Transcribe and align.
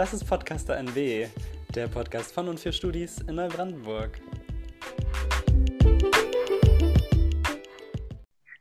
Das 0.00 0.14
ist 0.14 0.24
Podcaster 0.26 0.78
NW, 0.78 1.28
der 1.74 1.86
Podcast 1.86 2.32
von 2.32 2.48
und 2.48 2.58
für 2.58 2.72
Studis 2.72 3.18
in 3.28 3.34
Neubrandenburg. 3.34 4.18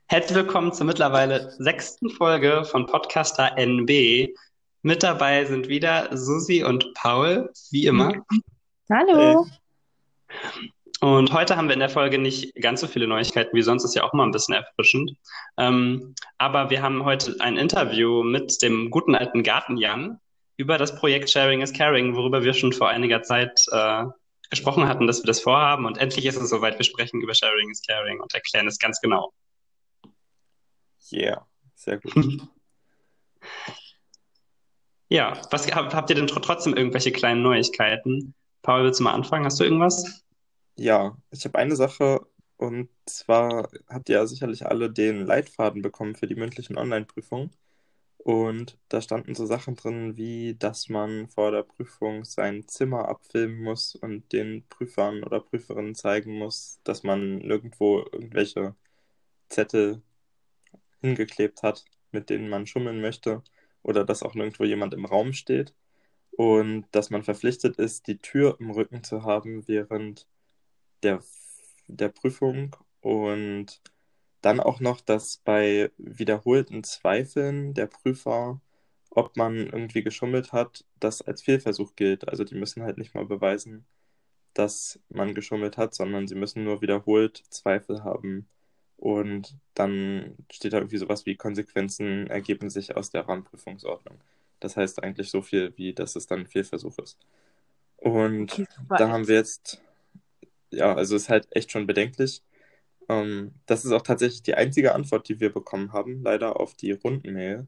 Herzlich 0.08 0.36
willkommen 0.36 0.74
zur 0.74 0.86
mittlerweile 0.86 1.50
sechsten 1.52 2.10
Folge 2.10 2.66
von 2.66 2.88
Podcaster 2.88 3.58
NB. 3.58 4.36
Mit 4.82 5.02
dabei 5.02 5.46
sind 5.46 5.70
wieder 5.70 6.10
Susi 6.12 6.62
und 6.62 6.94
Paul, 6.94 7.50
wie 7.72 7.86
immer. 7.86 8.12
Hallo. 8.92 9.48
Und 11.00 11.32
heute 11.32 11.56
haben 11.56 11.70
wir 11.70 11.74
in 11.74 11.80
der 11.80 11.88
Folge 11.88 12.20
nicht 12.20 12.54
ganz 12.56 12.82
so 12.82 12.88
viele 12.88 13.08
Neuigkeiten 13.08 13.56
wie 13.56 13.62
sonst, 13.62 13.86
ist 13.86 13.96
ja 13.96 14.04
auch 14.04 14.12
mal 14.12 14.26
ein 14.26 14.32
bisschen 14.32 14.56
erfrischend. 14.56 15.14
Ähm, 15.58 16.16
aber 16.38 16.70
wir 16.70 16.82
haben 16.82 17.06
heute 17.06 17.38
ein 17.40 17.56
Interview 17.56 18.24
mit 18.24 18.62
dem 18.62 18.90
guten 18.90 19.16
alten 19.16 19.42
Garten 19.42 19.78
Jan 19.78 20.20
über 20.60 20.78
das 20.78 20.94
Projekt 20.94 21.30
Sharing 21.30 21.62
is 21.62 21.72
Caring, 21.72 22.16
worüber 22.16 22.44
wir 22.44 22.54
schon 22.54 22.74
vor 22.74 22.90
einiger 22.90 23.24
Zeit 23.24 23.66
äh, 23.72 24.04
gesprochen 24.50 24.90
hatten, 24.90 25.08
dass 25.08 25.24
wir 25.24 25.28
das 25.28 25.40
vorhaben. 25.40 25.86
Und 25.86 25.98
endlich 25.98 26.26
ist 26.26 26.36
es 26.36 26.50
soweit, 26.50 26.78
wir 26.78 26.84
sprechen 26.84 27.22
über 27.22 27.34
Sharing 27.34 27.70
is 27.70 27.82
Caring 27.88 28.20
und 28.20 28.34
erklären 28.34 28.68
es 28.68 28.78
ganz 28.78 29.00
genau. 29.00 29.32
Yeah, 31.14 31.48
sehr 31.76 32.00
gut. 32.00 32.14
ja, 35.08 35.42
was 35.50 35.66
habt 35.74 36.10
ihr 36.10 36.18
denn 36.18 36.28
trotzdem 36.28 36.76
irgendwelche 36.76 37.14
kleinen 37.14 37.42
Neuigkeiten? 37.42 38.36
Paul, 38.62 38.84
willst 38.84 39.00
du 39.00 39.06
mal 39.06 39.14
anfangen? 39.14 39.46
Hast 39.46 39.62
du 39.62 39.64
irgendwas? 39.64 40.26
Ja, 40.76 41.18
ich 41.32 41.46
habe 41.46 41.58
eine 41.58 41.78
Sache 41.78 42.28
und 42.58 42.90
zwar 43.06 43.70
habt 43.88 44.10
ihr 44.10 44.16
ja 44.16 44.28
sicherlich 44.28 44.66
alle 44.66 44.92
den 44.92 45.26
Leitfaden 45.26 45.82
bekommen 45.82 46.16
für 46.16 46.28
die 46.28 46.36
mündlichen 46.36 46.78
Online-Prüfungen. 46.78 47.52
Und 48.20 48.78
da 48.90 49.02
standen 49.02 49.34
so 49.34 49.46
Sachen 49.46 49.76
drin, 49.76 50.18
wie 50.18 50.56
dass 50.56 50.90
man 50.90 51.28
vor 51.30 51.52
der 51.52 51.64
Prüfung 51.64 52.26
sein 52.26 52.68
Zimmer 52.68 53.08
abfilmen 53.08 53.62
muss 53.62 53.96
und 53.96 54.32
den 54.34 54.66
Prüfern 54.70 55.24
oder 55.24 55.40
Prüferinnen 55.40 55.96
zeigen 55.96 56.38
muss, 56.38 56.80
dass 56.84 57.04
man 57.04 57.40
nirgendwo 57.40 58.00
irgendwelche 58.12 58.76
Zettel 59.50 60.02
hingeklebt 61.02 61.64
hat, 61.64 61.86
mit 62.12 62.30
denen 62.30 62.50
man 62.50 62.68
schummeln 62.68 63.02
möchte 63.02 63.42
oder 63.84 64.06
dass 64.06 64.24
auch 64.24 64.36
nirgendwo 64.36 64.66
jemand 64.66 64.94
im 64.94 65.06
Raum 65.06 65.34
steht. 65.34 65.74
Und 66.32 66.86
dass 66.92 67.10
man 67.10 67.24
verpflichtet 67.24 67.78
ist, 67.78 68.08
die 68.08 68.20
Tür 68.20 68.58
im 68.60 68.72
Rücken 68.72 69.04
zu 69.04 69.24
haben 69.24 69.68
während 69.68 70.28
der, 71.04 71.22
der 71.88 72.10
Prüfung. 72.10 72.76
Und 73.02 73.82
dann 74.42 74.60
auch 74.60 74.80
noch, 74.80 75.02
dass 75.02 75.38
bei 75.44 75.92
wiederholten 75.98 76.84
Zweifeln 76.84 77.74
der 77.74 77.88
Prüfer, 77.88 78.62
ob 79.10 79.36
man 79.38 79.56
irgendwie 79.56 80.04
geschummelt 80.04 80.54
hat, 80.54 80.86
das 81.00 81.22
als 81.22 81.42
Fehlversuch 81.42 81.96
gilt. 81.96 82.28
Also 82.30 82.44
die 82.44 82.56
müssen 82.56 82.84
halt 82.84 82.98
nicht 82.98 83.16
mal 83.16 83.26
beweisen, 83.26 83.86
dass 84.54 85.00
man 85.10 85.34
geschummelt 85.34 85.78
hat, 85.78 85.94
sondern 85.94 86.28
sie 86.28 86.36
müssen 86.36 86.64
nur 86.64 86.82
wiederholt 86.82 87.44
Zweifel 87.50 88.04
haben. 88.04 88.48
Und 88.98 89.56
dann 89.76 90.36
steht 90.52 90.74
da 90.74 90.78
irgendwie 90.78 90.98
sowas 90.98 91.26
wie 91.26 91.36
Konsequenzen 91.36 92.28
ergeben 92.28 92.70
sich 92.70 92.98
aus 92.98 93.10
der 93.12 93.28
Rahmenprüfungsordnung. 93.28 94.20
Das 94.60 94.76
heißt 94.76 95.02
eigentlich 95.04 95.30
so 95.30 95.42
viel, 95.42 95.74
wie 95.78 95.94
dass 95.94 96.16
es 96.16 96.28
dann 96.28 96.40
ein 96.42 96.48
Fehlversuch 96.48 96.98
ist. 97.00 97.18
Und 97.98 98.54
okay, 98.54 98.66
da 98.90 99.10
haben 99.10 99.28
wir 99.28 99.36
jetzt, 99.36 99.82
ja, 100.72 100.94
also 100.94 101.16
ist 101.16 101.30
halt 101.30 101.48
echt 101.52 101.72
schon 101.72 101.88
bedenklich. 101.88 102.42
Ähm, 103.10 103.54
das 103.66 103.86
ist 103.86 103.92
auch 103.92 104.02
tatsächlich 104.04 104.44
die 104.44 104.56
einzige 104.56 104.96
Antwort, 104.96 105.30
die 105.30 105.40
wir 105.40 105.52
bekommen 105.54 105.94
haben, 105.94 106.24
leider 106.24 106.60
auf 106.60 106.76
die 106.76 106.92
Rundmail. 106.94 107.68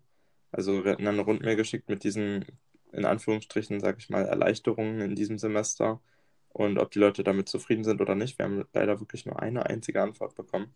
Also 0.52 0.84
wir 0.86 0.94
hatten 0.94 1.08
eine 1.08 1.22
Rundmail 1.22 1.56
geschickt 1.56 1.90
mit 1.90 2.04
diesen, 2.04 2.46
in 2.94 3.06
Anführungsstrichen, 3.06 3.80
sage 3.80 3.98
ich 4.00 4.10
mal, 4.10 4.26
Erleichterungen 4.26 5.02
in 5.02 5.16
diesem 5.16 5.38
Semester 5.40 6.02
und 6.50 6.78
ob 6.80 6.92
die 6.92 7.00
Leute 7.00 7.24
damit 7.24 7.50
zufrieden 7.50 7.84
sind 7.84 8.02
oder 8.02 8.16
nicht. 8.16 8.38
Wir 8.40 8.46
haben 8.46 8.66
leider 8.74 9.00
wirklich 9.00 9.26
nur 9.26 9.42
eine 9.42 9.66
einzige 9.68 10.02
Antwort 10.02 10.36
bekommen. 10.36 10.74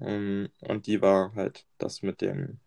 Ähm, 0.00 0.50
und 0.60 0.86
die 0.86 1.00
war 1.02 1.34
halt 1.34 1.66
das 1.78 2.02
mit 2.02 2.20
dem, 2.20 2.60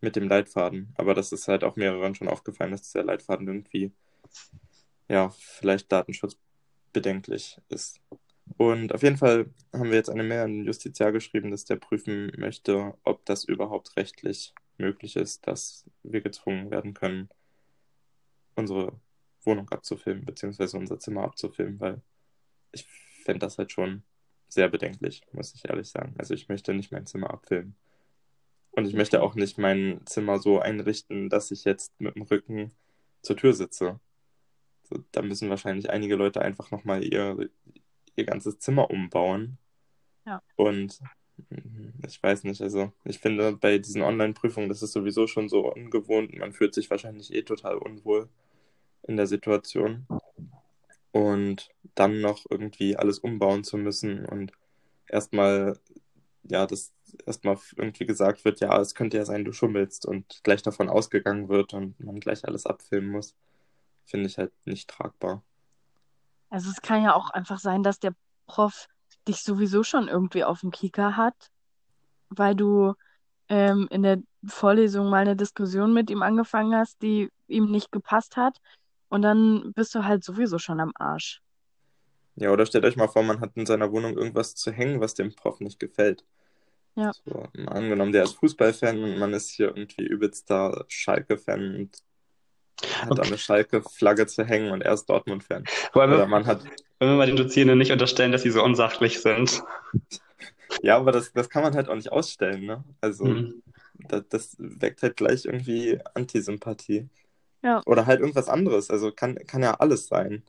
mit 0.00 0.16
dem 0.16 0.28
Leitfaden. 0.28 0.94
Aber 0.96 1.14
das 1.14 1.32
ist 1.32 1.48
halt 1.48 1.64
auch 1.64 1.76
mehreren 1.76 2.14
schon 2.14 2.28
aufgefallen, 2.28 2.72
dass 2.72 2.92
der 2.92 3.04
Leitfaden 3.04 3.46
irgendwie, 3.48 3.92
ja, 5.08 5.30
vielleicht 5.30 5.90
datenschutzbedenklich 5.92 7.60
ist. 7.68 8.00
Und 8.56 8.94
auf 8.94 9.02
jeden 9.02 9.18
Fall 9.18 9.50
haben 9.72 9.90
wir 9.90 9.96
jetzt 9.96 10.08
eine 10.08 10.22
Mail 10.22 10.40
an 10.40 10.52
den 10.52 10.64
Justiziar 10.64 11.12
geschrieben, 11.12 11.50
dass 11.50 11.66
der 11.66 11.76
prüfen 11.76 12.32
möchte, 12.38 12.94
ob 13.04 13.24
das 13.26 13.44
überhaupt 13.44 13.96
rechtlich 13.96 14.54
möglich 14.78 15.16
ist, 15.16 15.46
dass 15.46 15.84
wir 16.02 16.22
gezwungen 16.22 16.70
werden 16.70 16.94
können, 16.94 17.28
unsere 18.54 18.98
Wohnung 19.44 19.68
abzufilmen, 19.70 20.24
beziehungsweise 20.24 20.78
unser 20.78 20.98
Zimmer 20.98 21.24
abzufilmen, 21.24 21.80
weil 21.80 22.02
ich 22.72 22.86
fände 23.24 23.40
das 23.40 23.58
halt 23.58 23.72
schon 23.72 24.02
sehr 24.48 24.68
bedenklich, 24.68 25.22
muss 25.32 25.54
ich 25.54 25.68
ehrlich 25.68 25.88
sagen. 25.88 26.14
Also 26.18 26.34
ich 26.34 26.48
möchte 26.48 26.72
nicht 26.72 26.92
mein 26.92 27.06
Zimmer 27.06 27.30
abfilmen. 27.30 27.76
Und 28.70 28.86
ich 28.86 28.94
möchte 28.94 29.22
auch 29.22 29.34
nicht 29.34 29.58
mein 29.58 30.00
Zimmer 30.06 30.38
so 30.38 30.60
einrichten, 30.60 31.28
dass 31.28 31.50
ich 31.50 31.64
jetzt 31.64 31.98
mit 32.00 32.14
dem 32.14 32.22
Rücken 32.22 32.72
zur 33.22 33.36
Tür 33.36 33.52
sitze. 33.54 34.00
So, 34.84 35.02
da 35.12 35.22
müssen 35.22 35.50
wahrscheinlich 35.50 35.90
einige 35.90 36.16
Leute 36.16 36.42
einfach 36.42 36.70
nochmal 36.70 37.02
ihr, 37.02 37.48
ihr 38.16 38.24
ganzes 38.24 38.58
Zimmer 38.58 38.90
umbauen. 38.90 39.58
Ja. 40.26 40.42
Und 40.56 41.00
hm, 41.50 41.92
ich 42.06 42.22
weiß 42.22 42.44
nicht, 42.44 42.62
also 42.62 42.92
ich 43.04 43.18
finde 43.18 43.52
bei 43.52 43.78
diesen 43.78 44.02
Online-Prüfungen, 44.02 44.68
das 44.68 44.82
ist 44.82 44.92
sowieso 44.92 45.26
schon 45.26 45.48
so 45.48 45.72
ungewohnt. 45.72 46.36
Man 46.38 46.52
fühlt 46.52 46.74
sich 46.74 46.90
wahrscheinlich 46.90 47.32
eh 47.32 47.42
total 47.42 47.76
unwohl 47.76 48.28
in 49.02 49.16
der 49.16 49.26
Situation. 49.26 50.06
Und 51.12 51.70
dann 51.94 52.20
noch 52.20 52.44
irgendwie 52.50 52.96
alles 52.96 53.18
umbauen 53.18 53.64
zu 53.64 53.78
müssen 53.78 54.26
und 54.26 54.52
erstmal, 55.08 55.78
ja, 56.42 56.66
das 56.66 56.92
erstmal 57.24 57.58
irgendwie 57.76 58.06
gesagt 58.06 58.44
wird, 58.44 58.60
ja, 58.60 58.78
es 58.80 58.94
könnte 58.94 59.16
ja 59.16 59.24
sein, 59.24 59.44
du 59.44 59.52
schummelst 59.52 60.04
und 60.04 60.40
gleich 60.42 60.62
davon 60.62 60.88
ausgegangen 60.88 61.48
wird 61.48 61.72
und 61.72 61.98
man 62.00 62.20
gleich 62.20 62.44
alles 62.44 62.66
abfilmen 62.66 63.10
muss, 63.10 63.34
finde 64.04 64.26
ich 64.26 64.36
halt 64.38 64.52
nicht 64.66 64.90
tragbar. 64.90 65.42
Also 66.50 66.70
es 66.70 66.80
kann 66.80 67.02
ja 67.02 67.14
auch 67.14 67.30
einfach 67.30 67.58
sein, 67.58 67.82
dass 67.82 67.98
der 67.98 68.14
Prof 68.46 68.86
dich 69.26 69.42
sowieso 69.42 69.82
schon 69.82 70.08
irgendwie 70.08 70.44
auf 70.44 70.60
dem 70.60 70.70
Kieker 70.70 71.16
hat, 71.16 71.50
weil 72.28 72.54
du 72.54 72.94
ähm, 73.48 73.88
in 73.90 74.02
der 74.02 74.18
Vorlesung 74.46 75.10
mal 75.10 75.22
eine 75.22 75.36
Diskussion 75.36 75.92
mit 75.92 76.10
ihm 76.10 76.22
angefangen 76.22 76.74
hast, 76.74 77.02
die 77.02 77.30
ihm 77.48 77.70
nicht 77.70 77.92
gepasst 77.92 78.36
hat. 78.36 78.58
Und 79.08 79.22
dann 79.22 79.72
bist 79.74 79.94
du 79.94 80.04
halt 80.04 80.24
sowieso 80.24 80.58
schon 80.58 80.80
am 80.80 80.92
Arsch. 80.96 81.40
Ja, 82.36 82.50
oder 82.50 82.66
stellt 82.66 82.84
euch 82.84 82.96
mal 82.96 83.08
vor, 83.08 83.22
man 83.22 83.40
hat 83.40 83.56
in 83.56 83.66
seiner 83.66 83.90
Wohnung 83.92 84.16
irgendwas 84.16 84.54
zu 84.54 84.70
hängen, 84.70 85.00
was 85.00 85.14
dem 85.14 85.34
Prof 85.34 85.60
nicht 85.60 85.78
gefällt. 85.78 86.24
Ja. 86.96 87.12
So, 87.24 87.48
angenommen, 87.66 88.12
der 88.12 88.24
ist 88.24 88.34
Fußballfan 88.34 89.02
und 89.02 89.18
man 89.18 89.32
ist 89.32 89.50
hier 89.50 89.68
irgendwie 89.68 90.06
übelster 90.06 90.84
Schalke-Fan 90.88 91.76
und 91.76 91.98
hat 93.00 93.10
okay. 93.10 93.26
eine 93.26 93.38
Schalke-Flagge 93.38 94.26
zu 94.26 94.44
hängen 94.44 94.70
und 94.70 94.82
er 94.82 94.92
ist 94.94 95.06
Dortmund-Fan. 95.06 95.64
Oder 95.94 96.26
man 96.26 96.46
hat. 96.46 96.62
Wollen 96.98 97.12
wir 97.12 97.16
mal 97.16 97.26
den 97.26 97.36
Dozierenden 97.36 97.78
nicht 97.78 97.92
unterstellen, 97.92 98.32
dass 98.32 98.42
sie 98.42 98.50
so 98.50 98.62
unsachlich 98.62 99.20
sind? 99.20 99.62
ja, 100.82 100.96
aber 100.96 101.12
das, 101.12 101.32
das 101.32 101.50
kann 101.50 101.62
man 101.62 101.74
halt 101.74 101.88
auch 101.88 101.94
nicht 101.94 102.12
ausstellen, 102.12 102.64
ne? 102.64 102.84
Also, 103.00 103.24
mhm. 103.24 103.62
das, 104.08 104.22
das 104.28 104.56
weckt 104.58 105.02
halt 105.02 105.16
gleich 105.16 105.44
irgendwie 105.44 105.98
Antisympathie. 106.14 107.08
Ja. 107.62 107.82
Oder 107.84 108.06
halt 108.06 108.20
irgendwas 108.20 108.48
anderes. 108.48 108.90
Also 108.90 109.10
kann, 109.10 109.34
kann 109.46 109.62
ja 109.62 109.74
alles 109.74 110.06
sein. 110.06 110.44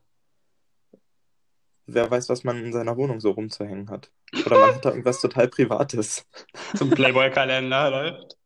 Wer 1.88 2.12
weiß, 2.12 2.30
was 2.30 2.44
man 2.44 2.64
in 2.64 2.74
seiner 2.74 2.98
Wohnung 2.98 3.20
so 3.22 3.32
rumzuhängen 3.32 3.90
hat. 3.90 4.12
Oder 4.46 4.60
man 4.60 4.76
hat 4.76 4.86
da 4.86 4.90
irgendwas 4.90 5.22
total 5.22 5.48
Privates. 5.48 6.28
Zum 6.76 6.90
Playboy-Kalender 6.90 7.90
läuft. 7.90 8.38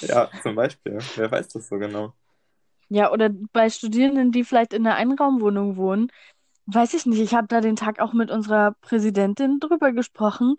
Ja, 0.00 0.30
zum 0.42 0.56
Beispiel. 0.56 0.98
Wer 1.16 1.30
weiß 1.30 1.48
das 1.48 1.68
so 1.68 1.78
genau. 1.78 2.12
Ja, 2.88 3.12
oder 3.12 3.30
bei 3.52 3.68
Studierenden, 3.68 4.32
die 4.32 4.44
vielleicht 4.44 4.72
in 4.72 4.86
einer 4.86 4.96
Einraumwohnung 4.96 5.76
wohnen, 5.76 6.10
weiß 6.66 6.94
ich 6.94 7.06
nicht. 7.06 7.20
Ich 7.20 7.34
habe 7.34 7.48
da 7.48 7.60
den 7.60 7.76
Tag 7.76 8.00
auch 8.00 8.12
mit 8.12 8.30
unserer 8.30 8.72
Präsidentin 8.80 9.60
drüber 9.60 9.92
gesprochen. 9.92 10.56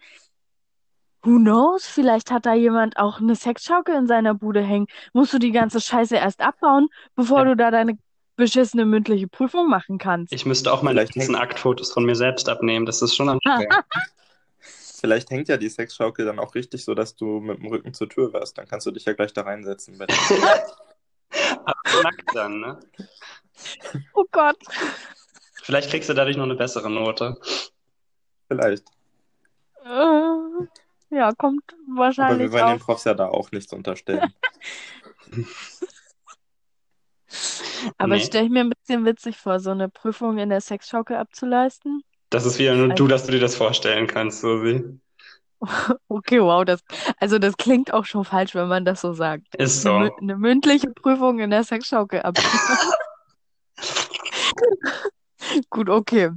Who 1.24 1.38
knows? 1.38 1.86
Vielleicht 1.86 2.32
hat 2.32 2.46
da 2.46 2.54
jemand 2.54 2.98
auch 2.98 3.20
eine 3.20 3.36
Sexschaukel 3.36 3.96
in 3.96 4.08
seiner 4.08 4.34
Bude 4.34 4.62
hängen. 4.62 4.88
Musst 5.14 5.34
du 5.34 5.40
die 5.40 5.52
ganze 5.52 5.82
Scheiße 5.82 6.16
erst 6.16 6.42
abbauen, 6.42 6.88
bevor 7.16 7.40
ja. 7.40 7.46
du 7.46 7.56
da 7.58 7.72
deine 7.72 7.98
beschissene 8.36 8.86
mündliche 8.86 9.28
Prüfung 9.28 9.70
machen 9.70 9.98
kannst. 9.98 10.32
Ich 10.32 10.46
müsste 10.46 10.72
auch 10.72 10.82
mal 10.82 10.96
letzten 10.96 11.36
Aktfotos 11.36 11.92
von 11.92 12.06
mir 12.06 12.16
selbst 12.16 12.48
abnehmen. 12.48 12.86
Das 12.86 13.02
ist 13.02 13.16
schon 13.16 13.28
anstrengend. 13.28 13.74
Vielleicht 15.00 15.30
hängt 15.30 15.48
ja 15.48 15.58
die 15.58 15.70
Sexschaukel 15.70 16.26
dann 16.26 16.40
auch 16.40 16.56
richtig 16.56 16.84
so, 16.84 16.94
dass 16.94 17.16
du 17.16 17.40
mit 17.40 17.60
dem 17.60 17.68
Rücken 17.68 17.94
zur 17.94 18.10
Tür 18.10 18.34
wärst. 18.34 18.58
Dann 18.58 18.68
kannst 18.68 18.86
du 18.86 18.92
dich 18.92 19.06
ja 19.06 19.14
gleich 19.14 19.34
da 19.34 19.42
reinsetzen. 19.42 19.98
Aber 21.70 22.04
nackt 22.04 22.36
dann, 22.36 22.60
ne? 22.60 22.80
Oh 24.14 24.26
Gott. 24.32 24.58
Vielleicht 25.64 25.90
kriegst 25.90 26.10
du 26.10 26.14
dadurch 26.14 26.38
noch 26.38 26.46
eine 26.46 26.56
bessere 26.56 26.90
Note. 26.90 27.38
Vielleicht. 28.48 28.86
Äh, 29.84 31.16
ja, 31.16 31.32
kommt 31.38 31.64
wahrscheinlich. 31.88 32.48
Aber 32.48 32.54
wir 32.54 32.60
wollen 32.66 32.78
den 32.78 32.80
Profs 32.80 33.04
ja 33.04 33.14
da 33.14 33.28
auch 33.28 33.52
nichts 33.52 33.74
unterstellen. 33.74 34.34
Aber 37.98 38.16
Nee, 38.16 38.24
stelle 38.24 38.46
ich 38.46 38.52
mir 38.52 38.62
ein 38.62 38.72
bisschen 38.72 39.06
witzig 39.06 39.38
vor, 39.38 39.60
so 39.60 39.72
eine 39.72 39.90
Prüfung 39.90 40.38
in 40.38 40.50
der 40.50 40.62
Sexschaukel 40.62 41.18
abzuleisten. 41.18 42.04
das 42.30 42.46
ist 42.46 42.60
wieder 42.60 42.76
nur 42.76 42.92
Also, 42.92 42.96
du, 42.96 43.08
dass 43.08 43.26
du 43.26 43.32
dir 43.32 43.40
das 43.40 43.56
vorstellen 43.56 44.08
kannst, 44.08 44.42
Susi. 44.42 45.00
Okay, 46.08 46.42
wow, 46.42 46.64
das, 46.64 46.82
also 47.20 47.40
das 47.40 47.58
klingt 47.58 47.94
auch 47.94 48.06
schon 48.06 48.26
falsch, 48.26 48.56
wenn 48.56 48.68
man 48.68 48.86
das 48.86 49.02
so 49.02 49.14
sagt. 49.14 49.56
Ist 49.56 49.86
Eine, 49.86 50.08
so. 50.08 50.16
eine 50.18 50.38
mündliche 50.38 50.90
Prüfung 50.92 51.40
in 51.40 51.50
der 51.50 51.64
Sexschaukel 51.64 52.22
abzuleisten. 52.22 52.92
Gut, 55.70 55.90
okay. 55.90 56.32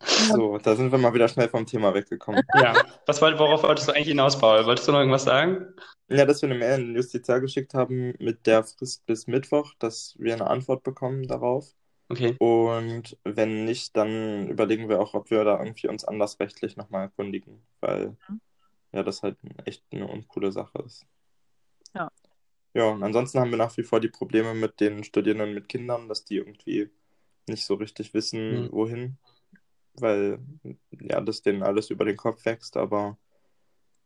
So, 0.00 0.58
da 0.58 0.76
sind 0.76 0.92
wir 0.92 0.98
mal 0.98 1.12
wieder 1.12 1.28
schnell 1.28 1.48
vom 1.48 1.66
Thema 1.66 1.92
weggekommen. 1.92 2.42
Ja, 2.54 2.74
was, 3.06 3.20
worauf 3.20 3.62
wolltest 3.62 3.88
du 3.88 3.92
eigentlich 3.92 4.08
hinaus, 4.08 4.38
Paul? 4.38 4.64
Wolltest 4.64 4.88
du 4.88 4.92
noch 4.92 5.00
irgendwas 5.00 5.24
sagen? 5.24 5.74
Ja, 6.08 6.24
dass 6.24 6.40
wir 6.40 6.48
eine 6.48 6.58
Mail 6.58 6.74
an 6.74 6.86
den 6.86 6.96
Justiziar 6.96 7.40
geschickt 7.40 7.74
haben 7.74 8.14
mit 8.18 8.46
der 8.46 8.64
Frist 8.64 9.04
bis 9.06 9.26
Mittwoch, 9.26 9.74
dass 9.78 10.14
wir 10.18 10.34
eine 10.34 10.46
Antwort 10.46 10.82
bekommen 10.82 11.24
darauf. 11.24 11.74
Okay. 12.10 12.38
Und 12.38 13.18
wenn 13.24 13.64
nicht, 13.64 13.96
dann 13.96 14.48
überlegen 14.48 14.88
wir 14.88 15.00
auch, 15.00 15.14
ob 15.14 15.30
wir 15.30 15.44
da 15.44 15.58
irgendwie 15.58 15.88
uns 15.88 16.04
anders 16.04 16.38
rechtlich 16.40 16.76
nochmal 16.76 17.02
erkundigen, 17.04 17.66
weil 17.80 18.16
ja, 18.92 19.02
das 19.04 19.22
halt 19.22 19.38
echt 19.66 19.84
eine 19.92 20.08
uncoole 20.08 20.52
Sache 20.52 20.82
ist. 20.84 21.06
ja. 21.94 22.10
Ja, 22.74 22.90
und 22.90 23.02
ansonsten 23.02 23.40
haben 23.40 23.50
wir 23.50 23.58
nach 23.58 23.76
wie 23.76 23.82
vor 23.82 24.00
die 24.00 24.08
Probleme 24.08 24.54
mit 24.54 24.80
den 24.80 25.02
Studierenden 25.04 25.54
mit 25.54 25.68
Kindern, 25.68 26.08
dass 26.08 26.24
die 26.24 26.36
irgendwie 26.36 26.90
nicht 27.48 27.64
so 27.64 27.74
richtig 27.74 28.14
wissen, 28.14 28.68
Hm. 28.68 28.72
wohin, 28.72 29.18
weil 29.94 30.40
ja, 30.92 31.20
das 31.20 31.42
denen 31.42 31.62
alles 31.62 31.90
über 31.90 32.04
den 32.04 32.16
Kopf 32.16 32.44
wächst, 32.46 32.76
aber 32.76 33.18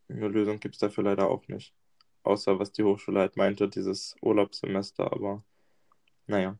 eine 0.08 0.28
Lösung 0.28 0.60
gibt 0.60 0.76
es 0.76 0.81
dafür 0.81 1.04
leider 1.04 1.28
auch 1.31 1.49
nicht. 1.49 1.75
Außer 2.25 2.58
was 2.58 2.72
die 2.72 2.84
Hochschule 2.84 3.20
halt 3.20 3.37
meinte, 3.37 3.69
dieses 3.69 4.16
Urlaubssemester, 4.22 5.12
aber 5.12 5.44
naja, 6.26 6.58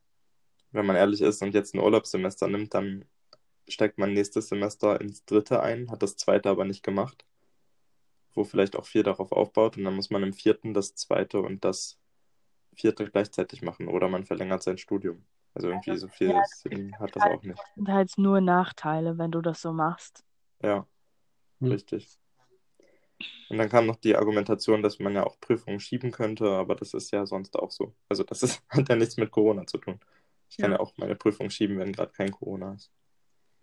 wenn 0.73 0.87
man 0.87 0.97
ehrlich 0.97 1.21
ist 1.23 1.43
und 1.43 1.55
jetzt 1.55 1.75
ein 1.75 1.81
Urlaubssemester 1.81 2.49
nimmt, 2.49 2.75
dann 2.75 3.05
steigt 3.69 3.99
man 3.99 4.13
nächstes 4.15 4.49
Semester 4.49 5.01
ins 5.01 5.25
dritte 5.27 5.63
ein, 5.63 5.91
hat 5.91 6.03
das 6.03 6.17
zweite 6.17 6.51
aber 6.51 6.65
nicht 6.65 6.83
gemacht, 6.85 7.25
wo 8.35 8.45
vielleicht 8.45 8.77
auch 8.77 8.87
vier 8.87 9.03
darauf 9.05 9.33
aufbaut 9.33 9.77
und 9.77 9.85
dann 9.85 9.95
muss 9.97 10.11
man 10.11 10.23
im 10.23 10.33
vierten 10.33 10.75
das 10.75 10.95
zweite 10.95 11.41
und 11.41 11.65
das 11.65 11.99
vierte 12.75 13.11
gleichzeitig 13.11 13.63
machen 13.63 13.89
oder 13.89 14.09
man 14.09 14.25
verlängert 14.25 14.63
sein 14.63 14.79
Studium. 14.79 15.25
Also 15.55 15.69
irgendwie 15.69 15.97
so 15.99 16.09
viel 16.09 16.29
Ja, 16.29 16.41
das 16.41 16.61
Sinn 16.61 16.99
hat 16.99 17.17
das 17.17 17.23
halt, 17.23 17.33
auch 17.33 17.43
nicht. 17.43 17.63
sind 17.77 17.89
halt 17.89 18.19
nur 18.19 18.41
Nachteile, 18.41 19.19
wenn 19.19 19.31
du 19.33 19.41
das 19.43 19.61
so 19.63 19.73
machst. 19.73 20.25
Ja, 20.63 20.87
Hm. 21.61 21.71
richtig. 21.71 22.19
Und 23.49 23.59
dann 23.59 23.69
kam 23.69 23.87
noch 23.87 23.97
die 23.97 24.17
Argumentation, 24.17 24.83
dass 24.83 24.99
man 24.99 25.15
ja 25.15 25.25
auch 25.25 25.39
Prüfungen 25.41 25.79
schieben 25.81 26.11
könnte, 26.11 26.51
aber 26.51 26.75
das 26.75 26.95
ist 26.95 27.11
ja 27.13 27.27
sonst 27.27 27.57
auch 27.59 27.71
so. 27.71 27.95
Also 28.09 28.25
das 28.25 28.43
ist, 28.43 28.63
hat 28.71 28.89
ja 28.89 28.97
nichts 28.97 29.17
mit 29.19 29.31
Corona 29.31 29.67
zu 29.67 29.79
tun. 29.79 30.01
Ich 30.53 30.59
kann 30.59 30.71
Ja. 30.71 30.77
ja 30.77 30.81
auch 30.81 30.93
meine 30.99 31.17
Prüfung 31.17 31.49
schieben, 31.49 31.79
wenn 31.79 31.93
gerade 31.93 32.13
kein 32.13 32.31
Corona 32.31 32.75
ist. 32.75 32.93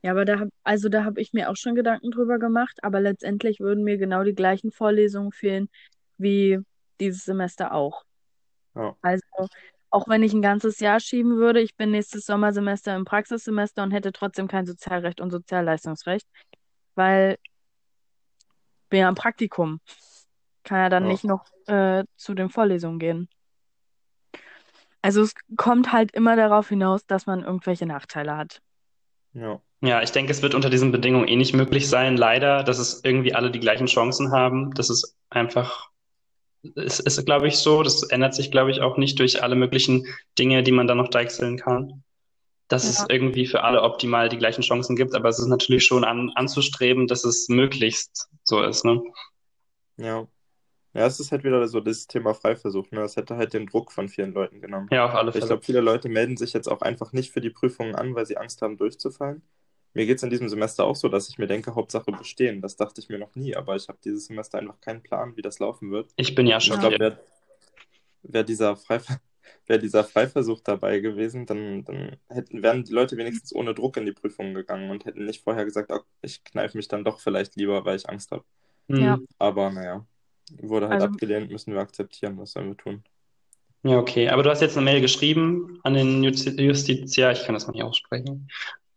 Ja, 0.02 0.12
aber 0.12 0.26
da 0.26 0.40
hab, 0.40 0.48
also 0.64 0.90
da 0.90 1.04
habe 1.04 1.22
ich 1.22 1.34
mir 1.34 1.52
auch 1.52 1.56
schon 1.56 1.76
Gedanken 1.76 2.10
drüber 2.10 2.40
gemacht, 2.40 2.80
aber 2.82 3.00
letztendlich 3.00 3.60
würden 3.60 3.84
mir 3.84 3.98
genau 3.98 4.24
die 4.24 4.34
gleichen 4.34 4.72
Vorlesungen 4.72 5.32
fehlen 5.32 5.70
wie 6.18 6.58
dieses 7.00 7.26
Semester 7.26 7.74
auch. 7.74 8.04
Ja, 8.76 8.98
Also 9.02 9.24
auch 9.92 10.08
wenn 10.08 10.24
ich 10.24 10.34
ein 10.34 10.42
ganzes 10.42 10.80
Jahr 10.80 11.00
schieben 11.00 11.38
würde, 11.38 11.62
ich 11.62 11.76
bin 11.76 11.92
nächstes 11.92 12.26
Sommersemester 12.26 12.96
im 12.96 13.06
Praxissemester 13.06 13.84
und 13.84 13.92
hätte 13.92 14.12
trotzdem 14.12 14.48
kein 14.48 14.66
Sozialrecht 14.66 15.22
und 15.22 15.30
Sozialleistungsrecht, 15.30 16.28
weil 16.96 17.38
ich 17.44 18.90
bin 18.90 19.02
ja 19.02 19.10
im 19.10 19.16
Praktikum, 19.16 19.80
kann 20.64 20.80
ja 20.80 20.90
dann 20.90 21.04
ja, 21.04 21.10
nicht 21.10 21.24
noch 21.24 21.46
äh, 21.68 22.04
zu 22.16 22.34
den 22.34 22.50
Vorlesungen 22.50 22.98
gehen. 22.98 23.30
Also 25.02 25.22
es 25.22 25.34
kommt 25.56 25.92
halt 25.94 26.12
immer 26.12 26.36
darauf 26.36 26.70
hinaus, 26.70 27.06
dass 27.06 27.26
man 27.26 27.44
irgendwelche 27.44 27.86
Nachteile 27.86 28.36
hat. 28.36 28.62
ja, 29.34 29.62
Ja, 29.82 30.02
ich 30.02 30.12
denke, 30.12 30.32
es 30.32 30.42
wird 30.42 30.56
unter 30.56 30.70
diesen 30.70 30.92
Bedingungen 30.92 31.28
eh 31.28 31.36
nicht 31.38 31.54
möglich 31.54 31.88
sein, 31.88 32.18
leider, 32.18 32.64
dass 32.64 32.80
es 32.80 33.02
irgendwie 33.04 33.34
alle 33.34 33.52
die 33.52 33.62
gleichen 33.62 33.88
Chancen 33.88 34.32
haben. 34.32 34.74
Das 34.74 34.90
ist 34.90 35.16
einfach, 35.30 35.90
es 36.76 37.00
ist, 37.00 37.26
glaube 37.26 37.48
ich, 37.48 37.58
so. 37.58 37.84
Das 37.84 38.04
ändert 38.04 38.36
sich, 38.36 38.52
glaube 38.52 38.72
ich, 38.72 38.82
auch 38.82 38.98
nicht 38.98 39.20
durch 39.20 39.42
alle 39.42 39.56
möglichen 39.56 40.06
Dinge, 40.38 40.64
die 40.64 40.72
man 40.74 40.88
dann 40.88 40.98
noch 40.98 41.10
deichseln 41.10 41.58
kann. 41.58 42.04
Dass 42.68 42.84
Ja. 42.84 42.90
es 42.90 43.06
irgendwie 43.10 43.48
für 43.48 43.64
alle 43.64 43.82
optimal 43.84 44.30
die 44.30 44.38
gleichen 44.38 44.62
Chancen 44.62 44.96
gibt, 44.96 45.16
aber 45.16 45.30
es 45.30 45.40
ist 45.40 45.48
natürlich 45.48 45.86
schon 45.86 46.04
an, 46.04 46.32
anzustreben, 46.36 47.08
dass 47.08 47.24
es 47.24 47.48
möglichst 47.50 48.30
so 48.44 48.62
ist, 48.62 48.86
ne? 48.86 49.02
ja. 49.98 50.28
Ja, 50.94 51.06
es 51.06 51.20
ist 51.20 51.32
halt 51.32 51.44
wieder 51.44 51.68
so 51.68 51.80
das 51.82 52.08
Thema 52.08 52.34
Freiversuch, 52.34 52.90
ne? 52.92 53.02
Das 53.02 53.16
hätte 53.16 53.38
halt 53.38 53.54
den 53.54 53.68
Druck 53.68 53.92
von 53.92 54.10
vielen 54.10 54.34
Leuten 54.34 54.62
genommen. 54.62 54.92
Ja, 54.92 55.06
auf 55.06 55.16
alle 55.16 55.32
Ich 55.32 55.34
Fälle. 55.40 55.48
glaube, 55.48 55.64
viele 55.64 55.82
Leute 55.82 56.10
melden 56.10 56.38
sich 56.38 56.54
jetzt 56.54 56.68
auch 56.68 56.82
einfach 56.82 57.14
nicht 57.14 57.32
für 57.32 57.42
die 57.42 57.52
Prüfungen 57.52 57.96
an, 57.96 58.16
weil 58.16 58.26
sie 58.26 58.38
Angst 58.38 58.62
haben, 58.62 58.78
durchzufallen. 58.78 59.44
Mir 59.94 60.06
geht 60.06 60.18
es 60.18 60.24
in 60.24 60.30
diesem 60.30 60.50
Semester 60.50 60.86
auch 60.86 60.96
so, 60.96 61.10
dass 61.10 61.30
ich 61.30 61.38
mir 61.38 61.48
denke, 61.48 61.76
Hauptsache 61.76 62.12
bestehen. 62.12 62.62
Das 62.62 62.76
dachte 62.76 63.02
ich 63.02 63.10
mir 63.10 63.20
noch 63.20 63.36
nie, 63.36 63.56
aber 63.56 63.76
ich 63.76 63.88
habe 63.88 64.00
dieses 64.04 64.26
Semester 64.28 64.58
einfach 64.60 64.80
keinen 64.82 65.04
Plan, 65.04 65.36
wie 65.38 65.42
das 65.42 65.60
laufen 65.60 65.92
wird. 65.92 66.12
Ich 66.18 66.36
bin 66.36 66.46
ja 66.46 66.60
Und 66.62 66.68
ich 66.68 66.68
schon 66.68 66.80
glaube, 66.80 67.00
wäre 67.00 67.20
wär 68.24 68.44
dieser 68.44 68.76
Freiver 68.76 69.20
wär 69.68 69.78
dieser 69.78 70.04
Freiversuch 70.04 70.62
dabei 70.62 71.00
gewesen, 71.00 71.46
dann, 71.46 71.84
dann 71.86 72.18
hätten, 72.28 72.64
wären 72.64 72.84
die 72.84 72.92
Leute 72.94 73.18
wenigstens 73.18 73.54
ohne 73.54 73.74
Druck 73.76 73.98
in 73.98 74.06
die 74.06 74.12
Prüfungen 74.14 74.54
gegangen 74.56 74.90
und 74.92 75.06
hätten 75.06 75.26
nicht 75.26 75.44
vorher 75.44 75.66
gesagt, 75.66 75.92
oh, 75.92 76.00
ich 76.22 76.44
kneife 76.44 76.78
mich 76.78 76.88
dann 76.88 77.04
doch 77.04 77.20
vielleicht 77.20 77.56
lieber, 77.56 77.86
weil 77.86 77.96
ich 77.98 78.10
Angst 78.10 78.32
habe. 78.32 78.44
Ja. 78.88 79.20
Hm. 79.20 79.28
Aber 79.38 79.72
naja, 79.72 80.06
wurde 80.62 80.88
halt 80.90 81.02
Also 81.02 81.14
abgelehnt, 81.14 81.52
müssen 81.52 81.74
wir 81.74 81.80
akzeptieren, 81.80 82.38
was 82.38 82.52
sollen 82.52 82.70
wir 82.70 82.78
tun? 82.78 83.04
Ja, 83.84 83.98
okay. 83.98 84.28
Aber 84.30 84.44
du 84.44 84.50
hast 84.50 84.62
jetzt 84.62 84.76
eine 84.76 84.84
Mail 84.86 85.02
geschrieben 85.02 85.80
an 85.84 85.94
den 85.94 86.22
Justi- 86.24 86.60
Justiziar. 86.62 87.32
Ich 87.32 87.44
kann 87.46 87.54
das 87.56 87.66
mal 87.68 87.74
nicht 87.74 87.84
aussprechen. 87.84 88.50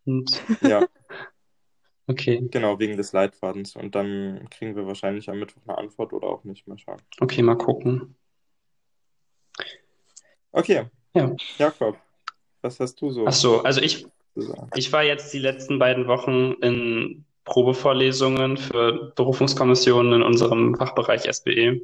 Und 0.05 0.43
Ja, 0.63 0.87
okay. 2.09 2.43
genau, 2.51 2.79
wegen 2.81 2.97
des 2.97 3.13
Leitfadens. 3.13 3.77
Und 3.77 3.95
dann 3.95 4.49
kriegen 4.51 4.75
wir 4.75 4.87
wahrscheinlich 4.87 5.29
am 5.31 5.39
Mittwoch 5.39 5.63
eine 5.67 5.79
Antwort 5.79 6.13
oder 6.13 6.27
auch 6.27 6.43
nicht. 6.45 6.67
Mal 6.67 6.79
schauen. 6.79 7.01
Okay, 7.21 7.43
mal 7.43 7.57
gucken. 7.57 8.17
Okay, 10.51 10.87
Ja. 11.15 11.35
Jakob, 11.59 11.97
was 12.61 12.79
hast 12.81 13.01
du 13.01 13.11
so 13.11 13.27
Ach 13.27 13.33
so, 13.33 13.63
also 13.63 13.81
ich, 13.81 14.07
ich 14.75 14.93
war 14.93 15.03
jetzt 15.03 15.33
die 15.33 15.39
letzten 15.39 15.79
beiden 15.79 16.07
Wochen 16.09 16.55
in 16.61 17.25
Probevorlesungen 17.45 18.57
für 18.57 19.13
Berufungskommissionen 19.17 20.15
in 20.15 20.23
unserem 20.23 20.77
Fachbereich 20.77 21.23
SBE. 21.31 21.81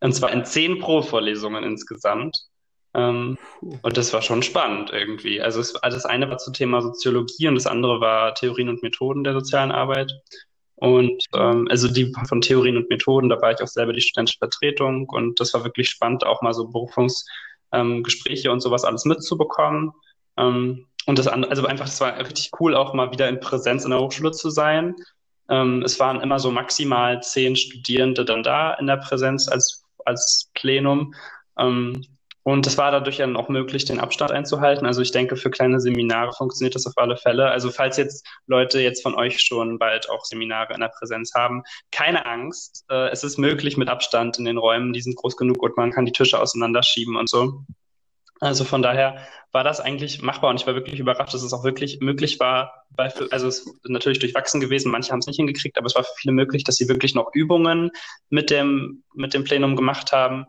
Und 0.00 0.12
zwar 0.12 0.32
in 0.32 0.44
zehn 0.44 0.78
Probevorlesungen 0.78 1.64
insgesamt. 1.64 2.46
Ähm, 2.94 3.36
und 3.60 3.96
das 3.96 4.12
war 4.12 4.22
schon 4.22 4.42
spannend 4.42 4.90
irgendwie. 4.92 5.40
Also 5.40 5.60
es, 5.60 5.74
das 5.74 6.06
eine 6.06 6.30
war 6.30 6.38
zum 6.38 6.54
Thema 6.54 6.80
Soziologie 6.80 7.48
und 7.48 7.54
das 7.54 7.66
andere 7.66 8.00
war 8.00 8.34
Theorien 8.34 8.68
und 8.68 8.82
Methoden 8.82 9.24
der 9.24 9.34
sozialen 9.34 9.70
Arbeit. 9.70 10.10
Und 10.76 11.24
ähm, 11.34 11.68
also 11.70 11.88
die 11.88 12.12
von 12.28 12.40
Theorien 12.40 12.76
und 12.76 12.90
Methoden, 12.90 13.28
da 13.28 13.40
war 13.40 13.52
ich 13.52 13.60
auch 13.62 13.68
selber 13.68 13.92
die 13.92 14.00
studentische 14.00 14.38
Vertretung 14.38 15.08
und 15.08 15.40
das 15.40 15.54
war 15.54 15.64
wirklich 15.64 15.88
spannend, 15.88 16.24
auch 16.24 16.42
mal 16.42 16.52
so 16.52 16.68
Berufungs 16.68 17.26
ähm, 17.72 18.04
und 18.50 18.60
sowas 18.60 18.84
alles 18.84 19.04
mitzubekommen. 19.06 19.92
Ähm, 20.36 20.86
und 21.06 21.18
das 21.18 21.28
andere, 21.28 21.50
also 21.50 21.66
einfach, 21.66 21.86
es 21.86 22.00
war 22.00 22.18
richtig 22.18 22.50
cool, 22.60 22.74
auch 22.74 22.92
mal 22.92 23.12
wieder 23.12 23.28
in 23.28 23.40
Präsenz 23.40 23.84
in 23.84 23.90
der 23.90 24.00
Hochschule 24.00 24.32
zu 24.32 24.50
sein. 24.50 24.94
Ähm, 25.48 25.82
es 25.82 25.98
waren 26.00 26.20
immer 26.20 26.38
so 26.40 26.50
maximal 26.50 27.22
zehn 27.22 27.56
Studierende 27.56 28.24
dann 28.24 28.42
da 28.42 28.74
in 28.74 28.88
der 28.88 28.96
Präsenz 28.96 29.48
als, 29.48 29.84
als 30.04 30.50
Plenum. 30.54 31.14
Ähm, 31.58 32.04
und 32.42 32.64
es 32.66 32.78
war 32.78 32.92
dadurch 32.92 33.16
dann 33.16 33.36
auch 33.36 33.48
möglich, 33.48 33.86
den 33.86 33.98
Abstand 33.98 34.30
einzuhalten. 34.30 34.86
Also 34.86 35.00
ich 35.02 35.10
denke, 35.10 35.36
für 35.36 35.50
kleine 35.50 35.80
Seminare 35.80 36.32
funktioniert 36.32 36.76
das 36.76 36.86
auf 36.86 36.92
alle 36.96 37.16
Fälle. 37.16 37.50
Also 37.50 37.70
falls 37.70 37.96
jetzt 37.96 38.24
Leute 38.46 38.80
jetzt 38.80 39.02
von 39.02 39.16
euch 39.16 39.40
schon 39.40 39.78
bald 39.78 40.08
auch 40.10 40.24
Seminare 40.24 40.72
in 40.74 40.80
der 40.80 40.92
Präsenz 40.96 41.34
haben, 41.34 41.64
keine 41.90 42.24
Angst. 42.24 42.84
Äh, 42.88 43.10
es 43.10 43.24
ist 43.24 43.36
möglich 43.38 43.76
mit 43.76 43.88
Abstand 43.88 44.38
in 44.38 44.44
den 44.44 44.58
Räumen. 44.58 44.92
Die 44.92 45.00
sind 45.00 45.16
groß 45.16 45.36
genug 45.36 45.62
und 45.62 45.76
man 45.76 45.90
kann 45.90 46.06
die 46.06 46.12
Tische 46.12 46.40
auseinanderschieben 46.40 47.16
und 47.16 47.28
so. 47.28 47.64
Also 48.40 48.64
von 48.64 48.82
daher 48.82 49.26
war 49.52 49.64
das 49.64 49.80
eigentlich 49.80 50.20
machbar 50.20 50.50
und 50.50 50.60
ich 50.60 50.66
war 50.66 50.74
wirklich 50.74 51.00
überrascht, 51.00 51.32
dass 51.32 51.42
es 51.42 51.52
auch 51.52 51.64
wirklich 51.64 52.00
möglich 52.00 52.38
war. 52.38 52.84
Bei, 52.90 53.12
also 53.30 53.48
es 53.48 53.60
ist 53.60 53.78
natürlich 53.84 54.18
durchwachsen 54.18 54.60
gewesen, 54.60 54.92
manche 54.92 55.10
haben 55.12 55.20
es 55.20 55.26
nicht 55.26 55.36
hingekriegt, 55.36 55.78
aber 55.78 55.86
es 55.86 55.94
war 55.94 56.04
für 56.04 56.14
viele 56.18 56.32
möglich, 56.32 56.62
dass 56.64 56.76
sie 56.76 56.88
wirklich 56.88 57.14
noch 57.14 57.30
Übungen 57.32 57.90
mit 58.28 58.50
dem, 58.50 59.02
mit 59.14 59.32
dem 59.32 59.44
Plenum 59.44 59.74
gemacht 59.74 60.12
haben, 60.12 60.46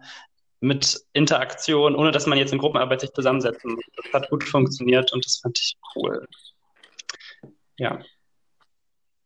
mit 0.59 0.99
Interaktion, 1.13 1.95
ohne 1.95 2.11
dass 2.11 2.25
man 2.25 2.37
jetzt 2.37 2.51
in 2.51 2.59
Gruppenarbeit 2.59 3.01
sich 3.01 3.13
zusammensetzen 3.13 3.75
muss. 3.75 3.85
Das 3.95 4.13
hat 4.13 4.29
gut 4.29 4.43
funktioniert 4.43 5.13
und 5.13 5.25
das 5.25 5.37
fand 5.37 5.57
ich 5.57 5.77
cool. 5.95 6.27
Ja. 7.77 7.99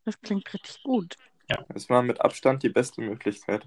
Das 0.05 0.19
klingt 0.21 0.53
richtig 0.53 0.83
gut. 0.83 1.15
Ja. 1.49 1.65
Es 1.73 1.89
war 1.89 2.03
mit 2.03 2.21
Abstand 2.21 2.63
die 2.63 2.69
beste 2.69 3.01
Möglichkeit. 3.01 3.65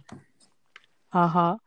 Haha. 1.13 1.59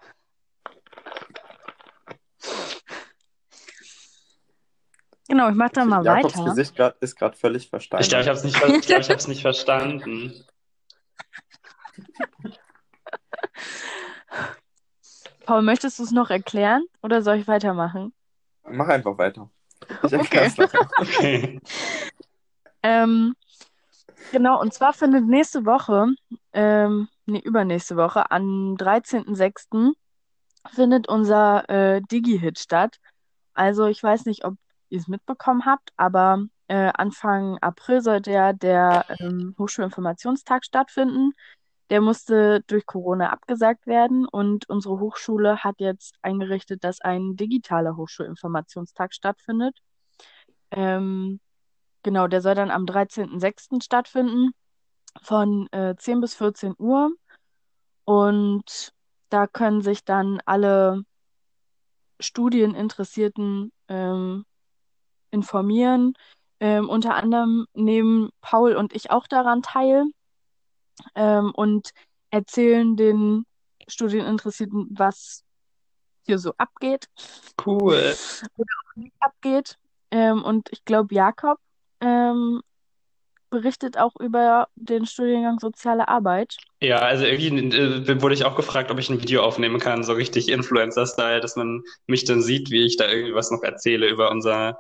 Genau, 5.27 5.49
ich 5.49 5.55
mache 5.55 5.71
dann 5.73 5.89
mal 5.89 6.03
Jakobs 6.05 6.35
weiter. 6.37 6.45
Gesicht 6.45 6.75
grad, 6.75 6.97
ist 6.99 7.17
gerade 7.17 7.35
völlig 7.37 7.69
Ich 7.73 7.89
glaube, 7.89 8.05
ich 8.05 8.13
habe 8.13 8.31
es 8.31 8.43
nicht, 8.43 8.57
ver- 8.57 8.75
ich 8.75 8.87
glaub, 8.87 9.01
ich 9.01 9.09
hab's 9.09 9.27
nicht 9.27 9.41
verstanden. 9.41 10.45
Paul, 15.45 15.61
möchtest 15.61 15.99
du 15.99 16.03
es 16.03 16.11
noch 16.11 16.29
erklären 16.29 16.85
oder 17.01 17.21
soll 17.21 17.37
ich 17.37 17.47
weitermachen? 17.47 18.13
Mach 18.69 18.87
einfach 18.89 19.17
weiter. 19.17 19.49
Ich 20.03 20.11
erkläre 20.13 20.45
es 20.47 20.57
nachher. 20.57 20.89
Okay. 20.99 21.61
Ähm, 22.83 23.35
genau, 24.31 24.61
und 24.61 24.73
zwar 24.73 24.93
findet 24.93 25.25
nächste 25.25 25.65
Woche, 25.65 26.07
ähm, 26.53 27.07
nee, 27.25 27.39
übernächste 27.39 27.95
Woche, 27.97 28.29
am 28.31 28.75
13.06. 28.77 29.93
findet 30.73 31.07
unser 31.09 31.67
äh, 31.69 32.01
Digi-Hit 32.01 32.59
statt. 32.59 32.99
Also 33.53 33.85
ich 33.87 34.01
weiß 34.03 34.25
nicht, 34.25 34.45
ob 34.45 34.55
ihr 34.89 34.99
es 34.99 35.07
mitbekommen 35.07 35.65
habt, 35.65 35.91
aber 35.97 36.45
äh, 36.67 36.91
Anfang 36.93 37.57
April 37.59 38.01
sollte 38.01 38.31
ja 38.31 38.53
der 38.53 39.05
ähm, 39.19 39.55
Hochschulinformationstag 39.57 40.65
stattfinden. 40.65 41.31
Der 41.89 42.01
musste 42.01 42.61
durch 42.67 42.85
Corona 42.85 43.31
abgesagt 43.31 43.87
werden 43.87 44.27
und 44.27 44.69
unsere 44.69 44.99
Hochschule 44.99 45.63
hat 45.63 45.79
jetzt 45.79 46.15
eingerichtet, 46.21 46.83
dass 46.83 46.99
ein 46.99 47.37
digitaler 47.37 47.95
Hochschulinformationstag 47.95 49.13
stattfindet. 49.13 49.77
Ähm, 50.71 51.39
genau, 52.03 52.27
der 52.27 52.41
soll 52.41 52.55
dann 52.55 52.71
am 52.71 52.85
13.06. 52.85 53.81
stattfinden 53.83 54.51
von 55.21 55.67
äh, 55.71 55.95
10 55.97 56.21
bis 56.21 56.35
14 56.35 56.75
Uhr. 56.77 57.11
Und 58.03 58.93
da 59.29 59.47
können 59.47 59.81
sich 59.81 60.03
dann 60.03 60.41
alle 60.45 61.03
Studieninteressierten 62.19 63.71
ähm, 63.87 64.45
informieren. 65.31 66.13
Ähm, 66.59 66.89
unter 66.89 67.15
anderem 67.15 67.67
nehmen 67.73 68.29
Paul 68.41 68.75
und 68.75 68.95
ich 68.95 69.11
auch 69.11 69.27
daran 69.27 69.61
teil 69.61 70.05
ähm, 71.15 71.51
und 71.55 71.91
erzählen 72.31 72.95
den 72.95 73.45
Studieninteressierten, 73.87 74.87
was 74.89 75.43
hier 76.25 76.39
so 76.39 76.53
abgeht 76.57 77.07
Cool. 77.65 78.15
oder 78.57 78.73
auch 78.83 78.95
nicht 78.95 79.13
abgeht. 79.19 79.77
Ähm, 80.11 80.43
und 80.43 80.69
ich 80.71 80.83
glaube, 80.83 81.13
Jakob 81.13 81.59
ähm, 82.01 82.61
berichtet 83.49 83.97
auch 83.97 84.15
über 84.19 84.67
den 84.75 85.05
Studiengang 85.05 85.59
Soziale 85.59 86.07
Arbeit. 86.07 86.57
Ja, 86.81 86.99
also 86.99 87.25
irgendwie 87.25 87.77
äh, 87.77 88.21
wurde 88.21 88.35
ich 88.35 88.45
auch 88.45 88.55
gefragt, 88.55 88.91
ob 88.91 88.99
ich 88.99 89.09
ein 89.09 89.21
Video 89.21 89.41
aufnehmen 89.41 89.79
kann, 89.79 90.03
so 90.03 90.13
richtig 90.13 90.49
Influencer-Style, 90.49 91.39
dass 91.39 91.55
man 91.55 91.83
mich 92.07 92.25
dann 92.25 92.41
sieht, 92.41 92.69
wie 92.71 92.85
ich 92.85 92.97
da 92.97 93.09
irgendwie 93.09 93.33
was 93.33 93.51
noch 93.51 93.63
erzähle 93.63 94.07
über 94.07 94.31
unser, 94.31 94.77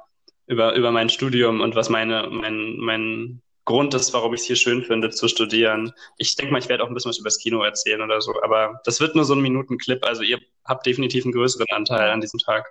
über, 0.47 0.73
über 0.75 0.91
mein 0.91 1.09
Studium 1.09 1.61
und 1.61 1.75
was 1.75 1.89
meine, 1.89 2.27
mein, 2.31 2.77
mein 2.77 3.41
Grund 3.65 3.93
ist, 3.93 4.13
warum 4.13 4.33
ich 4.33 4.41
es 4.41 4.47
hier 4.47 4.55
schön 4.55 4.81
finde, 4.83 5.09
zu 5.09 5.27
studieren. 5.27 5.91
Ich 6.17 6.35
denke 6.35 6.53
mal, 6.53 6.59
ich 6.59 6.69
werde 6.69 6.83
auch 6.83 6.87
ein 6.87 6.93
bisschen 6.93 7.09
was 7.09 7.17
über 7.19 7.27
das 7.27 7.37
Kino 7.37 7.61
erzählen 7.63 8.01
oder 8.01 8.21
so, 8.21 8.33
aber 8.41 8.79
das 8.85 8.99
wird 9.01 9.15
nur 9.15 9.25
so 9.25 9.35
ein 9.35 9.41
Minutenclip, 9.41 10.05
also 10.05 10.23
ihr 10.23 10.39
habt 10.65 10.85
definitiv 10.85 11.25
einen 11.25 11.33
größeren 11.33 11.67
Anteil 11.71 12.09
an 12.09 12.21
diesem 12.21 12.39
Tag. 12.39 12.65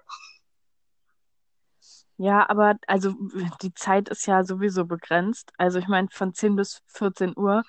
Ja, 2.18 2.49
aber 2.49 2.76
also 2.87 3.14
die 3.61 3.75
Zeit 3.75 4.09
ist 4.09 4.26
ja 4.26 4.42
sowieso 4.42 4.87
begrenzt. 4.87 5.52
Also 5.59 5.78
ich 5.78 5.87
meine, 5.87 6.09
von 6.11 6.33
10 6.33 6.56
bis 6.56 6.80
14 6.87 7.35
Uhr. 7.37 7.62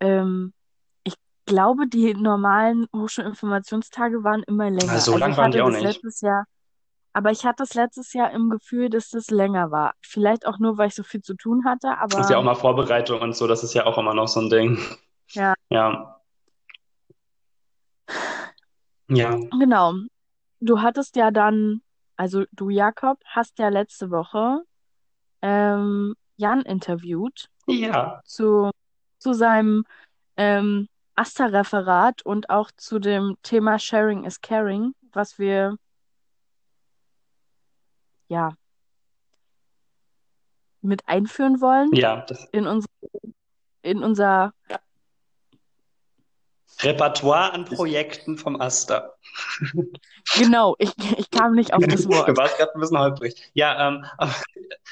Ähm, 0.00 0.52
ich 1.04 1.14
glaube, 1.46 1.86
die 1.86 2.14
normalen 2.14 2.86
Hochschulinformationstage 2.94 4.24
waren 4.24 4.42
immer 4.44 4.68
länger. 4.70 4.92
Ah, 4.92 4.98
so 4.98 5.12
Also 5.12 5.16
lang 5.18 5.30
ich 5.32 5.36
waren 5.36 5.52
die 5.52 5.60
auch 5.60 5.70
nicht. 5.70 5.82
letztes 5.82 6.20
Jahr, 6.20 6.46
aber 7.12 7.30
ich 7.30 7.44
hatte 7.44 7.62
das 7.64 7.74
letztes 7.74 8.12
Jahr 8.12 8.30
im 8.32 8.50
Gefühl, 8.50 8.88
dass 8.88 9.10
das 9.10 9.30
länger 9.30 9.70
war. 9.70 9.94
Vielleicht 10.00 10.46
auch 10.46 10.58
nur, 10.58 10.78
weil 10.78 10.88
ich 10.88 10.94
so 10.94 11.02
viel 11.02 11.22
zu 11.22 11.34
tun 11.34 11.64
hatte, 11.64 11.88
Das 12.08 12.20
ist 12.20 12.30
ja 12.30 12.36
auch 12.36 12.40
aber 12.40 12.52
mal 12.52 12.54
Vorbereitung 12.54 13.20
und 13.20 13.34
so, 13.34 13.46
das 13.46 13.64
ist 13.64 13.74
ja 13.74 13.86
auch 13.86 13.98
immer 13.98 14.14
noch 14.14 14.28
so 14.28 14.40
ein 14.40 14.50
Ding. 14.50 14.78
ja, 15.30 15.54
Ja, 15.70 16.16
ja, 19.08 19.36
genau. 19.58 19.94
Du 20.60 20.80
hattest 20.82 21.16
ja 21.16 21.30
dann, 21.30 21.82
also 22.16 22.44
du, 22.52 22.70
Jakob, 22.70 23.18
hast 23.24 23.58
ja 23.58 23.68
letzte 23.68 24.10
Woche 24.10 24.62
ähm, 25.42 26.14
Jan 26.36 26.62
interviewt 26.62 27.48
ja. 27.66 28.20
zu, 28.24 28.70
zu 29.18 29.32
seinem 29.32 29.84
ähm, 30.36 30.88
AStA-Referat 31.16 32.22
und 32.22 32.50
auch 32.50 32.70
zu 32.76 32.98
dem 32.98 33.36
Thema 33.42 33.78
Sharing 33.78 34.24
is 34.24 34.40
Caring, 34.40 34.94
was 35.12 35.38
wir 35.38 35.76
ja 38.30 38.54
mit 40.80 41.06
einführen 41.06 41.60
wollen 41.60 41.92
Ja, 41.92 42.24
das 42.26 42.46
in 42.52 42.66
unser, 42.66 42.88
in 43.82 44.02
unser, 44.02 44.54
Repertoire 46.82 47.52
an 47.52 47.64
Projekten 47.64 48.36
vom 48.38 48.60
Asta. 48.60 49.12
genau, 50.36 50.74
ich, 50.78 50.92
ich 51.18 51.30
kam 51.30 51.54
nicht 51.54 51.72
auf 51.72 51.82
das 51.86 52.02
Du 52.02 52.10
Wort. 52.10 52.36
warst 52.36 52.56
gerade 52.58 52.72
ein 52.74 52.80
bisschen 52.80 52.98
holprig. 52.98 53.34
Ja, 53.54 53.88
ähm, 53.88 54.04
auf, 54.18 54.42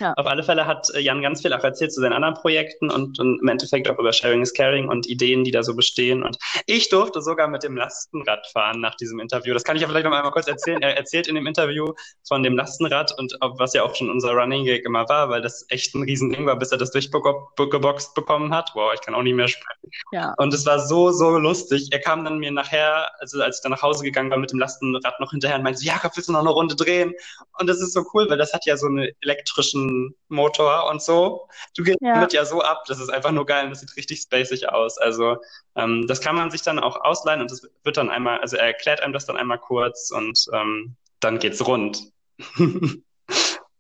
Ja, 0.01 0.13
auf 0.15 0.27
alle 0.27 0.43
Fälle 0.45 0.67
hat 0.67 0.89
äh, 0.95 1.01
Jan 1.01 1.23
ganz 1.23 1.43
viel 1.43 1.53
auch 1.53 1.65
erzählt 1.65 1.93
zu 1.93 2.01
seinen 2.01 2.13
anderen 2.13 2.35
Projekten 2.35 2.91
und, 2.91 3.19
und 3.19 3.41
im 3.41 3.49
Endeffekt 3.49 3.89
auch 3.91 3.99
über 3.99 4.13
Sharing 4.13 4.43
is 4.43 4.53
Caring 4.55 4.89
und 4.89 5.09
Ideen, 5.09 5.45
die 5.45 5.51
da 5.51 5.63
so 5.63 5.75
bestehen. 5.75 6.23
Und 6.23 6.37
ich 6.67 6.89
durfte 6.89 7.21
sogar 7.21 7.49
mit 7.49 7.63
dem 7.65 7.77
Lastenrad 7.77 8.47
fahren 8.53 8.81
nach 8.81 8.95
diesem 8.97 9.19
Interview. 9.21 9.55
Das 9.55 9.65
kann 9.65 9.77
ich 9.77 9.83
ja 9.83 9.89
vielleicht 9.89 10.05
noch 10.07 10.13
einmal 10.13 10.31
kurz 10.33 10.47
erzählen. 10.47 10.83
Er 10.83 10.97
erzählt 10.97 11.27
in 11.27 11.35
dem 11.35 11.47
Interview 11.47 11.93
von 12.27 12.43
dem 12.43 12.57
Lastenrad 12.57 13.13
und 13.19 13.37
was 13.41 13.73
ja 13.75 13.83
auch 13.83 13.95
schon 13.95 14.11
unser 14.11 14.33
Running 14.33 14.65
Gag 14.65 14.85
immer 14.85 15.09
war, 15.09 15.31
weil 15.31 15.43
das 15.43 15.65
echt 15.69 15.95
ein 15.95 16.03
Riesending 16.03 16.47
war, 16.47 16.57
bis 16.57 16.71
er 16.73 16.79
das 16.79 16.91
durchgeboxt 16.93 18.15
bekommen 18.15 18.55
hat. 18.55 18.71
Wow, 18.75 18.93
ich 18.95 19.01
kann 19.01 19.15
auch 19.15 19.23
nicht 19.23 19.35
mehr 19.35 19.49
sprechen. 19.49 19.91
ja, 20.13 20.35
Und 20.39 20.55
es 20.55 20.65
war 20.67 20.79
so, 20.81 21.11
so 21.11 21.39
lustig. 21.39 21.78
Er 21.91 22.01
kam 22.01 22.25
dann 22.25 22.39
mir 22.39 22.51
nachher, 22.51 23.11
also 23.21 23.43
als 23.43 23.57
ich 23.57 23.63
dann 23.63 23.73
nach 23.73 23.83
Hause 23.83 24.05
gegangen 24.05 24.31
war 24.31 24.39
mit 24.39 24.51
dem 24.51 24.59
Lastenrad 24.59 25.21
noch 25.21 25.31
hinterher 25.31 25.57
und 25.57 25.63
meinte, 25.63 25.85
Jakob, 25.85 26.17
willst 26.17 26.29
du 26.29 26.33
noch 26.33 26.41
eine 26.41 26.51
Runde 26.51 26.77
drehen? 26.77 27.15
Und 27.59 27.67
das 27.67 27.81
ist 27.81 27.93
so 27.93 28.05
cool, 28.15 28.29
weil 28.29 28.39
das 28.39 28.53
hat 28.53 28.67
ja 28.67 28.77
so 28.77 28.87
einen 28.87 29.09
elektrischen 29.21 30.15
Motor 30.29 30.89
und 30.91 31.03
so. 31.03 31.49
Du 31.77 31.83
gehst 31.83 31.99
ja, 32.01 32.15
damit 32.15 32.33
ja 32.33 32.45
so 32.45 32.61
ab, 32.63 32.85
das 32.87 33.01
ist 33.01 33.11
einfach 33.11 33.33
nur 33.33 33.47
geil 33.47 33.65
und 33.65 33.71
das 33.71 33.81
sieht 33.81 33.97
richtig 33.97 34.21
spacig 34.21 34.69
aus. 34.69 34.99
Also 34.99 35.37
ähm, 35.77 36.07
das 36.07 36.21
kann 36.21 36.37
man 36.37 36.51
sich 36.51 36.63
dann 36.63 36.79
auch 36.79 37.01
ausleihen 37.01 37.41
und 37.41 37.51
das 37.51 37.69
wird 37.85 37.97
dann 37.97 38.11
einmal, 38.11 38.41
also 38.41 38.57
er 38.57 38.67
erklärt 38.67 39.01
einem 39.01 39.13
das 39.13 39.27
dann 39.27 39.37
einmal 39.37 39.59
kurz 39.59 40.11
und 40.11 40.47
ähm, 40.53 40.97
dann 41.21 41.39
geht's 41.39 41.67
rund. 41.67 42.03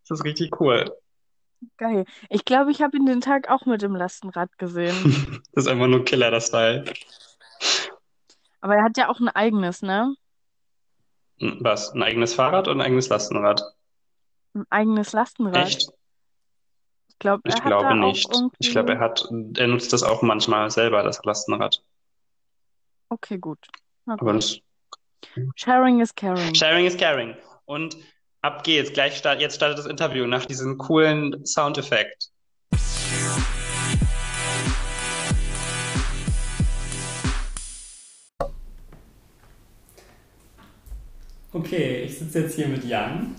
Das 0.08 0.20
ist 0.20 0.24
richtig 0.24 0.58
cool. 0.60 0.90
geil. 1.76 2.06
Ich 2.30 2.46
glaube, 2.46 2.70
ich 2.70 2.80
habe 2.80 2.96
ihn 2.96 3.04
den 3.04 3.20
Tag 3.20 3.50
auch 3.50 3.66
mit 3.66 3.82
dem 3.82 3.94
Lastenrad 3.94 4.56
gesehen. 4.58 5.42
Das 5.52 5.64
ist 5.64 5.70
einfach 5.70 5.86
nur 5.86 6.04
Killer, 6.04 6.30
das 6.30 6.50
Teil. 6.50 6.84
Aber 8.60 8.76
er 8.76 8.84
hat 8.84 8.96
ja 8.96 9.08
auch 9.08 9.20
ein 9.20 9.28
eigenes, 9.28 9.82
ne? 9.82 10.14
Was? 11.40 11.92
Ein 11.92 12.02
eigenes 12.02 12.34
Fahrrad 12.34 12.66
oder 12.66 12.76
ein 12.78 12.80
eigenes 12.80 13.08
Lastenrad? 13.08 13.62
Ein 14.54 14.66
eigenes 14.70 15.12
Lastenrad. 15.12 15.68
Echt? 15.68 15.90
Ich 17.08 17.18
glaube, 17.18 17.42
Ich 17.48 17.62
glaube 17.62 17.94
nicht. 17.96 18.28
Ich 18.58 18.70
glaube, 18.70 18.92
er 18.94 19.00
irgendwie. 19.00 19.54
hat, 19.54 19.58
er 19.60 19.68
nutzt 19.68 19.92
das 19.92 20.02
auch 20.02 20.22
manchmal 20.22 20.70
selber, 20.70 21.02
das 21.02 21.24
Lastenrad. 21.24 21.82
Okay, 23.08 23.38
gut. 23.38 23.58
Na 24.04 24.14
Aber 24.14 24.34
das 24.34 24.60
Sharing 25.56 26.00
is 26.00 26.14
caring. 26.14 26.54
Sharing 26.54 26.86
is 26.86 26.96
caring. 26.96 27.36
Und 27.64 27.96
ab 28.42 28.64
geht's. 28.64 28.92
Gleich 28.92 29.16
start, 29.16 29.40
jetzt 29.40 29.56
startet 29.56 29.78
das 29.78 29.86
Interview 29.86 30.26
nach 30.26 30.44
diesem 30.44 30.78
coolen 30.78 31.44
Soundeffekt. 31.44 32.30
Okay, 41.58 42.04
ich 42.04 42.16
sitze 42.16 42.40
jetzt 42.40 42.54
hier 42.54 42.68
mit 42.68 42.84
Jan 42.84 43.34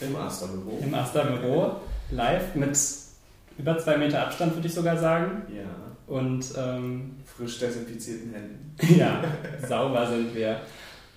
Im 0.00 0.16
Asta-Büro. 0.16 0.78
im 0.82 0.94
Asta-Büro, 0.94 1.72
live 2.10 2.54
mit 2.54 2.78
über 3.58 3.78
zwei 3.78 3.98
Meter 3.98 4.26
Abstand, 4.26 4.54
würde 4.54 4.66
ich 4.66 4.72
sogar 4.72 4.96
sagen. 4.96 5.42
Ja. 5.54 5.64
Und 6.06 6.46
ähm, 6.56 7.16
Frisch 7.26 7.58
desinfizierten 7.58 8.32
Händen. 8.32 8.74
ja, 8.98 9.22
sauber 9.68 10.06
sind 10.06 10.34
wir. 10.34 10.60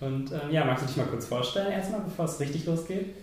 Und 0.01 0.29
ähm, 0.33 0.51
ja, 0.51 0.65
magst 0.65 0.83
du 0.83 0.87
dich 0.87 0.97
mal 0.97 1.05
kurz 1.05 1.25
vorstellen, 1.25 1.71
erstmal, 1.71 2.01
bevor 2.01 2.25
es 2.25 2.37
richtig 2.41 2.65
losgeht? 2.65 3.15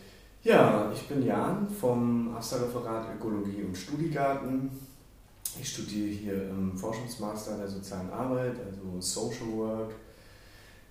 Ja, 0.42 0.90
ich 0.92 1.02
bin 1.02 1.26
Jan 1.26 1.68
vom 1.68 2.34
Asta-Referat 2.34 3.08
Ökologie 3.14 3.62
und 3.62 3.76
Studiegarten. 3.76 4.70
Ich 5.60 5.68
studiere 5.68 6.08
hier 6.08 6.48
im 6.48 6.76
Forschungsmaster 6.76 7.58
der 7.58 7.68
sozialen 7.68 8.10
Arbeit, 8.10 8.54
also 8.64 9.00
Social 9.00 9.52
Work. 9.54 9.92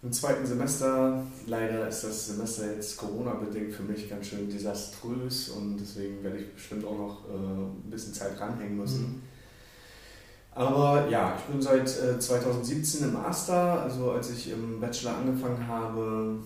Im 0.04 0.12
zweiten 0.12 0.46
Semester, 0.46 1.24
leider 1.46 1.88
ist 1.88 2.04
das 2.04 2.28
Semester 2.28 2.74
jetzt 2.74 2.98
Corona-bedingt 2.98 3.72
für 3.72 3.84
mich 3.84 4.10
ganz 4.10 4.28
schön 4.28 4.50
desaströs 4.50 5.50
und 5.50 5.78
deswegen 5.78 6.24
werde 6.24 6.40
ich 6.40 6.54
bestimmt 6.54 6.86
auch 6.86 6.98
noch 6.98 7.30
äh, 7.30 7.34
ein 7.34 7.90
bisschen 7.90 8.12
Zeit 8.12 8.40
ranhängen 8.40 8.78
müssen. 8.78 9.22
Aber 10.54 11.08
ja, 11.08 11.36
ich 11.38 11.44
bin 11.44 11.62
seit 11.62 11.88
äh, 12.00 12.20
2017 12.20 13.10
im 13.10 13.16
Asta. 13.16 13.84
Also 13.84 14.12
als 14.12 14.32
ich 14.32 14.52
im 14.52 14.80
Bachelor 14.80 15.18
angefangen 15.18 15.68
habe, 15.68 16.40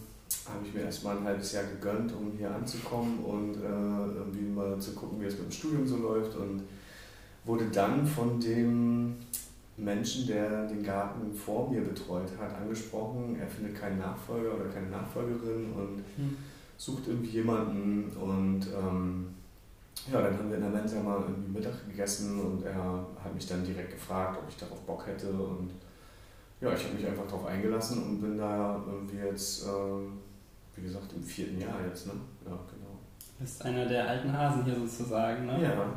habe 0.47 0.65
ich 0.67 0.73
mir 0.73 0.81
erstmal 0.81 1.17
ein 1.17 1.23
halbes 1.23 1.53
Jahr 1.53 1.63
gegönnt, 1.63 2.13
um 2.13 2.33
hier 2.37 2.53
anzukommen 2.53 3.19
und 3.19 3.55
äh, 3.55 4.17
irgendwie 4.17 4.49
mal 4.53 4.77
zu 4.79 4.91
gucken, 4.91 5.21
wie 5.21 5.25
es 5.25 5.37
mit 5.37 5.45
dem 5.45 5.51
Studium 5.51 5.87
so 5.87 5.95
läuft. 5.95 6.35
Und 6.35 6.63
wurde 7.45 7.65
dann 7.71 8.05
von 8.05 8.39
dem 8.39 9.15
Menschen, 9.77 10.27
der 10.27 10.65
den 10.67 10.83
Garten 10.83 11.33
vor 11.33 11.69
mir 11.69 11.81
betreut 11.81 12.29
hat, 12.39 12.55
angesprochen. 12.55 13.37
Er 13.39 13.47
findet 13.47 13.75
keinen 13.79 13.99
Nachfolger 13.99 14.55
oder 14.55 14.65
keine 14.69 14.87
Nachfolgerin 14.87 15.71
und 15.73 16.03
Hm. 16.15 16.37
sucht 16.77 17.07
irgendwie 17.07 17.29
jemanden 17.31 18.09
und 18.15 18.61
ähm, 18.67 19.27
ja, 20.11 20.21
dann 20.21 20.37
haben 20.37 20.49
wir 20.49 20.57
in 20.57 20.61
der 20.63 20.71
Mensa 20.71 20.99
mal 21.01 21.19
irgendwie 21.21 21.51
Mittag 21.57 21.73
gegessen 21.89 22.39
und 22.39 22.63
er 22.65 22.75
hat 23.23 23.33
mich 23.33 23.47
dann 23.47 23.63
direkt 23.65 23.91
gefragt, 23.91 24.37
ob 24.41 24.47
ich 24.49 24.57
darauf 24.57 24.79
Bock 24.81 25.07
hätte 25.07 25.29
und 25.31 25.71
ja, 26.61 26.71
ich 26.73 26.83
habe 26.85 26.95
mich 26.95 27.05
einfach 27.07 27.25
darauf 27.25 27.45
eingelassen 27.45 28.01
und 28.03 28.21
bin 28.21 28.37
da 28.37 28.81
irgendwie 28.87 29.17
jetzt, 29.17 29.65
ähm, 29.65 30.13
wie 30.75 30.83
gesagt, 30.83 31.11
im 31.13 31.23
vierten 31.23 31.59
Jahr 31.59 31.79
jetzt, 31.85 32.07
ne? 32.07 32.13
Ja, 32.45 32.51
genau. 32.51 32.95
Du 33.19 33.43
bist 33.43 33.63
einer 33.65 33.85
der 33.85 34.07
alten 34.07 34.31
Hasen 34.31 34.63
hier 34.63 34.75
sozusagen, 34.75 35.45
ne? 35.45 35.61
Ja, 35.61 35.93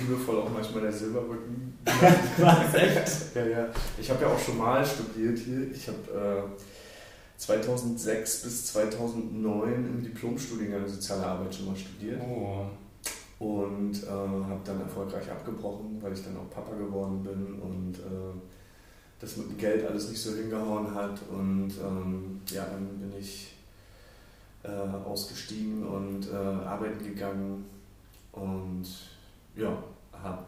liebevoll 0.00 0.40
auch 0.40 0.50
manchmal 0.50 0.82
der 0.82 0.92
Silberrücken. 0.92 1.78
Was, 2.38 2.74
echt? 2.74 3.34
ja, 3.34 3.46
ja. 3.46 3.68
Ich 3.98 4.10
habe 4.10 4.22
ja 4.22 4.28
auch 4.28 4.38
schon 4.38 4.58
mal 4.58 4.84
studiert 4.84 5.38
hier. 5.38 5.70
Ich 5.72 5.88
habe 5.88 6.48
äh, 6.48 6.60
2006 7.38 8.42
bis 8.42 8.66
2009 8.66 9.72
im 9.72 10.02
Diplomstudiengang 10.02 10.86
Soziale 10.86 11.26
Arbeit 11.26 11.54
schon 11.54 11.66
mal 11.66 11.76
studiert. 11.76 12.20
Oh. 12.20 12.66
Und 13.38 14.02
äh, 14.02 14.06
habe 14.08 14.60
dann 14.64 14.80
erfolgreich 14.80 15.30
abgebrochen, 15.30 15.98
weil 16.00 16.12
ich 16.14 16.24
dann 16.24 16.36
auch 16.38 16.50
Papa 16.50 16.74
geworden 16.74 17.22
bin 17.22 17.60
und 17.60 17.98
äh, 17.98 18.40
das 19.20 19.36
mit 19.36 19.50
dem 19.50 19.58
Geld 19.58 19.86
alles 19.86 20.08
nicht 20.08 20.20
so 20.20 20.34
hingehauen 20.34 20.94
hat. 20.94 21.20
Und 21.30 21.72
ähm, 21.82 22.40
ja, 22.50 22.64
dann 22.64 22.86
bin 22.98 23.12
ich 23.18 23.54
äh, 24.62 24.68
ausgestiegen 24.68 25.86
und 25.86 26.28
äh, 26.32 26.34
arbeiten 26.34 27.04
gegangen 27.04 27.66
und 28.32 28.86
ja, 29.56 29.82
habe 30.12 30.46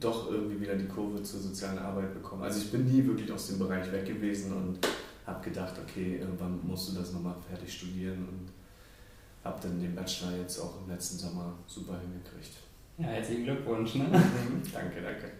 doch 0.00 0.30
irgendwie 0.30 0.60
wieder 0.60 0.74
die 0.74 0.86
Kurve 0.86 1.22
zur 1.22 1.40
sozialen 1.40 1.78
Arbeit 1.78 2.12
bekommen. 2.14 2.42
Also 2.42 2.60
ich 2.60 2.70
bin 2.70 2.84
nie 2.84 3.06
wirklich 3.06 3.30
aus 3.32 3.48
dem 3.48 3.58
Bereich 3.58 3.90
weg 3.92 4.04
gewesen 4.04 4.52
und 4.52 4.78
habe 5.26 5.44
gedacht, 5.44 5.74
okay, 5.82 6.18
irgendwann 6.20 6.58
musst 6.64 6.90
du 6.90 6.98
das 6.98 7.12
nochmal 7.12 7.34
fertig 7.48 7.72
studieren 7.72 8.28
und 8.28 8.52
habe 9.44 9.58
dann 9.62 9.80
den 9.80 9.94
Bachelor 9.94 10.36
jetzt 10.38 10.58
auch 10.58 10.74
im 10.82 10.92
letzten 10.92 11.18
Sommer 11.18 11.52
super 11.66 11.98
hingekriegt. 12.00 12.58
Ja, 12.98 13.06
herzlichen 13.06 13.44
Glückwunsch, 13.44 13.94
ne? 13.94 14.04
danke, 14.72 15.00
danke. 15.00 15.30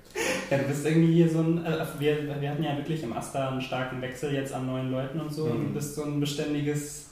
Ja, 0.51 0.59
du 0.59 0.65
bist 0.65 0.87
irgendwie 0.87 1.13
hier 1.13 1.29
so 1.29 1.41
ein, 1.41 1.65
äh, 1.65 1.85
wir, 1.99 2.41
wir 2.41 2.51
hatten 2.51 2.63
ja 2.63 2.77
wirklich 2.77 3.03
im 3.03 3.13
Asta 3.13 3.51
einen 3.51 3.61
starken 3.61 4.01
Wechsel 4.01 4.33
jetzt 4.33 4.53
an 4.53 4.67
neuen 4.67 4.91
Leuten 4.91 5.21
und 5.21 5.33
so 5.33 5.47
mhm. 5.47 5.53
und 5.53 5.65
du 5.69 5.75
bist 5.75 5.95
so 5.95 6.05
ein 6.05 6.19
beständiges 6.19 7.11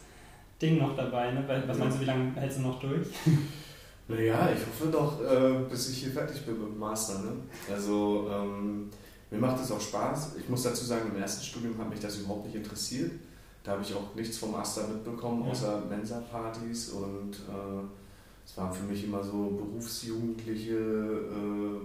Ding 0.61 0.79
noch 0.79 0.97
dabei, 0.97 1.33
ne? 1.33 1.45
Was 1.67 1.79
meinst 1.79 1.99
du, 1.99 2.03
wie 2.03 2.07
lange 2.07 2.33
hältst 2.35 2.59
du 2.59 2.63
noch 2.63 2.81
durch? 2.81 3.09
Naja, 4.11 4.49
ich 4.53 4.67
hoffe 4.67 4.91
doch, 4.91 5.21
äh, 5.23 5.69
bis 5.71 5.91
ich 5.91 5.99
hier 5.99 6.11
fertig 6.11 6.45
bin 6.45 6.59
mit 6.59 6.73
dem 6.73 6.79
Master. 6.79 7.21
Ne? 7.21 7.33
Also 7.73 8.29
ähm, 8.29 8.91
mir 9.31 9.39
macht 9.39 9.63
es 9.63 9.71
auch 9.71 9.81
Spaß. 9.81 10.33
Ich 10.37 10.49
muss 10.49 10.65
dazu 10.65 10.85
sagen, 10.85 11.13
im 11.15 11.23
ersten 11.23 11.45
Studium 11.45 11.79
hat 11.79 11.89
mich 11.89 12.01
das 12.01 12.19
überhaupt 12.19 12.47
nicht 12.47 12.57
interessiert. 12.57 13.13
Da 13.63 13.73
habe 13.73 13.83
ich 13.83 13.95
auch 13.95 14.15
nichts 14.17 14.39
vom 14.39 14.51
Master 14.51 14.89
mitbekommen, 14.89 15.49
außer 15.49 15.83
Mensa-Partys 15.89 16.91
und 16.91 17.35
äh, 17.35 17.85
es 18.45 18.57
waren 18.57 18.73
für 18.73 18.85
mich 18.85 19.05
immer 19.05 19.23
so 19.23 19.51
Berufsjugendliche, 19.51 20.75
äh, 20.75 21.81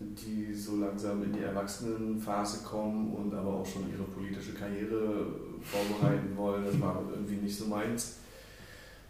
die 0.00 0.52
so 0.52 0.76
langsam 0.76 1.22
in 1.22 1.32
die 1.32 1.40
Erwachsenenphase 1.40 2.62
kommen 2.62 3.14
und 3.14 3.32
aber 3.32 3.54
auch 3.54 3.66
schon 3.66 3.90
ihre 3.90 4.02
politische 4.02 4.52
Karriere 4.52 5.26
vorbereiten 5.62 6.36
wollen. 6.36 6.66
Das 6.66 6.78
war 6.80 7.02
irgendwie 7.10 7.36
nicht 7.36 7.56
so 7.56 7.66
meins 7.66 8.16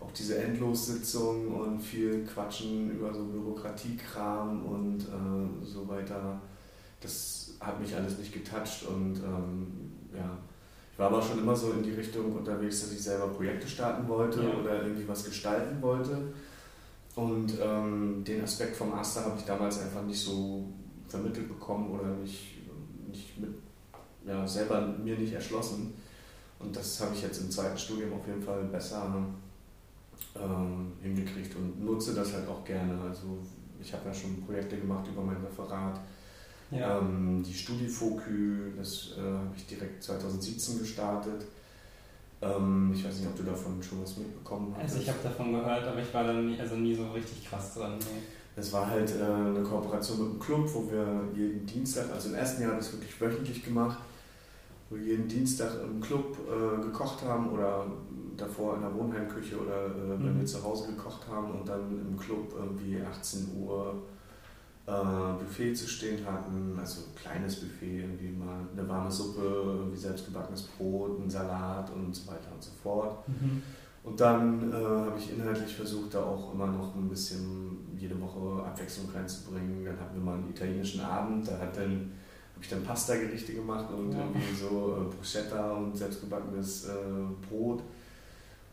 auch 0.00 0.10
diese 0.12 0.38
Endlossitzungen 0.38 1.48
und 1.48 1.80
viel 1.80 2.24
Quatschen 2.24 2.90
über 2.90 3.12
so 3.12 3.24
Bürokratiekram 3.24 4.64
und 4.64 5.00
äh, 5.00 5.66
so 5.66 5.88
weiter, 5.88 6.40
das 7.00 7.54
hat 7.60 7.80
mich 7.80 7.94
alles 7.94 8.18
nicht 8.18 8.32
getoucht 8.32 8.86
und 8.88 9.16
ähm, 9.16 9.66
ja, 10.14 10.38
ich 10.92 10.98
war 10.98 11.10
aber 11.12 11.22
schon 11.22 11.38
immer 11.38 11.54
so 11.54 11.72
in 11.72 11.82
die 11.82 11.92
Richtung 11.92 12.36
unterwegs, 12.36 12.80
dass 12.80 12.92
ich 12.92 13.02
selber 13.02 13.28
Projekte 13.28 13.68
starten 13.68 14.08
wollte 14.08 14.42
ja. 14.42 14.54
oder 14.54 14.82
irgendwie 14.82 15.06
was 15.06 15.24
gestalten 15.24 15.80
wollte. 15.80 16.32
Und 17.14 17.52
ähm, 17.60 18.24
den 18.24 18.42
Aspekt 18.42 18.76
vom 18.76 18.92
Aster 18.92 19.24
habe 19.24 19.38
ich 19.38 19.44
damals 19.44 19.80
einfach 19.80 20.02
nicht 20.02 20.20
so 20.20 20.68
vermittelt 21.08 21.48
bekommen 21.48 21.90
oder 21.90 22.08
nicht, 22.16 22.58
nicht 23.08 23.38
mit, 23.40 23.50
ja, 24.26 24.46
selber 24.46 24.80
mir 24.80 25.16
nicht 25.16 25.32
erschlossen. 25.32 25.94
Und 26.58 26.74
das 26.74 27.00
habe 27.00 27.14
ich 27.14 27.22
jetzt 27.22 27.40
im 27.40 27.50
zweiten 27.50 27.78
Studium 27.78 28.12
auf 28.14 28.26
jeden 28.26 28.42
Fall 28.42 28.64
besser 28.64 29.24
ähm, 30.40 30.92
hingekriegt 31.02 31.54
und 31.56 31.84
nutze 31.84 32.14
das 32.14 32.32
halt 32.32 32.48
auch 32.48 32.64
gerne. 32.64 33.00
Also 33.00 33.38
ich 33.80 33.92
habe 33.92 34.08
ja 34.08 34.14
schon 34.14 34.42
Projekte 34.44 34.76
gemacht 34.76 35.06
über 35.08 35.22
mein 35.22 35.36
Referat. 35.44 36.00
Ja. 36.70 36.98
Ähm, 36.98 37.42
die 37.42 37.54
StudiFocü, 37.54 38.72
das 38.76 39.14
äh, 39.16 39.22
habe 39.22 39.54
ich 39.56 39.66
direkt 39.66 40.02
2017 40.02 40.80
gestartet. 40.80 41.46
Ähm, 42.40 42.92
ich 42.94 43.04
weiß 43.04 43.18
nicht, 43.18 43.28
ob 43.28 43.36
du 43.36 43.42
davon 43.42 43.82
schon 43.82 44.02
was 44.02 44.16
mitbekommen 44.16 44.74
hast. 44.76 44.82
Also 44.82 44.98
ich 45.00 45.08
habe 45.08 45.18
davon 45.22 45.52
gehört, 45.52 45.86
aber 45.86 46.00
ich 46.00 46.12
war 46.12 46.24
da 46.24 46.34
nie, 46.34 46.60
also 46.60 46.76
nie 46.76 46.94
so 46.94 47.10
richtig 47.10 47.48
krass 47.48 47.74
dran. 47.74 47.98
Nee. 47.98 48.22
Das 48.54 48.72
war 48.72 48.88
halt 48.88 49.10
äh, 49.10 49.22
eine 49.22 49.62
Kooperation 49.62 50.18
mit 50.18 50.30
einem 50.30 50.40
Club, 50.40 50.68
wo 50.74 50.90
wir 50.90 51.28
jeden 51.34 51.64
Dienstag, 51.64 52.10
also 52.12 52.28
im 52.30 52.34
ersten 52.34 52.62
Jahr 52.62 52.72
habe 52.72 52.80
ich 52.80 52.88
es 52.88 52.92
wirklich 52.92 53.20
wöchentlich 53.20 53.64
gemacht, 53.64 53.98
wo 54.90 54.96
wir 54.96 55.04
jeden 55.04 55.28
Dienstag 55.28 55.70
im 55.82 56.00
Club 56.00 56.36
äh, 56.48 56.82
gekocht 56.82 57.22
haben 57.22 57.50
oder 57.50 57.86
davor 58.38 58.76
in 58.76 58.82
der 58.82 58.94
Wohnheimküche 58.94 59.60
oder 59.60 59.86
äh, 59.86 60.16
mhm. 60.16 60.24
wenn 60.24 60.38
wir 60.38 60.46
zu 60.46 60.62
Hause 60.62 60.88
gekocht 60.88 61.26
haben 61.28 61.50
und 61.50 61.68
dann 61.68 61.90
im 61.90 62.16
Club 62.16 62.54
irgendwie 62.56 63.00
18 63.02 63.48
Uhr 63.56 63.94
äh, 64.86 64.90
Buffet 65.38 65.74
zu 65.74 65.86
stehen 65.86 66.24
hatten, 66.24 66.76
also 66.78 67.02
ein 67.02 67.14
kleines 67.14 67.56
Buffet, 67.56 68.00
irgendwie 68.00 68.30
mal 68.30 68.60
eine 68.72 68.88
warme 68.88 69.10
Suppe, 69.10 69.42
irgendwie 69.42 69.98
selbstgebackenes 69.98 70.62
Brot, 70.62 71.20
ein 71.20 71.28
Salat 71.28 71.90
und 71.90 72.14
so 72.14 72.30
weiter 72.30 72.50
und 72.54 72.62
so 72.62 72.70
fort. 72.82 73.28
Mhm. 73.28 73.62
Und 74.04 74.18
dann 74.18 74.72
äh, 74.72 74.74
habe 74.74 75.18
ich 75.18 75.34
inhaltlich 75.34 75.74
versucht, 75.74 76.14
da 76.14 76.22
auch 76.22 76.54
immer 76.54 76.66
noch 76.66 76.94
ein 76.94 77.08
bisschen 77.08 77.76
jede 77.98 78.18
Woche 78.20 78.64
Abwechslung 78.64 79.10
reinzubringen. 79.10 79.84
Dann 79.84 80.00
hatten 80.00 80.16
wir 80.16 80.24
mal 80.24 80.36
einen 80.36 80.48
italienischen 80.48 81.02
Abend, 81.02 81.46
da 81.46 81.58
hat 81.58 81.76
dann 81.76 82.12
habe 82.54 82.64
ich 82.64 82.70
dann 82.70 82.82
Pasta-Gerichte 82.82 83.52
gemacht 83.52 83.86
und 83.92 84.12
ja. 84.12 84.18
irgendwie 84.18 84.54
so 84.54 84.96
äh, 84.96 85.14
Bruschetta 85.14 85.72
und 85.72 85.96
selbstgebackenes 85.96 86.86
äh, 86.86 86.92
Brot 87.48 87.82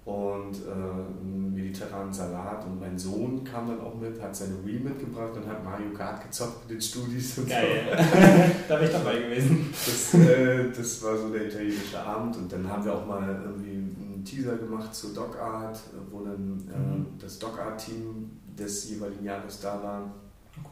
und 0.06 0.54
äh, 0.68 0.72
einen 0.72 1.52
mediterranen 1.56 2.14
Salat. 2.14 2.64
Und 2.66 2.80
mein 2.80 2.98
Sohn 2.98 3.44
kam 3.44 3.68
dann 3.68 3.82
auch 3.82 3.96
mit, 3.96 4.22
hat 4.22 4.36
seine 4.36 4.64
Wii 4.64 4.80
mitgebracht 4.80 5.36
und 5.36 5.48
hat 5.48 5.64
Mario 5.64 5.92
Kart 5.94 6.22
gezockt 6.22 6.62
mit 6.62 6.78
den 6.78 6.82
Studis. 6.82 7.40
Und 7.40 7.50
Geil, 7.50 7.88
so. 7.90 7.96
da 8.70 8.76
bin 8.76 8.86
ich 8.86 8.94
dabei 8.94 9.18
gewesen. 9.18 9.74
Das, 9.74 10.14
äh, 10.14 10.72
das 10.72 11.04
war 11.04 11.18
so 11.18 11.30
der 11.30 11.48
italienische 11.48 12.00
Abend. 12.00 12.38
Und 12.38 12.52
dann 12.52 12.70
haben 12.70 12.86
wir 12.86 12.94
auch 12.94 13.06
mal 13.08 13.42
irgendwie 13.44 13.72
einen 13.72 14.24
Teaser 14.24 14.58
gemacht 14.58 14.94
zur 14.94 15.12
Dog 15.14 15.40
Art, 15.40 15.80
wo 16.12 16.24
dann 16.24 16.64
äh, 16.72 16.78
mhm. 16.78 17.06
das 17.20 17.40
Dog 17.40 17.60
Art-Team 17.60 18.30
des 18.58 18.88
jeweiligen 18.92 19.26
Jahres 19.26 19.60
da 19.60 19.82
war. 19.82 20.14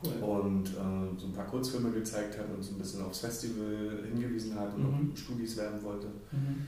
Cool. 0.04 0.24
Und 0.24 0.70
äh, 0.70 1.20
so 1.20 1.28
ein 1.28 1.34
paar 1.34 1.46
Kurzfilme 1.48 1.90
gezeigt 1.90 2.38
hat 2.38 2.46
und 2.56 2.64
so 2.64 2.74
ein 2.74 2.78
bisschen 2.78 3.04
aufs 3.04 3.20
Festival 3.20 4.04
hingewiesen 4.14 4.58
hat 4.58 4.76
und 4.76 4.84
mhm. 4.84 5.12
auch 5.12 5.18
Studis 5.18 5.58
werden 5.58 5.84
wollte. 5.84 6.08
Mhm. 6.32 6.68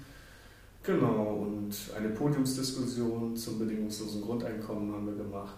Genau, 0.86 1.48
und 1.48 1.76
eine 1.98 2.10
Podiumsdiskussion 2.10 3.36
zum 3.36 3.58
bedingungslosen 3.58 4.22
Grundeinkommen 4.22 4.94
haben 4.94 5.08
wir 5.08 5.16
gemacht. 5.16 5.56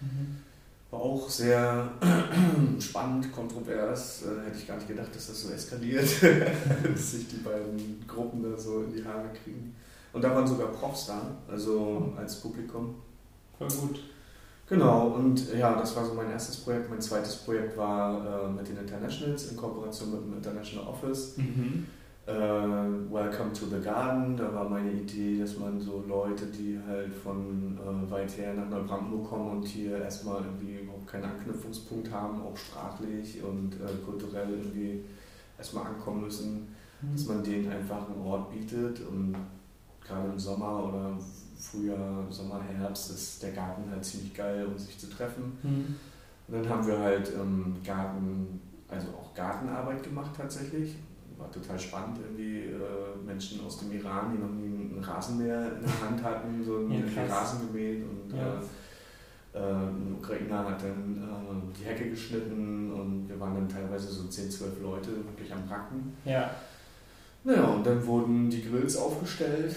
Mhm. 0.00 0.36
War 0.90 1.00
auch 1.00 1.28
sehr 1.28 1.90
spannend, 2.78 3.32
kontrovers. 3.32 4.24
Äh, 4.24 4.46
hätte 4.46 4.58
ich 4.58 4.66
gar 4.66 4.76
nicht 4.76 4.88
gedacht, 4.88 5.14
dass 5.14 5.28
das 5.28 5.42
so 5.42 5.50
eskaliert, 5.50 6.04
dass 6.84 7.12
sich 7.12 7.28
die 7.28 7.36
beiden 7.36 8.04
Gruppen 8.06 8.42
da 8.42 8.56
so 8.58 8.82
in 8.82 8.92
die 8.92 9.04
Haare 9.04 9.28
kriegen. 9.42 9.74
Und 10.12 10.22
da 10.22 10.34
waren 10.34 10.46
sogar 10.46 10.68
Profs 10.68 11.06
da, 11.06 11.20
also 11.50 12.12
als 12.16 12.40
Publikum. 12.40 12.94
Voll 13.58 13.68
gut. 13.68 14.00
Genau, 14.68 15.08
und 15.08 15.54
ja, 15.54 15.78
das 15.78 15.96
war 15.96 16.04
so 16.04 16.12
mein 16.12 16.30
erstes 16.30 16.56
Projekt. 16.56 16.90
Mein 16.90 17.00
zweites 17.00 17.36
Projekt 17.36 17.76
war 17.78 18.44
äh, 18.44 18.50
mit 18.50 18.68
den 18.68 18.76
Internationals 18.76 19.50
in 19.50 19.56
Kooperation 19.56 20.10
mit 20.10 20.24
dem 20.24 20.34
International 20.34 20.88
Office. 20.88 21.38
Mhm 21.38 21.86
äh, 22.28 23.10
Welcome 23.10 23.52
to 23.54 23.66
the 23.66 23.80
Garden. 23.82 24.36
Da 24.36 24.52
war 24.54 24.68
meine 24.68 24.92
Idee, 24.92 25.38
dass 25.38 25.58
man 25.58 25.80
so 25.80 26.04
Leute, 26.06 26.46
die 26.46 26.78
halt 26.86 27.12
von 27.14 27.78
äh, 27.78 28.10
weit 28.10 28.36
her 28.36 28.54
nach 28.54 28.68
Neubrandenburg 28.68 29.30
kommen 29.30 29.50
und 29.58 29.66
hier 29.66 29.98
erstmal 29.98 30.42
irgendwie 30.42 30.80
überhaupt 30.80 31.06
keinen 31.06 31.24
Anknüpfungspunkt 31.24 32.10
haben, 32.12 32.42
auch 32.42 32.56
sprachlich 32.56 33.42
und 33.42 33.74
äh, 33.74 34.04
kulturell 34.04 34.50
irgendwie 34.50 35.00
erstmal 35.56 35.86
ankommen 35.86 36.24
müssen, 36.24 36.68
mhm. 37.00 37.12
dass 37.12 37.26
man 37.26 37.42
denen 37.42 37.70
einfach 37.72 38.08
einen 38.08 38.20
Ort 38.20 38.52
bietet 38.52 39.00
und 39.08 39.34
gerade 40.06 40.28
im 40.28 40.38
Sommer 40.38 40.84
oder 40.84 41.18
Frühjahr, 41.58 42.26
Sommer, 42.30 42.60
Herbst 42.62 43.10
ist 43.10 43.42
der 43.42 43.52
Garten 43.52 43.90
halt 43.90 44.04
ziemlich 44.04 44.34
geil, 44.34 44.66
um 44.66 44.78
sich 44.78 44.98
zu 44.98 45.08
treffen. 45.08 45.58
Mhm. 45.62 45.96
Und 46.46 46.54
dann 46.54 46.68
haben 46.68 46.86
wir 46.86 46.98
halt 46.98 47.30
im 47.34 47.76
Garten, 47.84 48.60
also 48.86 49.08
auch 49.08 49.34
Gartenarbeit 49.34 50.02
gemacht 50.02 50.30
tatsächlich 50.36 50.96
war 51.38 51.50
total 51.52 51.78
spannend, 51.78 52.18
irgendwie 52.22 52.64
äh, 52.66 53.16
Menschen 53.24 53.64
aus 53.64 53.78
dem 53.78 53.92
Iran, 53.92 54.32
die 54.32 54.38
noch 54.42 54.50
nie 54.50 54.66
einen 54.92 55.02
Rasenmäher 55.02 55.76
in 55.76 55.82
der 55.82 56.00
Hand 56.08 56.22
hatten, 56.22 56.64
so 56.64 56.78
einen 56.78 57.04
ja, 57.14 57.24
Rasen 57.26 57.68
gemäht 57.68 58.02
und 58.02 58.36
ja. 58.36 58.54
äh, 58.54 59.58
äh, 59.58 59.72
ein 59.86 60.16
Ukrainer 60.18 60.68
hat 60.68 60.82
dann 60.82 61.16
äh, 61.16 61.78
die 61.78 61.84
Hecke 61.84 62.10
geschnitten 62.10 62.92
und 62.92 63.28
wir 63.28 63.38
waren 63.40 63.54
dann 63.54 63.68
teilweise 63.68 64.08
so 64.08 64.24
10, 64.24 64.50
12 64.50 64.82
Leute 64.82 65.10
wirklich 65.24 65.52
am 65.52 65.62
Racken. 65.68 66.12
Ja. 66.24 66.50
Naja, 67.44 67.64
und 67.64 67.86
dann 67.86 68.04
wurden 68.06 68.50
die 68.50 68.62
Grills 68.68 68.96
aufgestellt. 68.96 69.74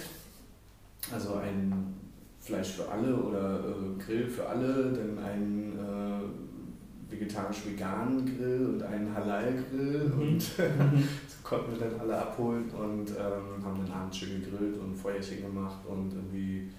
Also 1.13 1.35
ein 1.35 1.93
Fleisch 2.39 2.71
für 2.71 2.89
alle 2.89 3.15
oder 3.15 3.59
äh, 3.59 4.03
Grill 4.03 4.27
für 4.27 4.47
alle, 4.47 4.91
dann 4.91 5.23
einen 5.23 5.77
äh, 5.79 7.11
vegetarisch-veganen 7.11 8.25
Grill 8.25 8.65
und 8.73 8.83
einen 8.83 9.13
Halal-Grill 9.13 10.09
Mhm. 10.15 10.21
und 10.21 10.59
Mhm. 10.59 11.07
konnten 11.51 11.71
wir 11.73 11.79
dann 11.89 11.99
alle 11.99 12.17
abholen 12.17 12.69
und 12.69 13.09
ähm, 13.09 13.61
haben 13.65 13.85
dann 13.85 13.91
abends 13.93 14.17
schön 14.17 14.41
gegrillt 14.41 14.77
und 14.79 14.95
Feuerchen 14.95 15.41
gemacht 15.41 15.79
und 15.85 16.13
irgendwie 16.13 16.69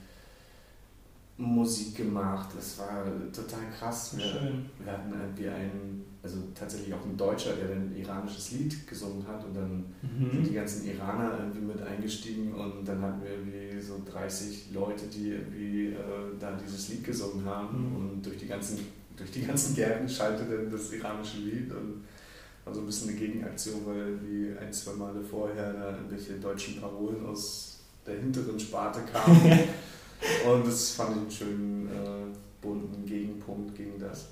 Musik 1.36 1.96
gemacht. 1.96 2.48
Das 2.56 2.78
war 2.78 3.04
total 3.32 3.68
krass. 3.78 4.16
Wir, 4.16 4.24
Schön. 4.24 4.66
wir 4.82 4.90
hatten 4.92 5.12
irgendwie 5.12 5.48
einen, 5.48 6.04
also 6.22 6.38
tatsächlich 6.54 6.94
auch 6.94 7.04
einen 7.04 7.18
Deutscher, 7.18 7.52
der 7.54 7.76
ein 7.76 7.94
iranisches 7.94 8.52
Lied 8.52 8.86
gesungen 8.86 9.26
hat 9.28 9.44
und 9.44 9.54
dann 9.54 9.84
sind 10.32 10.46
die 10.46 10.50
Mhm. 10.50 10.54
ganzen 10.54 10.86
Iraner 10.88 11.38
irgendwie 11.38 11.60
mit 11.66 11.82
eingestiegen 11.82 12.54
und 12.54 12.86
dann 12.88 13.02
hatten 13.02 13.22
wir 13.22 13.30
irgendwie 13.30 13.78
so 13.80 14.00
30 14.10 14.72
Leute, 14.72 15.06
die 15.06 15.30
irgendwie 15.32 15.86
äh, 15.88 15.96
da 16.40 16.52
dieses 16.52 16.88
Lied 16.88 17.04
gesungen 17.04 17.44
haben 17.44 17.90
Mhm. 17.90 17.96
und 17.96 18.22
durch 18.26 18.38
die 18.38 18.46
ganzen 18.46 18.78
durch 19.14 19.30
die 19.30 19.42
ganzen 19.42 19.74
Gärten 19.76 20.08
schallte 20.08 20.44
dann 20.46 20.70
das 20.72 20.90
iranische 20.90 21.36
Lied 21.38 21.70
und 21.70 22.04
war 22.64 22.74
so 22.74 22.80
ein 22.80 22.86
bisschen 22.86 23.10
eine 23.10 23.18
Gegenaktion, 23.18 23.86
weil 23.86 24.18
wie 24.22 24.56
ein, 24.58 24.72
zwei 24.72 24.92
Male 24.92 25.22
vorher 25.22 25.72
da 25.72 25.90
irgendwelche 25.96 26.34
deutschen 26.34 26.80
Parolen 26.80 27.26
aus 27.26 27.80
der 28.06 28.16
hinteren 28.16 28.58
Sparte 28.58 29.00
kamen 29.12 29.58
und 30.48 30.66
das 30.66 30.90
fand 30.90 31.10
ich 31.10 31.22
einen 31.22 31.30
schönen 31.30 31.86
äh, 31.88 32.36
bunten 32.60 33.04
Gegenpunkt 33.06 33.74
gegen 33.74 33.98
das. 33.98 34.26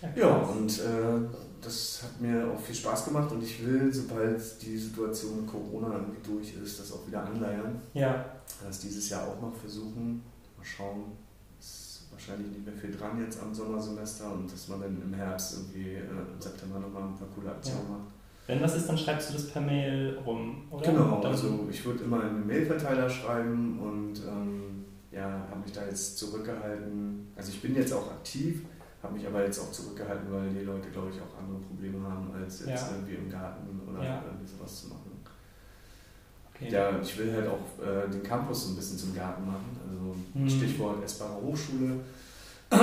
Ja, 0.00 0.10
krass. 0.10 0.48
und 0.50 0.78
äh, 0.78 1.28
das 1.60 2.00
hat 2.04 2.20
mir 2.20 2.46
auch 2.52 2.60
viel 2.60 2.74
Spaß 2.74 3.06
gemacht 3.06 3.32
und 3.32 3.42
ich 3.42 3.66
will, 3.66 3.92
sobald 3.92 4.40
die 4.62 4.78
Situation 4.78 5.40
mit 5.40 5.46
Corona 5.50 5.92
irgendwie 5.92 6.22
durch 6.22 6.54
ist, 6.62 6.78
das 6.78 6.92
auch 6.92 7.04
wieder 7.06 7.24
anleiern. 7.24 7.80
Ja, 7.94 8.24
Das 8.64 8.78
dieses 8.78 9.08
Jahr 9.10 9.26
auch 9.26 9.40
noch 9.40 9.54
versuchen. 9.56 10.22
Mal 10.56 10.64
schauen. 10.64 11.12
Wahrscheinlich 12.18 12.50
nicht 12.50 12.64
mehr 12.66 12.74
viel 12.74 12.90
dran 12.90 13.20
jetzt 13.20 13.40
am 13.40 13.54
Sommersemester 13.54 14.32
und 14.32 14.52
dass 14.52 14.66
man 14.66 14.80
dann 14.80 15.00
im 15.00 15.14
Herbst 15.14 15.54
irgendwie 15.54 15.90
äh, 15.92 16.00
im 16.00 16.40
September 16.40 16.80
nochmal 16.80 17.04
ein 17.04 17.14
paar 17.16 17.28
coole 17.32 17.48
Aktionen 17.52 17.84
Ja. 17.84 17.90
macht. 17.92 18.08
wenn 18.48 18.60
was 18.60 18.74
ist, 18.74 18.88
dann 18.88 18.98
schreibst 18.98 19.28
du 19.30 19.34
das 19.34 19.46
per 19.50 19.62
Mail 19.62 20.18
rum, 20.26 20.62
oder? 20.68 20.84
Genau, 20.90 21.20
Dann- 21.22 21.30
also 21.30 21.68
ich 21.70 21.84
würde 21.86 22.02
immer 22.02 22.20
einen 22.24 22.44
Mailverteiler 22.44 23.08
schreiben 23.08 23.78
und 23.78 24.14
ähm, 24.26 24.84
ja, 25.12 25.46
habe 25.48 25.60
mich 25.62 25.70
da 25.72 25.84
jetzt 25.86 26.18
zurückgehalten. 26.18 27.28
Also 27.36 27.52
ich 27.52 27.62
bin 27.62 27.76
jetzt 27.76 27.92
auch 27.92 28.10
aktiv, 28.10 28.64
habe 29.00 29.14
mich 29.14 29.24
aber 29.24 29.44
jetzt 29.44 29.60
auch 29.60 29.70
zurückgehalten, 29.70 30.26
weil 30.32 30.50
die 30.50 30.64
Leute, 30.64 30.90
glaube 30.90 31.10
ich, 31.10 31.20
auch 31.20 31.38
andere 31.40 31.60
Probleme 31.60 32.02
haben, 32.02 32.32
als 32.34 32.66
jetzt 32.66 32.68
Ja. 32.90 32.96
irgendwie 32.96 33.14
im 33.14 33.30
Garten 33.30 33.68
oder 33.88 34.02
Ja. 34.04 34.24
irgendwie 34.26 34.46
sowas 34.50 34.80
zu 34.80 34.88
machen. 34.88 35.07
Okay. 36.60 36.72
Ja, 36.72 36.98
ich 37.00 37.18
will 37.18 37.32
halt 37.32 37.48
auch 37.48 37.82
äh, 37.84 38.08
den 38.10 38.22
Campus 38.22 38.64
so 38.66 38.72
ein 38.72 38.76
bisschen 38.76 38.98
zum 38.98 39.14
Garten 39.14 39.46
machen. 39.46 39.76
Also 39.88 40.14
Mhm. 40.34 40.48
Stichwort 40.48 41.02
essbare 41.04 41.40
Hochschule. 41.42 42.00
da 42.70 42.76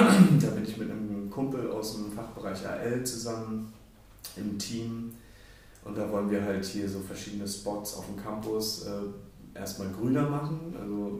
bin 0.54 0.64
ich 0.64 0.78
mit 0.78 0.90
einem 0.90 1.30
Kumpel 1.30 1.70
aus 1.72 1.96
dem 1.96 2.12
Fachbereich 2.12 2.68
AL 2.68 3.04
zusammen 3.06 3.72
im 4.36 4.58
Team. 4.58 5.14
Und 5.84 5.96
da 5.98 6.10
wollen 6.12 6.32
wir 6.32 6.44
halt 6.44 6.66
hier 6.66 6.90
so 6.90 7.00
verschiedene 7.00 7.48
Spots 7.48 7.96
auf 7.98 8.06
dem 8.08 8.18
Campus 8.18 8.88
äh, 8.88 9.58
erstmal 9.60 9.90
grüner 9.90 10.28
machen. 10.28 10.74
Also 10.80 11.20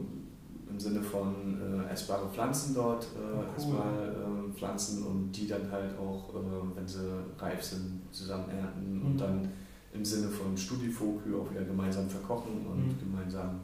im 0.68 0.80
Sinne 0.80 1.00
von 1.00 1.60
äh, 1.88 1.92
essbare 1.92 2.28
Pflanzen 2.28 2.74
dort 2.74 3.04
äh, 3.04 3.18
Oh, 3.18 3.38
cool. 3.38 3.44
erstmal 3.54 4.08
äh, 4.08 4.58
pflanzen 4.58 5.04
und 5.06 5.30
die 5.30 5.46
dann 5.46 5.70
halt 5.70 5.96
auch, 5.96 6.34
äh, 6.34 6.76
wenn 6.76 6.88
sie 6.88 6.98
reif 7.38 7.62
sind, 7.62 8.00
zusammen 8.10 8.50
ernten 8.50 8.98
Mhm. 8.98 9.06
und 9.06 9.16
dann 9.20 9.48
im 9.96 10.04
Sinne 10.04 10.28
von 10.28 10.56
Studifokü 10.56 11.34
auch 11.36 11.50
wieder 11.50 11.64
gemeinsam 11.64 12.08
verkochen 12.08 12.52
und 12.66 12.86
Mhm. 12.88 12.98
gemeinsam 13.00 13.60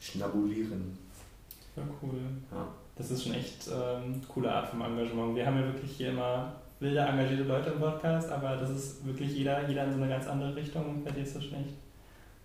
schnabulieren. 0.00 0.96
Ja, 1.76 1.82
cool. 2.02 2.18
Ja. 2.50 2.66
Das 2.96 3.10
ist 3.10 3.24
schon 3.24 3.34
echt 3.34 3.68
ähm, 3.68 4.20
coole 4.28 4.52
Art 4.52 4.68
vom 4.68 4.82
Engagement. 4.82 5.34
Wir 5.36 5.46
haben 5.46 5.56
ja 5.58 5.66
wirklich 5.66 5.92
hier 5.92 6.10
immer 6.10 6.52
wilde, 6.80 7.00
engagierte 7.00 7.44
Leute 7.44 7.70
im 7.70 7.78
Podcast, 7.78 8.30
aber 8.30 8.56
das 8.56 8.70
ist 8.70 9.06
wirklich 9.06 9.32
jeder, 9.32 9.66
jeder 9.68 9.84
in 9.84 9.92
so 9.92 9.96
eine 9.98 10.08
ganz 10.08 10.26
andere 10.26 10.54
Richtung 10.54 10.84
und 10.88 11.04
bei 11.04 11.10
dir 11.12 11.22
ist 11.22 11.36
das 11.36 11.44
schon 11.44 11.54
echt 11.58 11.74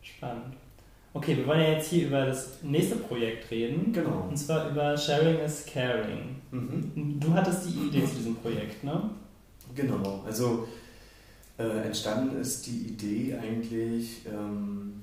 spannend. 0.02 0.56
Okay, 1.13 1.36
wir 1.36 1.47
wollen 1.47 1.62
ja 1.62 1.69
jetzt 1.71 1.89
hier 1.89 2.08
über 2.08 2.26
das 2.28 2.62
nächste 2.63 2.97
Projekt 2.97 3.50
reden. 3.50 3.91
Genau. 3.91 4.28
Und 4.30 4.38
zwar 4.38 4.69
über 4.69 4.95
Sharing 4.95 5.39
is 5.39 5.65
Caring. 5.65 6.36
Mhm. 6.52 7.19
Du 7.19 7.34
hattest 7.34 7.65
die 7.67 7.88
Idee 7.88 8.06
zu 8.06 8.15
diesem 8.15 8.36
Projekt, 8.36 8.84
ne? 8.84 9.10
Genau, 9.76 10.23
also 10.26 10.67
äh, 11.58 11.63
entstanden 11.86 12.39
ist 12.39 12.65
die 12.67 12.88
Idee 12.89 13.36
eigentlich 13.41 14.26
ähm, 14.28 14.93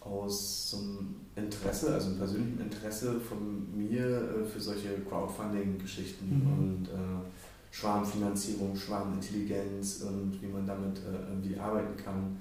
aus 0.00 0.70
so 0.70 0.78
einem 0.78 1.16
Interesse, 1.36 1.94
also 1.94 2.08
einem 2.08 2.18
persönlichen 2.18 2.60
Interesse 2.60 3.20
von 3.20 3.66
mir 3.76 4.06
äh, 4.06 4.44
für 4.44 4.60
solche 4.60 4.90
Crowdfunding-Geschichten 5.08 6.26
Mhm. 6.28 6.58
und 6.58 6.88
äh, 6.88 7.24
Schwarmfinanzierung, 7.70 8.76
Schwarmintelligenz 8.76 10.02
und 10.02 10.40
wie 10.40 10.46
man 10.46 10.66
damit 10.66 10.98
äh, 10.98 11.28
irgendwie 11.28 11.58
arbeiten 11.58 11.96
kann 11.96 12.36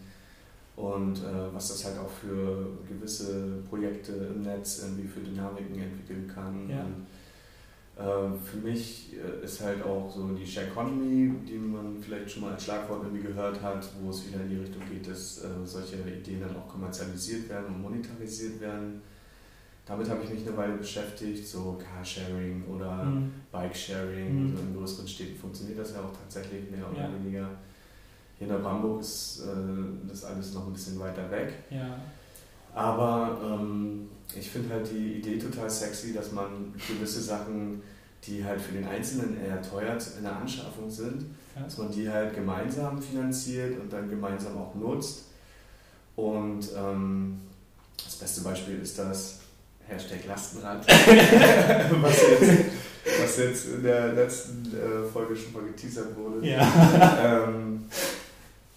und 0.76 1.18
äh, 1.20 1.54
was 1.54 1.70
das 1.70 1.86
halt 1.86 1.98
auch 2.00 2.10
für 2.10 2.68
gewisse 2.88 3.60
Projekte 3.70 4.12
im 4.36 4.42
Netz 4.44 4.84
irgendwie 4.84 5.08
für 5.08 5.22
Dynamiken 5.22 5.80
entwickeln 5.80 6.28
kann. 6.34 6.70
Ja. 6.70 6.84
Und, 6.84 7.06
für 7.96 8.58
mich 8.58 9.14
äh, 9.14 9.46
ist 9.46 9.62
halt 9.62 9.84
auch 9.84 10.12
so 10.12 10.28
die 10.30 10.46
Share 10.46 10.66
Economy, 10.68 11.32
die 11.48 11.58
man 11.60 11.98
vielleicht 12.02 12.32
schon 12.32 12.42
mal 12.44 12.54
als 12.54 12.64
Schlagwort 12.64 13.04
irgendwie 13.04 13.28
gehört 13.28 13.62
hat, 13.62 13.88
wo 14.02 14.10
es 14.10 14.28
wieder 14.28 14.42
in 14.42 14.50
die 14.50 14.56
Richtung 14.58 14.82
geht, 14.92 15.08
dass 15.08 15.44
äh, 15.44 15.48
solche 15.64 15.98
Ideen 15.98 16.42
dann 16.42 16.56
auch 16.56 16.68
kommerzialisiert 16.68 17.48
werden 17.50 17.68
und 17.68 17.82
monetarisiert 17.84 18.60
werden. 18.60 19.02
Damit 19.86 20.10
habe 20.10 20.24
ich 20.24 20.30
mich 20.32 20.48
eine 20.48 20.56
Weile 20.58 20.74
beschäftigt, 20.78 21.46
so 21.48 21.78
Carsharing 21.78 22.64
oder 22.74 23.04
Mhm. 23.04 23.32
Bike-Sharing. 23.52 24.44
Mhm. 24.52 24.56
So 24.58 24.64
in 24.64 24.76
größeren 24.76 25.08
Städten 25.08 25.38
funktioniert 25.38 25.78
das 25.78 25.92
ja 25.94 26.00
auch 26.00 26.14
tatsächlich 26.18 26.72
mehr 26.72 26.90
oder 26.90 27.02
Ja. 27.02 27.10
weniger. 27.14 27.50
Hier 28.40 28.48
in 28.48 28.64
Hamburg 28.64 29.02
ist 29.02 29.42
äh, 29.46 30.08
das 30.08 30.24
alles 30.26 30.54
noch 30.54 30.66
ein 30.68 30.74
bisschen 30.74 31.00
weiter 31.00 31.30
weg. 31.30 31.54
Ja. 31.70 31.98
Aber 32.74 33.38
ähm, 33.44 34.10
ich 34.38 34.50
finde 34.50 34.74
halt 34.74 34.90
die 34.92 35.14
Idee 35.20 35.38
total 35.38 35.70
sexy, 35.70 36.14
dass 36.14 36.32
man 36.32 36.74
gewisse 36.88 37.22
Sachen, 37.22 37.82
die 38.26 38.44
halt 38.44 38.62
für 38.62 38.72
den 38.74 38.86
Einzelnen 38.88 39.38
eher 39.44 39.62
teuer 39.62 39.98
in 40.18 40.24
der 40.24 40.36
Anschaffung 40.38 40.90
sind, 40.90 41.26
Ja. 41.56 41.64
dass 41.64 41.78
man 41.78 41.92
die 41.92 42.10
halt 42.10 42.34
gemeinsam 42.34 43.02
finanziert 43.02 43.80
und 43.80 43.92
dann 43.92 44.10
gemeinsam 44.10 44.58
auch 44.58 44.74
nutzt. 44.76 45.26
Und 46.16 46.68
ähm, 46.78 47.40
das 48.04 48.16
beste 48.16 48.42
Beispiel 48.42 48.80
ist 48.80 48.98
das 49.00 49.40
Hashtag 49.88 50.26
Lastenrad, 50.28 50.86
was, 52.02 52.22
jetzt, 52.22 52.66
was 53.22 53.38
jetzt 53.38 53.66
in 53.68 53.84
der 53.84 54.14
letzten 54.14 54.66
äh, 54.74 55.04
Folge 55.12 55.36
schon 55.36 55.52
mal 55.54 55.64
geteasert 55.64 56.16
wurde. 56.16 56.48
Ja. 56.48 57.44
Ähm, 57.50 57.84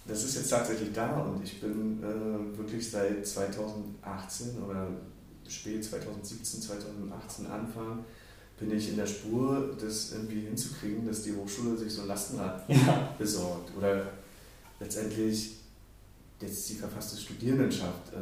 das 0.05 0.23
ist 0.23 0.35
jetzt 0.35 0.49
tatsächlich 0.49 0.91
da 0.93 1.19
und 1.21 1.43
ich 1.43 1.59
bin 1.61 2.01
äh, 2.03 2.57
wirklich 2.57 2.89
seit 2.89 3.25
2018 3.25 4.63
oder 4.63 4.87
spät 5.49 5.83
2017, 5.83 6.61
2018 6.61 7.47
Anfang, 7.47 8.03
bin 8.59 8.71
ich 8.71 8.89
in 8.89 8.95
der 8.97 9.05
Spur, 9.05 9.75
das 9.79 10.13
irgendwie 10.13 10.41
hinzukriegen, 10.41 11.05
dass 11.05 11.23
die 11.23 11.33
Hochschule 11.35 11.77
sich 11.77 11.93
so 11.93 12.01
ein 12.01 12.07
Lastenrad 12.07 12.63
ja. 12.69 13.13
besorgt. 13.17 13.71
Oder 13.77 14.11
letztendlich 14.79 15.57
jetzt 16.41 16.69
die 16.69 16.75
verfasste 16.75 17.17
Studierendenschaft 17.19 18.13
äh, 18.13 18.17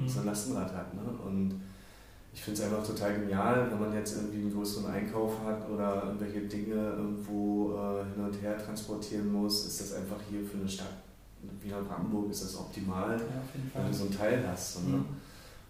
Mhm. 0.00 0.08
so 0.08 0.20
ein 0.20 0.26
Lastenrad 0.26 0.72
hat. 0.72 0.94
Ne? 0.94 1.02
Und 1.24 1.60
ich 2.32 2.42
finde 2.42 2.60
es 2.60 2.66
einfach 2.68 2.86
total 2.86 3.18
genial, 3.20 3.70
wenn 3.70 3.80
man 3.80 3.94
jetzt 3.94 4.16
irgendwie 4.16 4.40
einen 4.40 4.52
größeren 4.52 4.86
Einkauf 4.86 5.32
hat 5.44 5.68
oder 5.70 6.04
irgendwelche 6.04 6.40
Dinge 6.42 6.74
irgendwo 6.74 7.72
äh, 7.74 8.04
hin 8.14 8.24
und 8.24 8.42
her 8.42 8.58
transportieren 8.58 9.32
muss, 9.32 9.66
ist 9.66 9.80
das 9.80 9.94
einfach 9.94 10.18
hier 10.28 10.44
für 10.44 10.58
eine 10.58 10.68
Stadt 10.68 10.92
wie 11.60 11.70
Brandenburg 11.70 12.30
ist 12.30 12.44
das 12.44 12.56
optimal, 12.56 13.18
ja, 13.18 13.42
wenn 13.80 13.90
du 13.90 13.96
so 13.96 14.04
ein 14.04 14.10
Teil 14.10 14.44
hast. 14.48 14.74
So, 14.74 14.80
ne? 14.80 14.96
Mhm. 14.98 15.04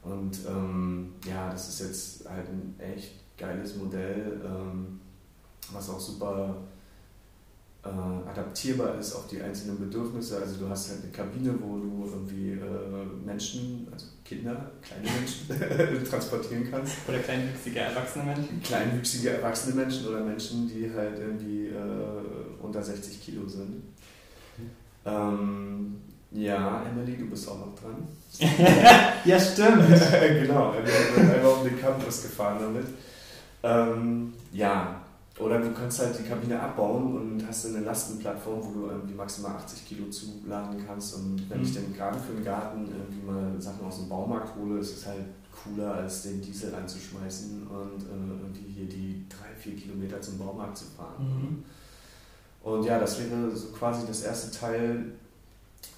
Und 0.06 0.38
ähm, 0.48 1.14
ja, 1.26 1.50
das 1.50 1.68
ist 1.68 1.80
jetzt 1.80 2.28
halt 2.28 2.48
ein 2.48 2.74
echt 2.78 3.12
geiles 3.36 3.76
Modell, 3.76 4.40
ähm, 4.44 5.00
was 5.72 5.90
auch 5.90 5.98
super 5.98 6.56
äh, 7.84 8.28
adaptierbar 8.28 8.98
ist 8.98 9.14
auf 9.14 9.26
die 9.26 9.42
einzelnen 9.42 9.78
Bedürfnisse. 9.80 10.38
Also 10.38 10.64
du 10.64 10.68
hast 10.68 10.90
halt 10.90 11.02
eine 11.02 11.12
Kabine, 11.12 11.54
wo 11.60 11.78
du 11.78 12.08
irgendwie 12.12 12.52
äh, 12.52 13.24
Menschen, 13.24 13.88
also 13.92 14.06
Kinder, 14.24 14.70
kleine 14.80 15.08
Menschen 15.10 16.04
transportieren 16.10 16.68
kannst. 16.70 16.96
Oder 17.08 17.18
kleinwüchsige 17.18 17.80
erwachsene 17.80 18.24
Menschen. 18.24 18.62
Kleinwüchsige 18.62 19.30
erwachsene 19.30 19.74
Menschen 19.74 20.06
oder 20.06 20.20
Menschen, 20.20 20.68
die 20.68 20.90
halt 20.92 21.18
irgendwie 21.18 21.66
äh, 21.66 22.62
unter 22.62 22.82
60 22.82 23.20
Kilo 23.20 23.48
sind. 23.48 23.82
Ähm, 25.04 25.96
ja, 26.32 26.82
Emily, 26.82 27.16
du 27.16 27.26
bist 27.30 27.48
auch 27.48 27.58
noch 27.58 27.74
dran. 27.74 28.06
ja, 29.24 29.38
stimmt. 29.38 29.88
genau, 30.40 30.74
wir 30.74 30.92
sind 31.14 31.30
einfach 31.32 31.58
um 31.58 31.64
den 31.64 31.80
Campus 31.80 32.22
gefahren 32.22 32.58
damit. 32.60 32.86
Ähm, 33.62 34.32
ja, 34.52 35.00
oder 35.38 35.58
du 35.60 35.70
kannst 35.72 36.00
halt 36.00 36.18
die 36.18 36.22
Kabine 36.28 36.58
abbauen 36.60 37.14
und 37.16 37.46
hast 37.46 37.66
eine 37.66 37.80
Lastenplattform, 37.80 38.60
wo 38.62 38.70
du 38.72 38.86
irgendwie 38.86 39.14
maximal 39.14 39.52
80 39.56 39.86
Kilo 39.86 40.08
zuladen 40.10 40.84
kannst. 40.86 41.14
Und 41.16 41.48
wenn 41.48 41.58
Mhm. 41.58 41.64
ich 41.64 41.74
dann 41.74 41.94
gerade 41.94 42.18
für 42.18 42.32
den 42.32 42.44
Garten 42.44 42.86
irgendwie 42.86 43.26
mal 43.26 43.60
Sachen 43.60 43.86
aus 43.86 43.98
dem 43.98 44.08
Baumarkt 44.08 44.56
hole, 44.56 44.78
ist 44.80 44.96
es 44.96 45.06
halt 45.06 45.24
cooler, 45.62 45.94
als 45.94 46.22
den 46.22 46.40
Diesel 46.42 46.74
anzuschmeißen 46.74 47.66
und 47.66 48.02
äh, 48.02 48.40
irgendwie 48.42 48.72
hier 48.72 48.86
die 48.86 49.24
drei, 49.28 49.54
vier 49.58 49.74
Kilometer 49.76 50.20
zum 50.20 50.38
Baumarkt 50.38 50.76
zu 50.78 50.84
fahren. 50.96 51.16
Mhm. 51.18 51.64
Und 52.62 52.84
ja, 52.84 52.98
das 52.98 53.18
wäre 53.20 53.54
so 53.54 53.68
quasi 53.68 54.06
das 54.06 54.22
erste 54.22 54.56
Teil, 54.58 55.12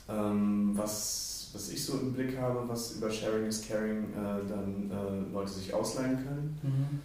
ähm, 0.09 0.73
was, 0.75 1.51
was 1.53 1.71
ich 1.71 1.85
so 1.85 1.95
im 1.99 2.13
Blick 2.13 2.39
habe, 2.39 2.69
was 2.69 2.93
über 2.97 3.11
Sharing 3.11 3.47
is 3.47 3.67
Caring 3.67 4.05
äh, 4.13 4.47
dann 4.49 4.91
äh, 4.91 5.33
Leute 5.33 5.51
sich 5.51 5.73
ausleihen 5.75 6.17
können. 6.25 6.59
Mhm. 6.63 7.01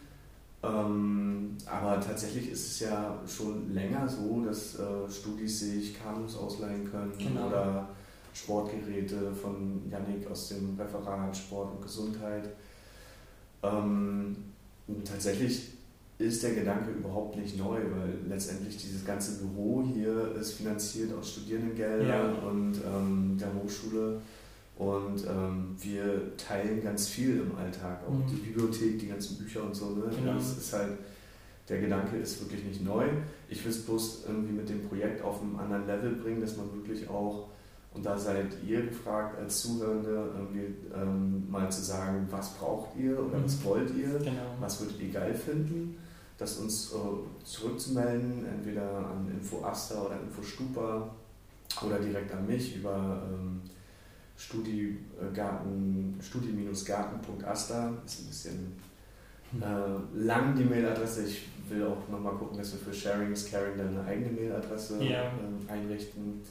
Ähm, 0.65 1.57
aber 1.65 1.99
tatsächlich 1.99 2.49
ist 2.51 2.65
es 2.67 2.79
ja 2.79 3.19
schon 3.27 3.73
länger 3.73 4.07
so, 4.07 4.43
dass 4.45 4.79
äh, 4.79 5.09
Studis 5.09 5.59
sich 5.59 6.01
Kanus 6.01 6.37
ausleihen 6.37 6.89
können 6.89 7.11
Genau. 7.17 7.47
oder 7.47 7.89
Sportgeräte 8.33 9.33
von 9.33 9.81
Yannick 9.91 10.25
aus 10.31 10.49
dem 10.49 10.79
Referat 10.79 11.35
Sport 11.35 11.73
und 11.75 11.81
Gesundheit. 11.81 12.49
Ähm, 13.61 14.35
und 14.87 15.05
tatsächlich 15.07 15.72
ist 16.19 16.43
der 16.43 16.53
Gedanke 16.53 16.91
überhaupt 16.91 17.35
nicht 17.37 17.57
neu, 17.57 17.77
weil 17.77 18.13
letztendlich 18.29 18.77
dieses 18.77 19.03
ganze 19.05 19.39
Büro 19.39 19.83
hier 19.93 20.35
ist 20.39 20.53
finanziert 20.53 21.11
aus 21.13 21.31
Studierendengeldern 21.31 22.07
Ja. 22.07 22.49
und 22.49 22.73
ähm, 22.85 23.37
der 23.39 23.49
Hochschule. 23.53 24.21
Und 24.77 25.23
ähm, 25.27 25.75
wir 25.79 26.35
teilen 26.37 26.83
ganz 26.83 27.07
viel 27.07 27.37
im 27.41 27.55
Alltag, 27.55 28.01
auch 28.07 28.13
Mhm. 28.13 28.27
die 28.29 28.35
Bibliothek, 28.37 28.99
die 28.99 29.07
ganzen 29.07 29.37
Bücher 29.37 29.63
und 29.63 29.75
so. 29.75 29.91
Ne? 29.91 30.03
Genau. 30.15 30.33
Das 30.35 30.57
ist 30.57 30.73
halt, 30.73 30.97
der 31.69 31.79
Gedanke 31.81 32.17
ist 32.17 32.39
wirklich 32.41 32.63
nicht 32.65 32.83
neu. 32.83 33.05
Ich 33.49 33.63
will 33.63 33.71
es 33.71 33.85
bloß 33.85 34.23
irgendwie 34.27 34.53
mit 34.53 34.67
dem 34.69 34.81
Projekt 34.87 35.23
auf 35.23 35.41
einem 35.41 35.57
anderen 35.57 35.85
Level 35.87 36.11
bringen, 36.15 36.41
dass 36.41 36.57
man 36.57 36.71
wirklich 36.73 37.07
auch, 37.07 37.49
und 37.93 38.03
da 38.05 38.17
seid 38.17 38.47
ihr 38.67 38.81
gefragt 38.87 39.37
als 39.39 39.61
Zuhörende, 39.61 40.31
irgendwie 40.37 40.73
ähm, 40.95 41.43
mal 41.51 41.71
zu 41.71 41.81
sagen, 41.83 42.27
was 42.31 42.53
braucht 42.55 42.97
ihr 42.97 43.13
oder 43.19 43.37
Mhm. 43.37 43.43
was 43.45 43.63
wollt 43.63 43.89
ihr, 43.95 44.17
Genau. 44.19 44.55
was 44.59 44.79
würdet 44.81 44.99
ihr 44.99 45.11
geil 45.11 45.35
finden, 45.35 45.97
das 46.37 46.57
uns 46.57 46.91
äh, 46.93 47.45
zurückzumelden, 47.45 48.45
entweder 48.45 48.97
an 48.97 49.29
Info 49.31 49.63
Asta 49.63 50.01
oder 50.03 50.19
Info 50.19 50.41
Stupa 50.41 51.09
oder 51.85 51.99
direkt 51.99 52.31
an 52.33 52.45
mich 52.47 52.75
über 52.77 53.21
ähm, 53.31 53.61
Studiegarten, 54.35 56.17
studi-garten.asta, 56.21 57.93
ist 58.05 58.19
ein 58.21 58.27
bisschen 58.27 58.73
äh, 59.61 60.17
lang 60.25 60.55
die 60.55 60.63
Mailadresse. 60.63 61.25
Ich 61.25 61.47
will 61.69 61.85
auch 61.85 62.09
nochmal 62.09 62.33
gucken, 62.35 62.57
dass 62.57 62.73
wir 62.73 62.79
für 62.79 62.93
Sharing 62.93 63.31
is 63.31 63.49
Caring 63.49 63.77
dann 63.77 63.89
eine 63.89 64.03
eigene 64.05 64.31
Mailadresse 64.31 65.03
Ja. 65.03 65.23
ähm, 65.25 65.59
einrichten. 65.67 66.41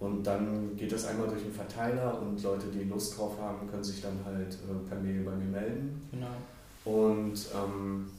Und 0.00 0.24
dann 0.26 0.76
geht 0.76 0.92
das 0.92 1.06
einmal 1.06 1.28
durch 1.28 1.42
den 1.42 1.52
Verteiler 1.52 2.20
und 2.20 2.42
Leute, 2.42 2.66
die 2.66 2.84
Lust 2.84 3.16
drauf 3.16 3.38
haben, 3.40 3.66
können 3.70 3.84
sich 3.84 4.02
dann 4.02 4.18
halt 4.24 4.52
äh, 4.52 4.88
per 4.88 4.98
Mail 5.00 5.22
bei 5.24 5.34
mir 5.36 5.46
melden 5.50 6.02
Genau. 6.10 6.26
und 6.84 7.32
ähm, 7.54 8.10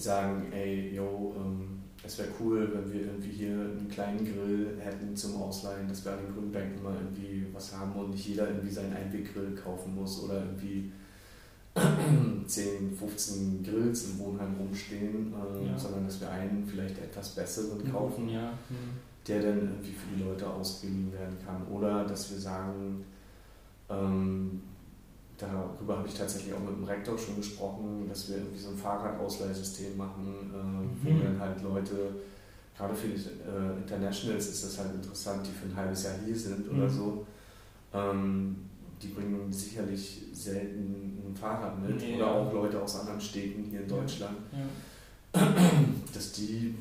sagen, 0.00 0.50
ey, 0.52 0.94
yo, 0.94 1.34
ähm, 1.36 1.80
es 2.04 2.18
wäre 2.18 2.28
cool, 2.40 2.68
wenn 2.74 2.92
wir 2.92 3.00
irgendwie 3.02 3.30
hier 3.30 3.52
einen 3.52 3.88
kleinen 3.90 4.24
Grill 4.24 4.76
hätten 4.80 5.14
zum 5.14 5.36
Ausleihen, 5.40 5.86
dass 5.88 6.04
wir 6.04 6.12
an 6.12 6.18
den 6.26 6.34
grünen 6.34 6.50
Bänken 6.52 6.82
mal 6.82 6.94
irgendwie 6.96 7.46
was 7.52 7.76
haben 7.76 7.92
und 7.92 8.10
nicht 8.10 8.26
jeder 8.26 8.48
irgendwie 8.48 8.70
seinen 8.70 8.92
Einweggrill 8.96 9.54
kaufen 9.54 9.94
muss 9.94 10.22
oder 10.24 10.40
irgendwie 10.40 10.90
10, 12.46 12.96
15 12.98 13.62
Grills 13.62 14.10
im 14.10 14.18
Wohnheim 14.18 14.54
rumstehen, 14.58 15.32
ähm, 15.32 15.66
Ja. 15.66 15.78
sondern 15.78 16.04
dass 16.06 16.20
wir 16.20 16.30
einen 16.30 16.66
vielleicht 16.66 16.98
etwas 16.98 17.30
besseren 17.30 17.90
kaufen 17.90 18.28
ja. 18.28 18.50
Mhm. 18.68 18.98
der 19.26 19.40
dann 19.40 19.58
irgendwie 19.58 19.92
für 19.92 20.16
die 20.16 20.22
Leute 20.24 20.46
ausgeliehen 20.50 21.12
werden 21.12 21.36
kann. 21.46 21.66
Oder 21.68 22.04
dass 22.04 22.30
wir 22.30 22.38
sagen, 22.38 23.04
ähm, 23.88 24.60
darüber 25.38 25.98
habe 25.98 26.08
ich 26.08 26.14
tatsächlich 26.14 26.54
auch 26.54 26.60
mit 26.60 26.76
dem 26.76 26.84
Rektor 26.84 27.16
schon 27.18 27.36
gesprochen, 27.36 28.06
dass 28.08 28.28
wir 28.28 28.36
irgendwie 28.38 28.58
so 28.58 28.70
ein 28.70 28.76
Fahrradausleihsystem 28.76 29.96
machen, 29.96 30.50
äh, 30.54 31.08
Mhm. 31.10 31.18
wo 31.18 31.22
dann 31.24 31.40
halt 31.40 31.62
Leute, 31.62 32.14
gerade 32.76 32.94
für 32.94 33.08
die 33.08 33.14
äh, 33.14 33.76
Internationals 33.82 34.48
ist 34.48 34.64
das 34.64 34.78
halt 34.78 34.94
interessant, 34.94 35.46
die 35.46 35.50
für 35.52 35.66
ein 35.66 35.76
halbes 35.76 36.04
Jahr 36.04 36.14
hier 36.24 36.36
sind 36.36 36.68
oder 36.70 36.84
Mhm. 36.84 36.90
so. 36.90 37.26
Ähm, 37.94 38.56
die 39.02 39.08
bringen 39.08 39.52
sicherlich 39.52 40.22
selten 40.32 41.18
ein 41.28 41.34
Fahrrad 41.34 41.76
mit 41.82 41.96
Nee, 42.00 42.14
oder 42.16 42.26
ja. 42.26 42.32
auch 42.32 42.52
Leute 42.52 42.80
aus 42.80 43.00
anderen 43.00 43.20
Städten 43.20 43.64
hier 43.64 43.80
in 43.82 43.88
Ja. 43.90 43.96
Deutschland 43.96 44.36
Ja. 44.52 45.40
dass 46.14 46.32
die 46.32 46.74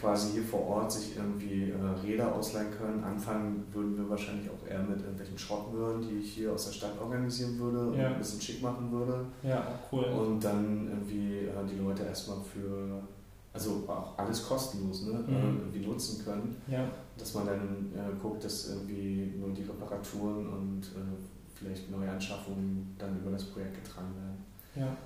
quasi 0.00 0.32
hier 0.32 0.42
vor 0.44 0.66
Ort 0.68 0.92
sich 0.92 1.16
irgendwie 1.16 1.70
äh, 1.70 2.06
Räder 2.06 2.34
ausleihen 2.34 2.70
können. 2.76 3.02
Anfangen 3.04 3.64
würden 3.72 3.96
wir 3.96 4.08
wahrscheinlich 4.08 4.48
auch 4.48 4.66
eher 4.68 4.82
mit 4.82 5.00
irgendwelchen 5.00 5.38
Schrottmöhren, 5.38 6.00
die 6.02 6.18
ich 6.18 6.34
hier 6.34 6.52
aus 6.52 6.66
der 6.66 6.72
Stadt 6.72 7.00
organisieren 7.00 7.58
würde 7.58 7.88
und 7.88 7.98
Ja. 7.98 8.08
ein 8.08 8.18
bisschen 8.18 8.40
schick 8.40 8.62
machen 8.62 8.90
würde. 8.92 9.26
ja, 9.42 9.60
auch 9.60 9.92
cool. 9.92 10.04
Und 10.04 10.42
dann 10.44 10.88
irgendwie 10.88 11.38
äh, 11.46 11.50
die 11.70 11.78
Leute 11.78 12.04
erstmal 12.04 12.38
für, 12.40 13.02
also 13.52 13.84
auch 13.88 14.16
alles 14.18 14.46
kostenlos, 14.46 15.06
ne, 15.06 15.12
Mhm. 15.26 15.34
äh, 15.34 15.40
irgendwie 15.62 15.86
nutzen 15.86 16.24
können. 16.24 16.56
ja. 16.68 16.84
Dass 17.18 17.34
man 17.34 17.46
dann 17.46 17.92
äh, 17.94 18.20
guckt, 18.20 18.42
dass 18.42 18.70
irgendwie 18.70 19.34
nur 19.38 19.50
die 19.50 19.62
Reparaturen 19.62 20.46
und 20.48 20.80
äh, 20.80 21.54
vielleicht 21.54 21.90
Neuanschaffungen 21.90 22.96
dann 22.98 23.18
über 23.20 23.30
das 23.32 23.44
Projekt 23.44 23.84
getragen 23.84 24.14
werden. 24.16 24.44
ja. 24.76 24.96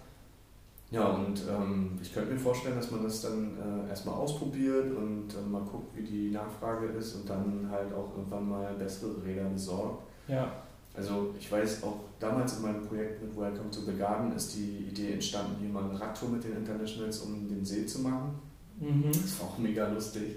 Ja, 0.90 1.08
und 1.08 1.42
ähm, 1.50 1.98
ich 2.00 2.14
könnte 2.14 2.32
mir 2.32 2.38
vorstellen, 2.38 2.76
dass 2.76 2.90
man 2.92 3.02
das 3.02 3.22
dann 3.22 3.56
äh, 3.58 3.88
erstmal 3.88 4.14
ausprobiert 4.14 4.94
und 4.96 5.28
äh, 5.34 5.48
mal 5.48 5.62
guckt, 5.62 5.96
wie 5.96 6.02
die 6.02 6.30
Nachfrage 6.30 6.86
ist 6.86 7.14
und 7.16 7.28
dann 7.28 7.68
halt 7.70 7.92
auch 7.92 8.16
irgendwann 8.16 8.48
mal 8.48 8.72
bessere 8.74 9.22
Räder 9.24 9.46
besorgt. 9.46 10.04
Ja. 10.28 10.52
Also 10.94 11.34
ich 11.38 11.50
weiß 11.50 11.82
auch 11.82 12.00
damals 12.18 12.56
in 12.56 12.62
meinem 12.62 12.86
Projekt 12.86 13.22
mit 13.22 13.36
Welcome 13.36 13.70
to 13.70 13.80
the 13.80 13.96
Garden 13.98 14.34
ist 14.34 14.54
die 14.54 14.86
Idee 14.88 15.12
entstanden, 15.14 15.56
hier 15.60 15.68
mal 15.68 15.84
eine 15.90 16.00
Radtour 16.00 16.30
mit 16.30 16.44
den 16.44 16.56
Internationals 16.56 17.18
um 17.20 17.48
den 17.48 17.64
See 17.64 17.84
zu 17.84 18.00
machen. 18.00 18.38
Mhm. 18.78 19.10
Das 19.10 19.40
war 19.40 19.48
auch 19.48 19.58
mega 19.58 19.88
lustig. 19.88 20.36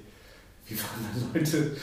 Wie 0.65 0.77
waren 0.77 1.31
da 1.33 1.39
Leute, 1.39 1.77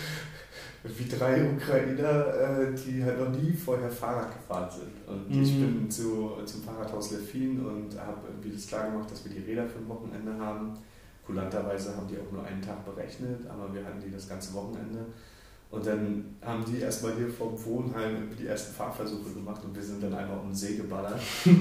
wie 0.97 1.09
drei 1.09 1.51
Ukrainer, 1.53 2.27
äh, 2.35 2.75
die 2.75 3.03
halt 3.05 3.19
noch 3.19 3.31
nie 3.31 3.53
vorher 3.53 3.91
Fahrrad 3.91 4.33
gefahren 4.33 4.69
sind. 4.71 4.93
Und 5.07 5.29
Mhm. 5.35 5.43
ich 5.43 5.53
bin 5.61 5.91
zu, 5.91 6.31
zum 6.45 6.63
Fahrradhaus 6.63 7.13
Leffin 7.13 7.59
und 7.65 7.99
habe 7.99 8.19
irgendwie 8.29 8.51
das 8.57 8.67
klar 8.67 8.91
gemacht, 8.91 9.11
dass 9.11 9.25
wir 9.25 9.33
die 9.33 9.41
Räder 9.51 9.67
für 9.67 9.79
ein 9.79 9.89
Wochenende 9.89 10.33
haben. 10.39 10.73
Kulanterweise 11.27 11.97
haben 11.97 12.07
die 12.07 12.17
auch 12.19 12.31
nur 12.33 12.45
einen 12.45 12.63
Tag 12.63 12.85
berechnet, 12.85 13.41
aber 13.49 13.73
wir 13.75 13.85
hatten 13.85 14.01
die 14.01 14.13
das 14.13 14.29
ganze 14.29 14.55
Wochenende. 14.55 15.07
Und 15.69 15.85
dann 15.85 16.37
haben 16.45 16.65
die 16.65 16.79
erstmal 16.81 17.15
hier 17.17 17.29
vom 17.29 17.53
Wohnheim 17.65 18.29
die 18.39 18.47
ersten 18.47 18.73
Fahrversuche 18.73 19.31
gemacht 19.35 19.61
und 19.65 19.75
wir 19.75 19.83
sind 19.83 20.01
dann 20.01 20.15
einmal 20.15 20.39
um 20.39 20.51
den 20.51 20.55
See 20.55 20.77
geballert. 20.77 21.21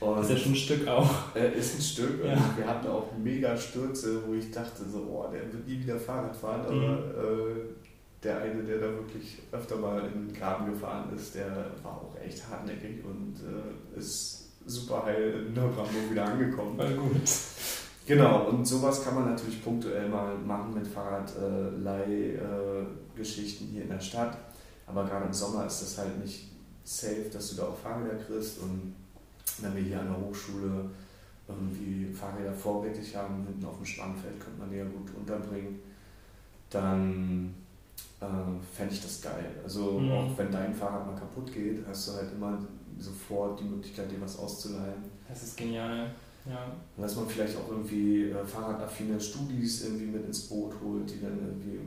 Und 0.00 0.16
Das 0.16 0.30
ist 0.30 0.32
ja 0.32 0.36
schon 0.38 0.52
ein 0.52 0.56
Stück 0.56 0.88
auch. 0.88 1.36
äh, 1.36 1.58
ist 1.58 1.74
ein 1.76 1.82
Stück. 1.82 2.24
Ja. 2.24 2.32
Und 2.32 2.56
wir 2.56 2.66
hatten 2.66 2.86
auch 2.88 3.08
mega 3.22 3.54
Stürze, 3.54 4.22
wo 4.26 4.32
ich 4.32 4.50
dachte 4.50 4.82
so, 4.90 5.00
oh, 5.00 5.26
der 5.30 5.42
wird 5.52 5.68
nie 5.68 5.78
wieder 5.82 5.98
Fahrrad 5.98 6.34
fahren. 6.34 6.62
Aber 6.64 6.74
Mhm. 6.74 6.80
äh, 6.80 7.60
der 8.22 8.38
eine, 8.38 8.62
der 8.62 8.78
da 8.78 8.92
wirklich 8.92 9.38
öfter 9.50 9.74
mal 9.76 10.06
in 10.06 10.28
den 10.28 10.34
Graben 10.34 10.72
gefahren 10.72 11.12
ist, 11.14 11.34
der 11.34 11.72
war 11.82 11.92
auch 11.92 12.14
echt 12.22 12.48
hartnäckig 12.48 13.04
und 13.04 13.34
äh, 13.40 13.98
ist 13.98 14.50
super 14.66 15.06
heil 15.06 15.46
in 15.46 15.54
Neubrandenburg 15.54 16.10
wieder 16.10 16.26
angekommen. 16.26 16.76
Voll 16.76 16.94
gut. 16.94 17.22
Genau, 18.06 18.48
und 18.48 18.66
sowas 18.66 19.04
kann 19.04 19.14
man 19.14 19.30
natürlich 19.30 19.62
punktuell 19.62 20.08
mal 20.08 20.34
machen 20.36 20.74
mit 20.74 20.86
Fahrradleihgeschichten 20.86 23.68
hier 23.68 23.82
in 23.82 23.90
der 23.90 24.00
Stadt. 24.00 24.38
Aber 24.86 25.04
gerade 25.04 25.26
im 25.26 25.32
Sommer 25.32 25.66
ist 25.66 25.82
das 25.82 25.98
halt 25.98 26.18
nicht 26.18 26.48
safe, 26.82 27.28
dass 27.32 27.50
du 27.50 27.56
da 27.56 27.64
auch 27.68 27.78
Fahrräder 27.78 28.16
kriegst. 28.16 28.58
Und 28.60 28.94
wenn 29.60 29.76
wir 29.76 29.82
hier 29.82 30.00
an 30.00 30.08
der 30.08 30.20
Hochschule 30.20 30.90
irgendwie 31.46 32.12
Fahrräder 32.12 32.52
vorrätig 32.52 33.14
haben, 33.14 33.46
hinten 33.46 33.64
auf 33.64 33.76
dem 33.76 33.86
Spannfeld, 33.86 34.40
könnte 34.40 34.58
man 34.58 34.70
die 34.70 34.78
ja 34.78 34.84
gut 34.84 35.14
unterbringen, 35.16 35.78
dann 36.70 37.54
äh, 38.20 38.26
fände 38.76 38.94
ich 38.94 39.02
das 39.02 39.20
geil. 39.22 39.46
Also 39.64 39.98
Mhm. 40.00 40.12
auch 40.12 40.38
wenn 40.38 40.50
dein 40.50 40.74
Fahrrad 40.74 41.06
mal 41.06 41.14
kaputt 41.18 41.52
geht, 41.52 41.84
hast 41.88 42.08
du 42.08 42.12
halt 42.14 42.32
immer 42.34 42.58
sofort 42.98 43.58
die 43.60 43.64
Möglichkeit, 43.64 44.10
dir 44.10 44.20
was 44.20 44.38
auszuleihen. 44.38 45.04
Das 45.28 45.42
ist 45.42 45.56
genial. 45.56 46.10
Ja. 46.46 46.64
Und 46.96 47.02
dass 47.02 47.16
man 47.16 47.26
vielleicht 47.28 47.56
auch 47.56 47.68
irgendwie 47.70 48.30
äh, 48.30 48.44
fahrradaffine 48.44 49.20
Studis 49.20 49.84
irgendwie 49.84 50.06
mit 50.06 50.26
ins 50.26 50.48
Boot 50.48 50.74
holt, 50.82 51.08
die 51.10 51.20
dann 51.20 51.38
irgendwie 51.38 51.78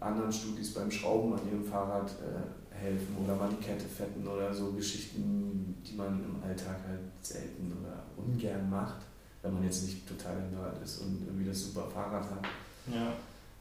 anderen 0.00 0.32
Studis 0.32 0.72
beim 0.74 0.90
Schrauben 0.90 1.32
an 1.34 1.40
ihrem 1.50 1.64
Fahrrad 1.64 2.10
äh, 2.10 2.74
helfen 2.74 3.16
oder 3.24 3.34
mal 3.34 3.48
die 3.50 3.62
Kette 3.64 3.84
fetten 3.86 4.26
oder 4.26 4.54
so 4.54 4.72
Geschichten, 4.72 5.74
die 5.84 5.96
man 5.96 6.22
im 6.24 6.42
Alltag 6.42 6.76
halt 6.88 7.00
selten 7.20 7.72
oder 7.80 8.04
ungern 8.16 8.70
macht, 8.70 9.02
wenn 9.42 9.54
man 9.54 9.64
jetzt 9.64 9.82
nicht 9.84 10.06
total 10.08 10.36
der 10.36 10.58
Nerd 10.60 10.82
ist 10.82 10.98
und 11.00 11.22
irgendwie 11.26 11.46
das 11.48 11.60
super 11.64 11.88
Fahrrad 11.92 12.24
hat. 12.24 12.44
Ja. 12.86 13.12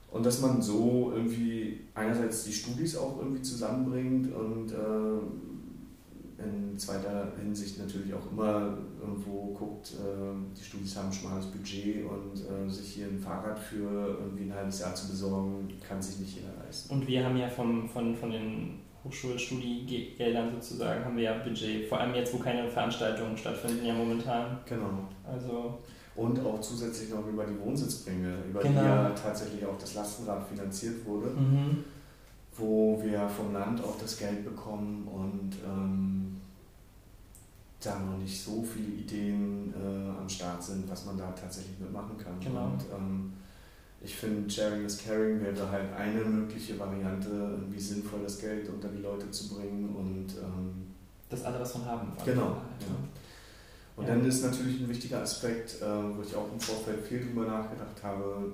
Und 0.09 0.25
dass 0.25 0.41
man 0.41 0.61
so 0.61 1.11
irgendwie 1.13 1.81
einerseits 1.93 2.45
die 2.45 2.53
Studis 2.53 2.95
auch 2.95 3.19
irgendwie 3.19 3.41
zusammenbringt 3.41 4.33
und 4.33 4.71
äh, 4.71 6.43
in 6.43 6.77
zweiter 6.77 7.33
Hinsicht 7.41 7.79
natürlich 7.79 8.13
auch 8.13 8.31
immer 8.31 8.77
irgendwo 9.01 9.53
guckt, 9.53 9.93
äh, 9.93 10.55
die 10.57 10.63
Studis 10.63 10.95
haben 10.95 11.07
ein 11.07 11.13
schmales 11.13 11.47
Budget 11.47 12.05
und 12.05 12.39
äh, 12.39 12.69
sich 12.69 12.93
hier 12.93 13.07
ein 13.07 13.19
Fahrrad 13.19 13.57
für 13.59 14.17
irgendwie 14.21 14.43
ein 14.43 14.53
halbes 14.53 14.79
Jahr 14.79 14.93
zu 14.93 15.09
besorgen, 15.09 15.67
kann 15.85 16.01
sich 16.01 16.19
nicht 16.19 16.35
jeder 16.37 16.53
leisten. 16.63 16.93
Und 16.93 17.07
wir 17.07 17.25
haben 17.25 17.37
ja 17.37 17.49
vom, 17.49 17.89
von, 17.89 18.15
von 18.15 18.31
den 18.31 18.79
Hochschulstudiegeldern 19.03 20.51
sozusagen 20.53 21.03
haben 21.03 21.17
wir 21.17 21.23
ja 21.23 21.37
Budget. 21.39 21.87
Vor 21.87 21.99
allem 21.99 22.13
jetzt, 22.15 22.33
wo 22.33 22.37
keine 22.37 22.69
Veranstaltungen 22.69 23.37
stattfinden, 23.37 23.85
ja 23.85 23.93
momentan. 23.93 24.59
Genau. 24.65 25.07
Also 25.23 25.79
Und 26.17 26.39
auch 26.43 26.59
zusätzlich 26.59 27.11
noch 27.11 27.25
über 27.27 27.45
die 27.45 27.59
Wohnsitzprämie, 27.59 28.33
über 28.49 28.61
Genau. 28.61 28.81
die 28.81 28.85
ja 28.87 29.09
tatsächlich 29.11 29.65
auch 29.65 29.77
das 29.77 29.93
Lastenrad 29.93 30.47
finanziert 30.47 31.05
wurde, 31.05 31.27
mhm. 31.29 31.83
wo 32.57 32.99
wir 33.03 33.29
vom 33.29 33.53
Land 33.53 33.83
auch 33.83 33.97
das 33.99 34.17
Geld 34.17 34.43
bekommen 34.43 35.07
und 35.07 35.51
ähm, 35.63 36.37
da 37.79 37.99
noch 37.99 38.17
nicht 38.17 38.43
so 38.43 38.63
viele 38.63 38.87
Ideen 38.87 39.73
äh, 39.73 40.19
am 40.19 40.27
Start 40.27 40.61
sind, 40.63 40.89
was 40.89 41.05
man 41.05 41.17
da 41.17 41.31
tatsächlich 41.31 41.79
mitmachen 41.79 42.17
kann. 42.17 42.39
Genau. 42.39 42.65
Und 42.65 42.83
ähm, 42.93 43.33
ich 44.01 44.15
finde, 44.15 44.49
Sharing 44.49 44.85
is 44.85 44.97
Caring 44.97 45.41
wäre 45.41 45.71
halt 45.71 45.93
eine 45.93 46.21
mögliche 46.23 46.77
Variante, 46.79 47.29
irgendwie 47.29 47.79
sinnvoll 47.79 48.21
das 48.23 48.39
Geld 48.39 48.67
unter 48.69 48.89
die 48.89 49.01
Leute 49.01 49.29
zu 49.31 49.55
bringen 49.55 49.95
und 49.95 50.27
ähm, 50.41 50.87
dass 51.29 51.43
alle 51.43 51.59
was 51.59 51.71
von 51.71 51.85
haben. 51.85 52.11
Genau, 52.23 52.57
ja. 52.79 52.95
Und 53.97 54.07
dann 54.07 54.23
ist 54.25 54.43
natürlich 54.43 54.79
ein 54.81 54.89
wichtiger 54.89 55.21
Aspekt, 55.21 55.81
äh, 55.81 55.85
wo 56.15 56.21
ich 56.21 56.35
auch 56.35 56.51
im 56.53 56.59
Vorfeld 56.59 57.01
viel 57.01 57.19
drüber 57.25 57.45
nachgedacht 57.45 58.01
habe. 58.03 58.53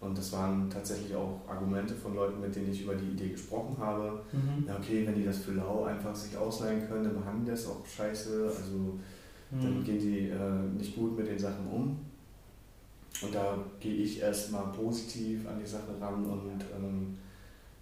Und 0.00 0.16
das 0.16 0.32
waren 0.32 0.70
tatsächlich 0.70 1.14
auch 1.16 1.40
Argumente 1.48 1.92
von 1.94 2.14
Leuten, 2.14 2.40
mit 2.40 2.54
denen 2.54 2.70
ich 2.70 2.82
über 2.84 2.94
die 2.94 3.06
Idee 3.08 3.30
gesprochen 3.30 3.76
habe. 3.78 4.20
Mhm. 4.32 4.64
Ja, 4.68 4.76
okay, 4.76 5.04
wenn 5.04 5.16
die 5.16 5.24
das 5.24 5.38
für 5.38 5.52
lau 5.52 5.84
einfach 5.84 6.14
sich 6.14 6.36
ausleihen 6.36 6.86
können, 6.88 7.04
dann 7.04 7.16
machen 7.16 7.42
die 7.44 7.50
das 7.50 7.66
auch 7.66 7.84
scheiße. 7.84 8.44
Also 8.46 8.98
dann 9.50 9.80
Mhm. 9.80 9.84
gehen 9.84 9.98
die 9.98 10.28
äh, 10.28 10.78
nicht 10.78 10.94
gut 10.94 11.16
mit 11.18 11.26
den 11.26 11.38
Sachen 11.38 11.66
um. 11.66 11.98
Und 13.20 13.34
da 13.34 13.58
gehe 13.80 13.94
ich 13.94 14.20
erstmal 14.20 14.66
positiv 14.66 15.48
an 15.48 15.58
die 15.58 15.66
Sache 15.66 16.00
ran 16.00 16.24
und 16.24 16.60
ähm, 16.76 17.16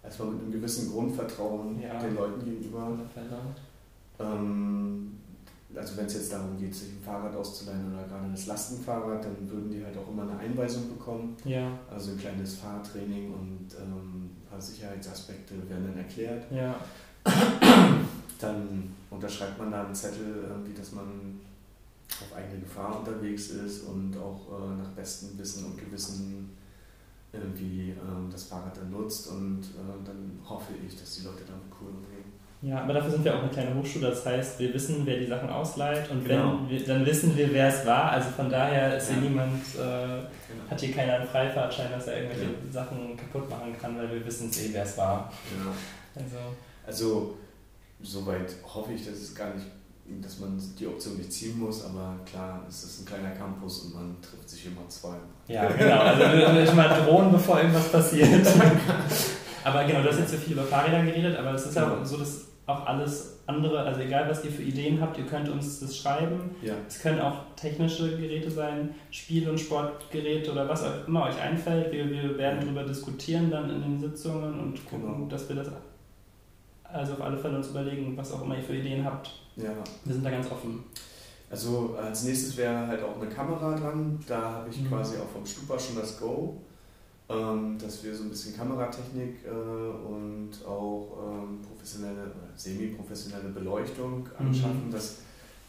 erstmal 0.03 0.29
mit 0.29 0.41
einem 0.41 0.51
gewissen 0.53 0.91
Grundvertrauen 0.91 1.79
Ja. 1.79 1.99
den 1.99 2.15
Leuten 2.15 2.43
gegenüber. 2.43 2.97
Ähm, 4.19 5.16
also 5.77 5.97
wenn 5.97 6.05
es 6.05 6.13
jetzt 6.15 6.33
darum 6.33 6.57
geht, 6.57 6.73
sich 6.73 6.89
ein 6.89 7.01
Fahrrad 7.03 7.35
auszuleihen 7.35 7.93
oder 7.93 8.07
gerade 8.07 8.29
das 8.31 8.47
Lastenfahrrad, 8.47 9.23
dann 9.23 9.49
würden 9.49 9.69
die 9.69 9.83
halt 9.83 9.97
auch 9.97 10.09
immer 10.09 10.23
eine 10.23 10.37
Einweisung 10.37 10.89
bekommen. 10.89 11.35
Ja, 11.45 11.71
Also 11.91 12.11
ein 12.11 12.17
kleines 12.19 12.55
Fahrtraining 12.55 13.33
und 13.33 13.67
ähm, 13.79 14.25
ein 14.25 14.45
paar 14.49 14.61
Sicherheitsaspekte 14.61 15.55
werden 15.69 15.87
dann 15.87 15.97
erklärt. 15.97 16.51
ja. 16.51 16.75
Dann 18.39 18.93
unterschreibt 19.09 19.57
man 19.57 19.71
da 19.71 19.85
einen 19.85 19.95
Zettel, 19.95 20.45
irgendwie, 20.47 20.73
dass 20.73 20.91
man 20.91 21.39
auf 22.09 22.37
eigene 22.37 22.59
Gefahr 22.61 22.99
unterwegs 22.99 23.49
ist 23.49 23.83
und 23.85 24.15
auch 24.17 24.47
äh, 24.47 24.77
nach 24.77 24.89
bestem 24.91 25.37
Wissen 25.37 25.65
und 25.65 25.77
Gewissen 25.77 26.49
irgendwie 27.33 27.91
ähm, 27.91 28.29
das 28.31 28.43
Fahrrad 28.43 28.77
dann 28.77 28.91
nutzt 28.91 29.27
und 29.29 29.59
äh, 29.61 30.05
dann 30.05 30.39
hoffe 30.47 30.73
ich, 30.87 30.95
dass 30.99 31.15
die 31.15 31.23
Leute 31.23 31.43
damit 31.45 31.65
cool 31.81 31.89
umgehen. 31.89 32.16
Ja, 32.63 32.81
aber 32.81 32.93
dafür 32.93 33.11
sind 33.11 33.23
wir 33.23 33.35
auch 33.35 33.41
eine 33.43 33.51
kleine 33.51 33.75
Hochschule. 33.75 34.09
Das 34.09 34.25
heißt, 34.25 34.57
wir 34.59 34.73
wissen, 34.73 35.01
wer 35.05 35.17
die 35.17 35.27
Sachen 35.27 35.47
ausleiht 35.49 36.09
und 36.09 36.25
Genau. 36.25 36.59
wenn 36.67 36.85
dann 36.85 37.05
wissen 37.05 37.37
wir, 37.37 37.53
wer 37.53 37.67
es 37.67 37.85
war. 37.85 38.11
Also 38.11 38.29
von 38.31 38.49
daher 38.49 38.97
ist 38.97 39.09
hier 39.09 39.17
Ja. 39.17 39.21
niemand, 39.29 39.63
äh, 39.75 40.69
hat 40.71 40.81
hier 40.81 40.91
keiner 40.93 41.13
einen 41.17 41.27
Freifahrtschein, 41.27 41.91
dass 41.91 42.07
er 42.07 42.17
irgendwelche 42.23 42.49
Sachen 42.71 43.15
kaputt 43.15 43.47
machen 43.49 43.75
kann, 43.79 43.95
weil 43.97 44.11
wir 44.11 44.25
wissen 44.25 44.49
eh, 44.49 44.69
wer 44.73 44.83
es 44.83 44.97
war. 44.97 45.31
Ja. 45.55 46.21
Also, 46.21 46.37
Also, 46.87 47.37
soweit 48.01 48.55
hoffe 48.73 48.93
ich, 48.93 49.05
dass 49.05 49.15
es 49.17 49.35
gar 49.35 49.53
nicht, 49.53 49.65
dass 50.21 50.39
man 50.39 50.59
die 50.79 50.87
Option 50.87 51.17
nicht 51.17 51.31
ziehen 51.31 51.59
muss, 51.59 51.85
aber 51.85 52.15
klar, 52.25 52.63
es 52.67 52.83
ist 52.83 53.01
ein 53.01 53.05
kleiner 53.05 53.31
Campus 53.31 53.79
und 53.85 53.93
man 53.95 54.15
trifft 54.21 54.49
sich 54.49 54.65
immer 54.67 54.87
zwei. 54.87 55.15
ja, 55.47 55.67
genau. 55.69 55.99
Also 55.99 56.21
wir 56.37 56.49
müssen 56.49 56.75
mal 56.75 56.87
drohen, 57.05 57.31
bevor 57.31 57.57
irgendwas 57.59 57.91
passiert. 57.91 58.47
aber 59.63 59.83
genau, 59.85 60.01
du 60.01 60.09
hast 60.09 60.19
jetzt 60.19 60.31
so 60.31 60.37
viel 60.37 60.53
über 60.53 60.63
Fahrräder 60.63 61.03
geredet, 61.03 61.37
aber 61.37 61.53
es 61.53 61.65
ist 61.65 61.75
ja 61.75 61.91
auch 61.91 62.05
so, 62.05 62.17
dass 62.17 62.45
auch 62.65 62.85
alles 62.85 63.33
andere, 63.47 63.79
also 63.79 64.01
egal 64.01 64.29
was 64.29 64.43
ihr 64.43 64.51
für 64.51 64.61
Ideen 64.63 64.99
habt, 64.99 65.17
ihr 65.17 65.25
könnt 65.25 65.47
uns 65.47 65.79
das 65.79 65.95
schreiben. 65.97 66.51
Ja, 66.61 66.73
Es 66.87 66.99
können 66.99 67.21
auch 67.21 67.35
technische 67.55 68.17
Geräte 68.17 68.51
sein, 68.51 68.93
Spiel- 69.09 69.49
und 69.49 69.57
Sportgeräte 69.57 70.51
oder 70.51 70.67
was 70.67 70.83
auch 70.83 71.07
immer 71.07 71.23
euch 71.27 71.39
einfällt. 71.41 71.91
Wir, 71.93 72.09
wir 72.09 72.37
werden 72.37 72.59
darüber 72.61 72.83
diskutieren 72.83 73.49
dann 73.49 73.69
in 73.69 73.81
den 73.81 73.99
Sitzungen 73.99 74.59
und 74.59 74.85
gucken, 74.89 75.13
Genau. 75.13 75.27
dass 75.29 75.47
wir 75.47 75.55
das 75.55 75.69
also 76.83 77.13
auf 77.13 77.21
alle 77.21 77.37
Fälle 77.37 77.57
uns 77.57 77.69
überlegen, 77.69 78.15
was 78.17 78.33
auch 78.33 78.43
immer 78.43 78.55
ihr 78.57 78.63
für 78.63 78.75
Ideen 78.75 79.03
habt. 79.05 79.31
Ja. 79.57 79.73
Wir 80.05 80.13
sind 80.13 80.23
da 80.23 80.29
ganz 80.31 80.49
offen. 80.51 80.83
Also 81.49 81.95
als 82.01 82.23
nächstes 82.23 82.57
wäre 82.57 82.87
halt 82.87 83.01
auch 83.03 83.19
eine 83.21 83.29
Kamera 83.29 83.75
dran. 83.75 84.19
Da 84.27 84.41
habe 84.51 84.69
ich 84.69 84.81
Mhm. 84.81 84.87
quasi 84.89 85.17
auch 85.17 85.29
vom 85.29 85.45
Stupa 85.45 85.79
schon 85.79 85.95
das 85.95 86.19
Go, 86.19 86.61
ähm, 87.29 87.77
dass 87.79 88.03
wir 88.03 88.13
so 88.15 88.23
ein 88.23 88.29
bisschen 88.29 88.55
Kameratechnik 88.55 89.45
äh, 89.45 89.49
und 89.49 90.51
auch 90.65 91.17
ähm, 91.25 91.59
professionelle, 91.61 92.21
oder 92.23 92.49
semi-professionelle 92.55 93.49
Beleuchtung 93.49 94.27
Mhm. 94.39 94.47
anschaffen, 94.47 94.91
dass 94.91 95.17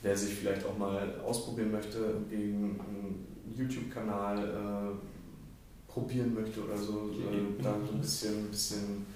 wer 0.02 0.16
sich 0.16 0.34
vielleicht 0.34 0.64
auch 0.66 0.76
mal 0.78 1.20
ausprobieren 1.24 1.70
möchte, 1.72 1.98
irgendwie 1.98 2.54
einen 2.54 3.26
YouTube-Kanal 3.56 4.38
äh, 4.38 5.90
probieren 5.90 6.34
möchte 6.34 6.62
oder 6.64 6.76
so, 6.76 7.10
äh, 7.10 7.62
da 7.62 7.74
so 7.86 7.92
ein 7.94 8.00
bisschen, 8.00 8.34
ein 8.46 8.50
bisschen 8.50 9.06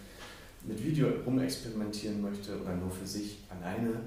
mit 0.65 0.83
Video 0.83 1.09
rumexperimentieren 1.27 2.23
möchte 2.23 2.61
oder 2.61 2.75
nur 2.77 2.91
für 2.91 3.07
sich 3.07 3.39
alleine, 3.51 4.01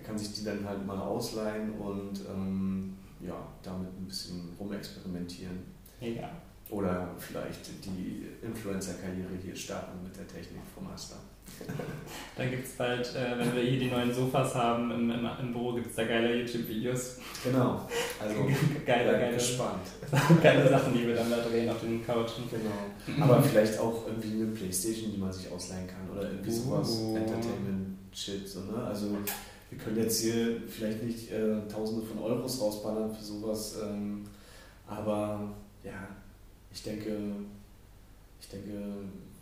der 0.00 0.06
kann 0.06 0.18
sich 0.18 0.32
die 0.32 0.44
dann 0.44 0.66
halt 0.66 0.86
mal 0.86 0.98
ausleihen 0.98 1.72
und 1.72 2.20
ähm, 2.28 2.96
ja, 3.20 3.36
damit 3.62 3.88
ein 3.88 4.06
bisschen 4.06 4.50
rumexperimentieren. 4.58 5.58
Mega. 6.00 6.30
Oder 6.70 7.08
vielleicht 7.18 7.68
die 7.84 8.28
Influencer-Karriere 8.42 9.30
hier 9.42 9.56
starten 9.56 10.02
mit 10.04 10.16
der 10.16 10.26
Technik 10.26 10.62
vom 10.74 10.84
Master. 10.84 11.16
Da 12.36 12.46
gibt 12.46 12.64
es 12.64 12.72
bald, 12.74 13.04
äh, 13.14 13.38
wenn 13.38 13.54
wir 13.54 13.62
hier 13.62 13.80
die 13.80 13.90
neuen 13.90 14.14
Sofas 14.14 14.54
haben, 14.54 14.90
im, 14.92 15.10
im, 15.10 15.28
im 15.40 15.52
Büro 15.52 15.72
gibt 15.74 15.88
es 15.88 15.96
da 15.96 16.04
geile 16.04 16.36
YouTube-Videos. 16.36 17.18
Genau. 17.44 17.86
Also 18.22 18.34
geile, 18.86 19.12
geile, 19.12 19.34
gespannt. 19.34 19.86
geile 20.42 20.68
Sachen, 20.68 20.92
die 20.92 21.06
wir 21.06 21.16
dann 21.16 21.30
da 21.30 21.38
drehen 21.38 21.68
auf 21.68 21.80
den 21.80 22.04
Couchen. 22.06 22.44
Genau. 22.50 23.24
Aber 23.24 23.42
vielleicht 23.42 23.78
auch 23.78 24.06
irgendwie 24.06 24.42
eine 24.42 24.52
Playstation, 24.52 25.12
die 25.12 25.18
man 25.18 25.32
sich 25.32 25.50
ausleihen 25.50 25.86
kann 25.86 26.08
oder 26.10 26.30
irgendwie 26.30 26.50
sowas 26.50 26.88
Uh. 27.00 27.16
Entertainment-Shit. 27.16 28.46
So, 28.46 28.60
ne? 28.60 28.84
Also 28.84 29.16
wir 29.70 29.78
können 29.78 29.96
jetzt 29.96 30.20
hier 30.20 30.62
vielleicht 30.68 31.02
nicht 31.02 31.30
äh, 31.30 31.66
Tausende 31.72 32.04
von 32.04 32.18
Euros 32.18 32.60
rausballern 32.60 33.14
für 33.14 33.22
sowas, 33.22 33.76
ähm, 33.82 34.26
aber 34.86 35.52
ja, 35.84 36.08
ich 36.72 36.82
denke, 36.82 37.16
ich 38.40 38.48
denke, 38.48 38.72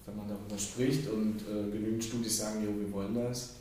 wenn 0.07 0.17
man 0.17 0.29
darüber 0.29 0.59
spricht 0.59 1.09
und 1.09 1.41
äh, 1.41 1.71
genügend 1.71 2.05
Studis 2.05 2.39
sagen, 2.39 2.63
jo, 2.63 2.79
wir 2.79 2.93
wollen 2.93 3.15
das. 3.15 3.55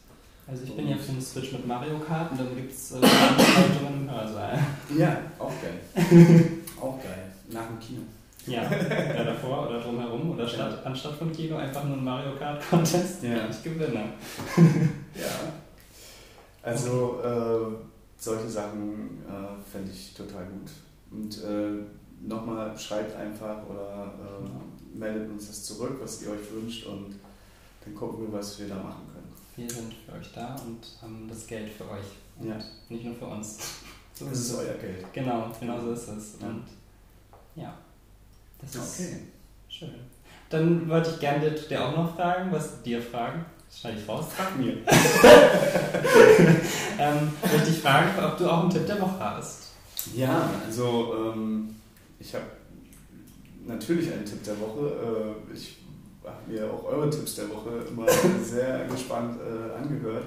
Also 0.45 0.63
ich 0.63 0.75
bin 0.75 0.87
ja 0.87 0.97
für 0.97 1.11
den 1.11 1.21
Switch 1.21 1.51
mit 1.53 1.67
Mario 1.67 1.99
Kart 1.99 2.31
und 2.31 2.39
dann 2.39 2.55
gibt 2.55 2.71
es 2.71 2.93
äh, 2.93 2.99
Veranstaltungen 2.99 4.03
im 4.03 4.11
Hörsaal. 4.11 4.59
Ja, 4.97 5.19
auch 5.39 5.51
geil. 5.61 5.79
auch 6.81 6.97
geil. 7.03 7.31
Nach 7.49 7.67
dem 7.67 7.79
Kino. 7.79 8.01
Ja, 8.45 8.63
ja, 8.63 9.23
davor 9.25 9.67
oder 9.67 9.81
drumherum 9.81 10.31
oder 10.31 10.47
statt, 10.47 10.85
anstatt 10.85 11.15
von 11.15 11.33
Kino 11.33 11.57
einfach 11.57 11.83
nur 11.83 11.97
ein 11.97 12.03
Mario 12.03 12.33
Kart 12.37 12.61
Contest. 12.69 13.23
Ja. 13.23 13.49
Ich 13.49 13.61
gewinne. 13.61 14.05
Ja. 15.15 15.51
Also 16.67 17.21
äh, 17.23 17.75
solche 18.17 18.49
Sachen 18.49 19.23
äh, 19.25 19.71
fände 19.71 19.91
ich 19.91 20.13
total 20.13 20.45
gut. 20.47 20.69
Und 21.11 21.43
äh, 21.43 22.27
nochmal, 22.27 22.77
schreibt 22.77 23.15
einfach 23.15 23.65
oder 23.69 24.13
äh, 24.19 24.97
meldet 24.97 25.29
uns 25.29 25.47
das 25.47 25.63
zurück, 25.63 25.97
was 26.01 26.21
ihr 26.23 26.31
euch 26.31 26.51
wünscht 26.51 26.85
und 26.87 27.15
dann 27.85 27.95
gucken 27.95 28.23
wir, 28.25 28.37
was 28.37 28.59
wir 28.59 28.67
da 28.67 28.75
machen 28.75 29.03
können. 29.13 29.33
Wir 29.55 29.69
sind 29.69 29.93
für 29.93 30.11
euch 30.13 30.31
da 30.33 30.55
und 30.65 30.85
haben 31.01 31.25
das 31.29 31.47
Geld 31.47 31.69
für 31.69 31.85
euch. 31.89 32.05
Und 32.37 32.47
Ja. 32.49 32.57
nicht 32.89 33.05
nur 33.05 33.15
für 33.15 33.27
uns. 33.27 33.57
So 34.13 34.25
Das 34.25 34.39
ist 34.39 34.55
euer 34.55 34.73
Geld. 34.73 35.05
Genau, 35.13 35.51
genau 35.59 35.79
so 35.79 35.91
ist 35.91 36.07
es. 36.07 36.35
Und 36.41 36.63
ja, 37.55 37.77
das 38.59 38.73
ist 38.73 38.99
Okay. 38.99 39.19
schön. 39.69 39.93
Dann 40.49 40.89
wollte 40.89 41.11
ich 41.11 41.19
gerne 41.19 41.51
dir 41.51 41.85
auch 41.85 41.95
noch 41.95 42.15
fragen, 42.15 42.51
was 42.51 42.81
dir 42.81 42.99
fragen. 42.99 43.45
Das 43.67 43.79
schneide 43.79 43.99
ich 44.01 44.07
raus. 44.09 44.25
Frag 44.35 44.57
mir. 44.57 44.73
ähm, 46.99 47.31
möchte 47.51 47.69
ich 47.69 47.79
fragen, 47.79 48.23
ob 48.23 48.37
du 48.37 48.49
auch 48.49 48.61
einen 48.61 48.69
Tipp 48.69 48.87
der 48.87 49.01
Woche 49.01 49.19
hast. 49.19 49.63
Ja, 50.15 50.49
also 50.65 51.33
ähm, 51.33 51.75
ich 52.19 52.33
habe 52.33 52.45
natürlich 53.65 54.11
einen 54.11 54.25
Tipp 54.25 54.43
der 54.43 54.59
Woche. 54.59 55.35
Äh, 55.51 55.53
ich 55.53 55.77
habe 56.23 56.51
mir 56.51 56.71
auch 56.71 56.83
eure 56.85 57.09
Tipps 57.09 57.35
der 57.35 57.49
Woche 57.49 57.85
immer 57.87 58.05
sehr 58.43 58.85
gespannt 58.85 59.39
äh, 59.41 59.75
angehört. 59.77 60.25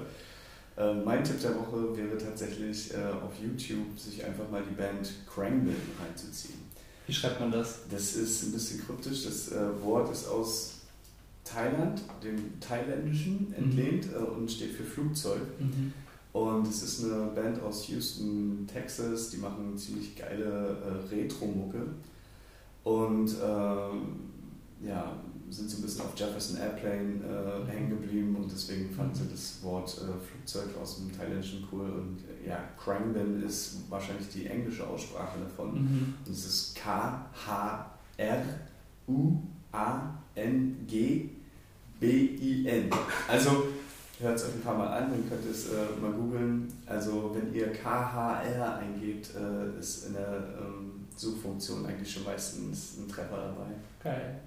Äh, 0.76 0.94
mein 0.94 1.24
Tipp 1.24 1.40
der 1.40 1.54
Woche 1.56 1.96
wäre 1.96 2.16
tatsächlich 2.16 2.92
äh, 2.94 2.96
auf 2.96 3.32
YouTube 3.42 3.98
sich 3.98 4.24
einfach 4.24 4.48
mal 4.50 4.62
die 4.68 4.74
Band 4.74 5.10
Krangbil 5.32 5.74
reinzuziehen. 6.02 6.60
Wie 7.06 7.12
schreibt 7.12 7.40
man 7.40 7.50
das? 7.50 7.80
Das 7.90 8.14
ist 8.14 8.44
ein 8.44 8.52
bisschen 8.52 8.84
kryptisch. 8.86 9.24
Das 9.24 9.52
äh, 9.52 9.82
Wort 9.82 10.12
ist 10.12 10.28
aus 10.28 10.79
Thailand, 11.52 12.02
dem 12.22 12.60
Thailändischen, 12.60 13.52
entlehnt 13.56 14.08
äh, 14.12 14.18
und 14.18 14.50
steht 14.50 14.72
für 14.72 14.84
Flugzeug. 14.84 15.42
Mhm. 15.58 15.92
Und 16.32 16.68
es 16.68 16.82
ist 16.82 17.04
eine 17.04 17.26
Band 17.34 17.60
aus 17.60 17.88
Houston, 17.88 18.66
Texas, 18.72 19.30
die 19.30 19.38
machen 19.38 19.76
ziemlich 19.76 20.16
geile 20.16 20.44
äh, 20.44 21.14
Retro-Mucke. 21.14 21.82
Und 22.84 23.34
ähm, 23.44 24.00
ja, 24.82 25.16
sind 25.50 25.68
so 25.68 25.78
ein 25.78 25.82
bisschen 25.82 26.02
auf 26.02 26.16
Jefferson 26.16 26.56
Airplane 26.58 27.20
äh, 27.24 27.70
hängen 27.70 27.90
geblieben 27.90 28.36
und 28.36 28.50
deswegen 28.50 28.90
fanden 28.90 29.14
sie 29.14 29.28
das 29.28 29.58
Wort 29.62 29.90
äh, 29.98 30.24
Flugzeug 30.24 30.68
aus 30.80 30.96
dem 30.96 31.12
Thailändischen 31.16 31.66
cool. 31.72 31.90
Und 31.90 32.18
äh, 32.20 32.48
ja, 32.48 32.60
Krangben 32.78 33.42
ist 33.42 33.90
wahrscheinlich 33.90 34.28
die 34.28 34.46
englische 34.46 34.86
Aussprache 34.86 35.40
davon. 35.40 35.74
Mhm. 35.74 36.14
Und 36.24 36.32
es 36.32 36.46
ist 36.46 36.74
K-H-R-U-A-N-G-B-I-N. 42.00 42.90
Also 43.28 43.68
hört 44.20 44.36
es 44.36 44.44
euch 44.44 44.54
ein 44.54 44.62
paar 44.62 44.76
Mal 44.76 44.88
an, 44.88 45.10
dann 45.10 45.28
könnt 45.28 45.44
ihr 45.44 45.50
es 45.50 45.68
äh, 45.68 46.00
mal 46.00 46.12
googeln. 46.12 46.72
Also 46.86 47.34
wenn 47.34 47.54
ihr 47.54 47.72
KHR 47.72 48.78
eingebt, 48.78 49.30
äh, 49.34 49.78
ist 49.78 50.06
in 50.06 50.14
der 50.14 50.44
ähm, 50.60 51.06
Suchfunktion 51.16 51.86
eigentlich 51.86 52.12
schon 52.12 52.24
meistens 52.24 52.98
ein 52.98 53.08
Treffer 53.08 53.54
dabei. 53.54 53.70
Geil. 54.02 54.40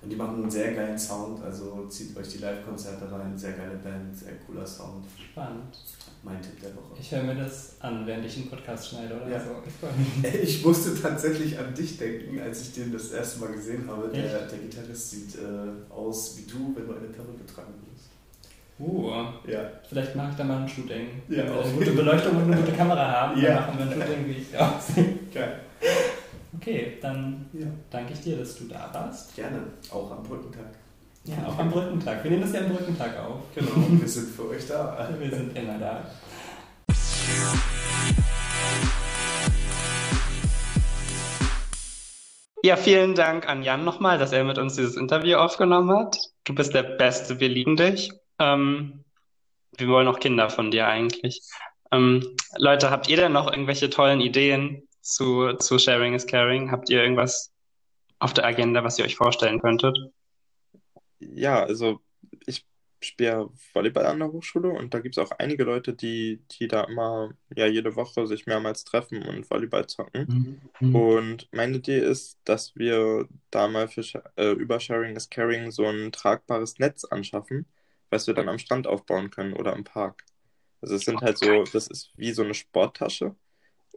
Und 0.00 0.10
die 0.10 0.16
machen 0.16 0.42
einen 0.42 0.50
sehr 0.50 0.74
geilen 0.74 0.96
Sound, 0.98 1.42
also 1.42 1.86
zieht 1.88 2.16
euch 2.16 2.28
die 2.28 2.38
Live-Konzerte 2.38 3.10
rein, 3.10 3.36
sehr 3.36 3.52
geile 3.52 3.74
Band, 3.76 4.16
sehr 4.16 4.34
cooler 4.46 4.64
Sound. 4.64 5.04
Spannend. 5.32 5.76
Mein 6.22 6.40
Tipp 6.40 6.60
der 6.60 6.70
Woche. 6.76 6.96
Ich 7.00 7.10
höre 7.12 7.22
mir 7.24 7.34
das 7.34 7.76
an, 7.80 8.06
während 8.06 8.24
ich 8.24 8.36
einen 8.36 8.48
Podcast 8.50 8.88
schneide 8.90 9.14
oder 9.16 9.28
Ja. 9.28 9.40
so. 9.40 9.50
Ich. 9.66 10.34
Ich 10.42 10.64
musste 10.64 11.00
tatsächlich 11.00 11.58
an 11.58 11.74
dich 11.74 11.96
denken, 11.98 12.40
als 12.40 12.60
ich 12.62 12.74
den 12.74 12.92
das 12.92 13.10
erste 13.12 13.40
Mal 13.40 13.52
gesehen 13.52 13.88
habe. 13.88 14.08
Der, 14.08 14.22
der 14.46 14.58
Gitarrist 14.58 15.10
sieht 15.10 15.34
äh, 15.36 15.92
aus 15.92 16.36
wie 16.38 16.42
du, 16.50 16.72
wenn 16.76 16.86
du 16.86 16.92
eine 16.94 17.08
Perücke 17.08 17.46
tragen 17.46 17.72
würdest. 17.82 18.08
Uh, 18.80 19.10
Ja. 19.50 19.68
vielleicht 19.88 20.14
mache 20.14 20.30
ich 20.30 20.36
da 20.36 20.44
mal 20.44 20.62
ein 20.62 20.68
Shooting. 20.68 21.06
Ja, 21.28 21.38
Wenn 21.38 21.46
wir 21.54 21.60
eine 21.64 21.72
gute 21.72 21.90
Beleuchtung 21.92 22.36
und 22.36 22.52
eine 22.52 22.56
gute 22.62 22.72
Kamera 22.76 23.10
haben, 23.10 23.40
Ja. 23.40 23.54
dann 23.54 23.66
machen 23.66 23.78
wir 23.78 23.86
ein 23.86 23.92
Shooting, 24.08 24.26
wie 24.28 24.32
ich 24.32 24.56
aussehe. 24.58 25.18
Geil. 25.34 25.60
Okay, 26.60 26.98
dann 27.00 27.46
Ja. 27.52 27.66
danke 27.90 28.12
ich 28.14 28.20
dir, 28.20 28.36
dass 28.36 28.56
du 28.58 28.64
da 28.64 28.90
warst. 28.92 29.34
Gerne, 29.36 29.62
auch 29.90 30.10
am 30.10 30.22
Brückentag. 30.24 30.66
Ja, 31.24 31.36
auch 31.46 31.58
am 31.58 31.70
Brückentag. 31.70 32.24
Wir 32.24 32.30
nehmen 32.32 32.42
das 32.42 32.52
ja 32.52 32.60
am 32.60 32.74
Brückentag 32.74 33.16
auf. 33.18 33.42
Genau, 33.54 33.70
wir 34.00 34.08
sind 34.08 34.28
für 34.28 34.48
euch 34.48 34.66
da. 34.66 35.08
Wir 35.18 35.30
sind 35.30 35.56
immer 35.56 35.78
da. 35.78 36.04
Ja, 42.64 42.76
vielen 42.76 43.14
Dank 43.14 43.48
an 43.48 43.62
Jan 43.62 43.84
nochmal, 43.84 44.18
dass 44.18 44.32
er 44.32 44.42
mit 44.44 44.58
uns 44.58 44.74
dieses 44.74 44.96
Interview 44.96 45.36
aufgenommen 45.36 45.96
hat. 45.96 46.18
Du 46.44 46.54
bist 46.54 46.74
der 46.74 46.82
Beste, 46.82 47.38
wir 47.38 47.48
lieben 47.48 47.76
dich. 47.76 48.10
Ähm, 48.40 49.04
wir 49.76 49.88
wollen 49.88 50.08
auch 50.08 50.18
Kinder 50.18 50.50
von 50.50 50.72
dir 50.72 50.88
eigentlich. 50.88 51.40
Ähm, 51.92 52.34
Leute, 52.56 52.90
habt 52.90 53.08
ihr 53.08 53.16
denn 53.16 53.32
noch 53.32 53.50
irgendwelche 53.50 53.90
tollen 53.90 54.20
Ideen 54.20 54.87
zu, 55.08 55.54
zu 55.54 55.78
Sharing 55.78 56.14
is 56.14 56.26
Caring? 56.26 56.70
Habt 56.70 56.90
ihr 56.90 57.02
irgendwas 57.02 57.52
auf 58.18 58.34
der 58.34 58.44
Agenda, 58.44 58.84
was 58.84 58.98
ihr 58.98 59.04
euch 59.04 59.16
vorstellen 59.16 59.60
könntet? 59.60 59.96
Ja, 61.18 61.62
also 61.62 62.00
ich 62.46 62.66
spiele 63.00 63.48
Volleyball 63.72 64.06
an 64.06 64.18
der 64.18 64.32
Hochschule 64.32 64.70
und 64.70 64.92
da 64.92 64.98
gibt 64.98 65.16
es 65.16 65.24
auch 65.24 65.30
einige 65.38 65.64
Leute, 65.64 65.94
die, 65.94 66.42
die 66.50 66.68
da 66.68 66.84
immer 66.84 67.30
ja 67.54 67.66
jede 67.66 67.96
Woche 67.96 68.26
sich 68.26 68.46
mehrmals 68.46 68.84
treffen 68.84 69.22
und 69.22 69.48
Volleyball 69.48 69.86
zocken. 69.86 70.60
Und 70.80 71.48
meine 71.52 71.78
Idee 71.78 72.00
ist, 72.00 72.38
dass 72.44 72.74
wir 72.76 73.28
da 73.50 73.68
mal 73.68 73.88
für, 73.88 74.02
äh, 74.36 74.52
über 74.52 74.78
Sharing 74.78 75.16
is 75.16 75.30
Caring 75.30 75.70
so 75.70 75.86
ein 75.86 76.12
tragbares 76.12 76.78
Netz 76.78 77.04
anschaffen, 77.04 77.66
was 78.10 78.26
wir 78.26 78.34
dann 78.34 78.48
am 78.48 78.58
Strand 78.58 78.86
aufbauen 78.86 79.30
können 79.30 79.54
oder 79.54 79.74
im 79.74 79.84
Park. 79.84 80.24
Also 80.80 80.96
es 80.96 81.04
sind 81.04 81.20
halt 81.22 81.38
so, 81.38 81.64
das 81.72 81.86
ist 81.86 82.12
wie 82.16 82.32
so 82.32 82.42
eine 82.42 82.54
Sporttasche 82.54 83.34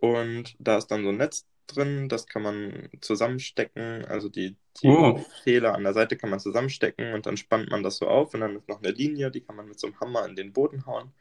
und 0.02 0.56
da 0.60 0.78
ist 0.80 0.90
dann 0.90 1.04
so 1.06 1.12
ein 1.12 1.18
Netz 1.18 1.48
drin, 1.68 2.10
das 2.10 2.28
kann 2.28 2.44
man 2.44 2.90
zusammenstecken, 3.02 4.06
also 4.06 4.30
die, 4.30 4.58
die 4.84 4.98
Oh. 4.98 5.26
Fehler 5.44 5.76
an 5.76 5.86
der 5.86 5.94
Seite 5.96 6.18
kann 6.18 6.32
man 6.32 6.42
zusammenstecken 6.42 7.14
und 7.16 7.28
dann 7.28 7.38
spannt 7.38 7.72
man 7.72 7.84
das 7.84 7.98
so 8.00 8.08
auf 8.10 8.36
und 8.36 8.42
dann 8.42 8.58
ist 8.58 8.70
noch 8.70 8.80
eine 8.84 8.92
Linie, 8.94 9.32
die 9.32 9.42
kann 9.42 9.58
man 9.58 9.68
mit 9.70 9.80
so 9.80 9.88
einem 9.88 10.00
Hammer 10.02 10.28
in 10.28 10.38
den 10.38 10.54
Boden 10.54 10.88
hauen. 10.88 11.14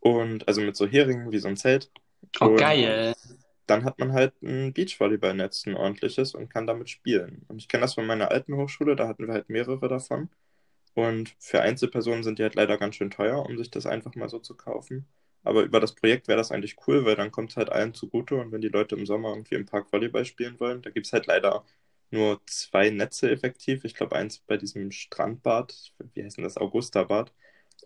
Und 0.00 0.48
also 0.48 0.60
mit 0.60 0.76
so 0.76 0.86
Heringen 0.86 1.32
wie 1.32 1.38
so 1.38 1.48
ein 1.48 1.56
Zelt. 1.56 1.90
Oh, 2.40 2.48
Und 2.48 2.56
geil. 2.56 3.14
dann 3.66 3.84
hat 3.84 3.98
man 3.98 4.12
halt 4.12 4.34
ein 4.42 4.72
Beachvolleyballnetz, 4.72 5.66
ein 5.66 5.74
ordentliches 5.76 6.34
und 6.34 6.48
kann 6.50 6.66
damit 6.66 6.90
spielen. 6.90 7.44
Und 7.48 7.58
ich 7.58 7.68
kenne 7.68 7.82
das 7.82 7.94
von 7.94 8.06
meiner 8.06 8.30
alten 8.30 8.56
Hochschule, 8.56 8.96
da 8.96 9.08
hatten 9.08 9.26
wir 9.26 9.34
halt 9.34 9.48
mehrere 9.50 9.88
davon. 9.88 10.30
Und 10.94 11.34
für 11.40 11.62
Einzelpersonen 11.62 12.24
sind 12.24 12.38
die 12.38 12.44
halt 12.44 12.56
leider 12.56 12.78
ganz 12.78 12.96
schön 12.96 13.10
teuer, 13.10 13.44
um 13.46 13.58
sich 13.58 13.70
das 13.70 13.86
einfach 13.86 14.14
mal 14.16 14.28
so 14.30 14.38
zu 14.40 14.56
kaufen. 14.56 15.06
Aber 15.44 15.62
über 15.62 15.80
das 15.80 15.94
Projekt 15.94 16.28
wäre 16.28 16.38
das 16.38 16.52
eigentlich 16.52 16.76
cool, 16.86 17.04
weil 17.04 17.16
dann 17.16 17.30
kommt 17.32 17.50
es 17.50 17.56
halt 17.56 17.70
allen 17.70 17.94
zugute. 17.94 18.36
Und 18.36 18.52
wenn 18.52 18.60
die 18.60 18.68
Leute 18.68 18.94
im 18.96 19.06
Sommer 19.06 19.30
irgendwie 19.30 19.56
im 19.56 19.66
Park 19.66 19.92
Volleyball 19.92 20.24
spielen 20.24 20.58
wollen, 20.60 20.82
da 20.82 20.90
gibt 20.90 21.06
es 21.06 21.12
halt 21.12 21.26
leider 21.26 21.64
nur 22.10 22.40
zwei 22.46 22.90
Netze 22.90 23.30
effektiv. 23.30 23.84
Ich 23.84 23.94
glaube, 23.94 24.16
eins 24.16 24.38
bei 24.38 24.56
diesem 24.56 24.90
Strandbad, 24.92 25.92
wie 26.14 26.24
heißt 26.24 26.36
denn 26.36 26.44
das, 26.44 26.56
Augustabad. 26.58 27.32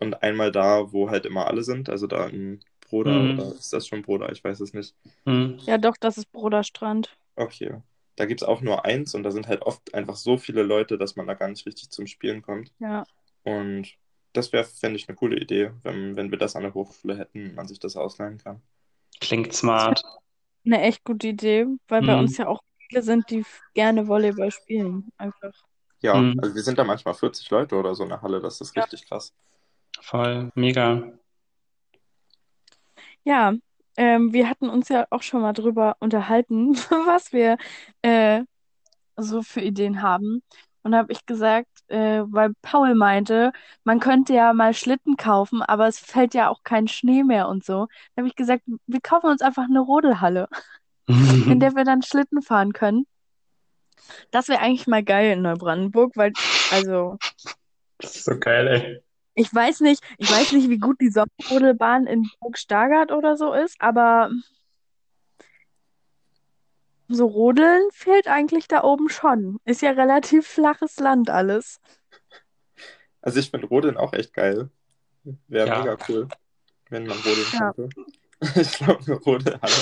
Und 0.01 0.23
einmal 0.23 0.53
da, 0.53 0.93
wo 0.93 1.11
halt 1.11 1.25
immer 1.27 1.47
alle 1.47 1.63
sind, 1.63 1.89
also 1.89 2.07
da 2.07 2.27
in 2.27 2.61
Broda, 2.81 3.11
Mhm. 3.13 3.39
oder 3.39 3.53
ist 3.55 3.73
das 3.73 3.87
schon 3.87 4.03
Broda? 4.03 4.31
Ich 4.31 4.45
weiß 4.45 4.61
es 4.61 4.75
nicht. 4.75 4.95
Hm. 5.25 5.59
Ja, 5.65 5.79
doch, 5.79 5.97
das 5.97 6.19
ist 6.19 6.31
Broderstrand. 6.33 7.17
Okay. 7.37 7.81
Da 8.17 8.25
gibt 8.27 8.43
es 8.43 8.49
auch 8.49 8.63
nur 8.63 8.85
eins 8.85 9.15
und 9.15 9.23
da 9.23 9.31
sind 9.31 9.47
halt 9.47 9.63
oft 9.63 9.95
einfach 9.95 10.17
so 10.17 10.39
viele 10.39 10.63
Leute, 10.63 10.99
dass 10.99 11.17
man 11.17 11.27
da 11.27 11.35
gar 11.35 11.49
nicht 11.49 11.67
richtig 11.67 11.91
zum 11.91 12.07
Spielen 12.07 12.43
kommt. 12.43 12.73
Ja. 12.79 13.05
Und 13.45 13.95
das 14.37 14.53
wäre, 14.53 14.65
fände 14.65 14.97
ich, 14.97 15.09
eine 15.09 15.17
coole 15.17 15.37
Idee, 15.39 15.73
wenn, 15.83 16.17
wenn 16.17 16.31
wir 16.31 16.39
das 16.39 16.57
an 16.57 16.63
der 16.63 16.75
Hochschule 16.75 17.17
hätten 17.17 17.55
man 17.55 17.69
sich 17.69 17.79
das 17.79 17.97
ausleihen 17.97 18.39
kann. 18.39 18.63
Klingt 19.21 19.53
smart. 19.53 20.03
Eine 20.65 20.83
echt 20.83 21.05
gute 21.05 21.29
Idee, 21.29 21.67
weil 21.89 22.03
bei 22.03 22.15
Mhm. 22.15 22.21
uns 22.21 22.37
ja 22.37 22.49
auch 22.49 22.61
viele 22.89 23.03
sind, 23.03 23.31
die 23.31 23.45
gerne 23.75 24.09
Volleyball 24.09 24.51
spielen. 24.51 25.09
Einfach. 25.17 25.53
Ja, 26.03 26.15
Mhm. 26.21 26.39
also 26.41 26.55
wir 26.55 26.63
sind 26.63 26.79
da 26.79 26.85
manchmal 26.85 27.15
40 27.15 27.51
Leute 27.51 27.77
oder 27.77 27.95
so 27.95 28.03
in 28.05 28.11
der 28.11 28.23
Halle, 28.23 28.41
das 28.41 28.61
ist 28.61 28.77
Ja. 28.77 28.83
richtig 28.85 29.07
krass. 29.09 29.33
Voll, 30.01 30.51
mega. 30.55 31.03
Ja, 33.25 33.55
ähm, 33.97 34.33
wir 34.33 34.49
hatten 34.49 34.69
uns 34.69 34.89
ja 34.89 35.07
auch 35.11 35.23
schon 35.23 35.43
mal 35.43 35.53
drüber 35.53 35.97
unterhalten, 36.01 36.75
was 37.07 37.33
wir 37.33 37.57
äh, 38.03 38.43
so 39.17 39.43
für 39.43 39.61
Ideen 39.63 40.03
haben. 40.03 40.43
Und 40.83 40.93
da 40.93 40.99
habe 41.01 41.13
ich 41.13 41.27
gesagt, 41.27 41.69
äh, 41.89 42.23
weil 42.27 42.53
Paul 42.63 42.95
meinte, 42.95 43.53
man 43.85 44.01
könnte 44.01 44.35
ja 44.35 44.53
mal 44.53 44.75
Schlitten 44.75 45.17
kaufen, 45.17 45.63
aber 45.63 45.87
es 45.87 45.99
fällt 45.99 46.35
ja 46.35 46.49
auch 46.49 46.63
kein 46.65 46.89
Schnee 46.89 47.23
mehr 47.25 47.49
und 47.49 47.65
so. 47.65 47.87
Da 48.15 48.21
habe 48.23 48.29
ich 48.29 48.37
gesagt, 48.37 48.63
wir 48.87 49.01
kaufen 49.01 49.31
uns 49.31 49.43
einfach 49.43 49.65
eine 49.65 49.81
Rodelhalle, 49.81 50.49
in 51.09 51.61
der 51.61 51.75
wir 51.75 51.85
dann 51.85 52.03
Schlitten 52.03 52.43
fahren 52.43 52.73
können. 52.73 53.07
Das 54.31 54.49
wäre 54.49 54.61
eigentlich 54.61 54.87
mal 54.87 55.03
geil 55.03 55.33
in 55.33 55.43
Neubrandenburg, 55.43 56.17
weil, 56.17 56.33
also, 56.71 57.19
Das 57.99 58.17
ist 58.17 58.25
so 58.25 58.39
geil, 58.39 58.69
ey. 58.69 59.03
ich 59.35 59.53
weiß 59.55 59.81
nicht, 59.81 60.03
ich 60.19 60.31
weiß 60.31 60.53
nicht, 60.53 60.69
wie 60.69 60.79
gut 60.79 61.01
die 61.01 61.11
Sommerrodelbahn 61.11 62.07
in 62.07 62.29
Burg 62.41 62.59
Stargard 62.59 63.13
oder 63.13 63.37
so 63.37 63.53
ist, 63.53 63.77
aber 63.81 64.31
so 67.09 67.27
Rodeln 67.27 67.83
fehlt 67.93 68.29
eigentlich 68.29 68.69
da 68.69 68.83
oben 68.85 69.09
schon. 69.09 69.59
Ist 69.65 69.83
ja 69.83 69.91
relativ 69.91 70.47
flaches 70.47 70.99
Land 70.99 71.31
alles. 71.31 71.81
Also 73.23 73.41
ich 73.41 73.51
finde 73.51 73.67
Rodeln 73.67 73.97
auch 73.97 74.13
echt 74.13 74.33
geil. 74.35 74.71
Wäre 75.49 75.69
Ja. 75.69 75.79
mega 75.81 75.97
cool, 76.09 76.29
wenn 76.91 77.07
man 77.07 77.17
rodeln 77.19 77.47
Ja. 77.53 77.73
könnte. 77.73 77.89
Ich 78.61 78.73
glaube, 78.73 79.03
eine 79.07 79.17
Rodelhalle 79.17 79.73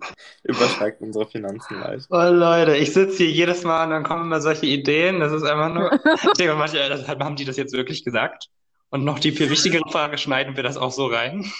übersteigt 0.42 1.00
unsere 1.02 1.24
Finanzen 1.28 1.78
leicht. 1.78 2.08
Oh 2.10 2.16
Leute, 2.30 2.76
ich 2.76 2.92
sitze 2.92 3.18
hier 3.18 3.30
jedes 3.30 3.62
Mal 3.62 3.84
und 3.84 3.90
dann 3.90 4.02
kommen 4.02 4.24
immer 4.24 4.40
solche 4.40 4.66
Ideen. 4.66 5.20
Das 5.20 5.32
ist 5.32 5.44
einfach 5.44 5.72
nur. 5.72 5.92
Ich 6.24 6.32
denke 6.32 6.56
manche, 6.56 6.78
das- 6.88 7.06
haben 7.06 7.36
die 7.36 7.44
das 7.44 7.56
jetzt 7.56 7.72
wirklich 7.72 8.04
gesagt? 8.04 8.48
Und 8.90 9.04
noch 9.04 9.20
die 9.20 9.30
viel 9.30 9.48
wichtigere 9.50 9.88
Frage, 9.88 10.18
schneiden 10.18 10.56
wir 10.56 10.64
das 10.64 10.76
auch 10.76 10.90
so 10.90 11.06
rein? 11.06 11.50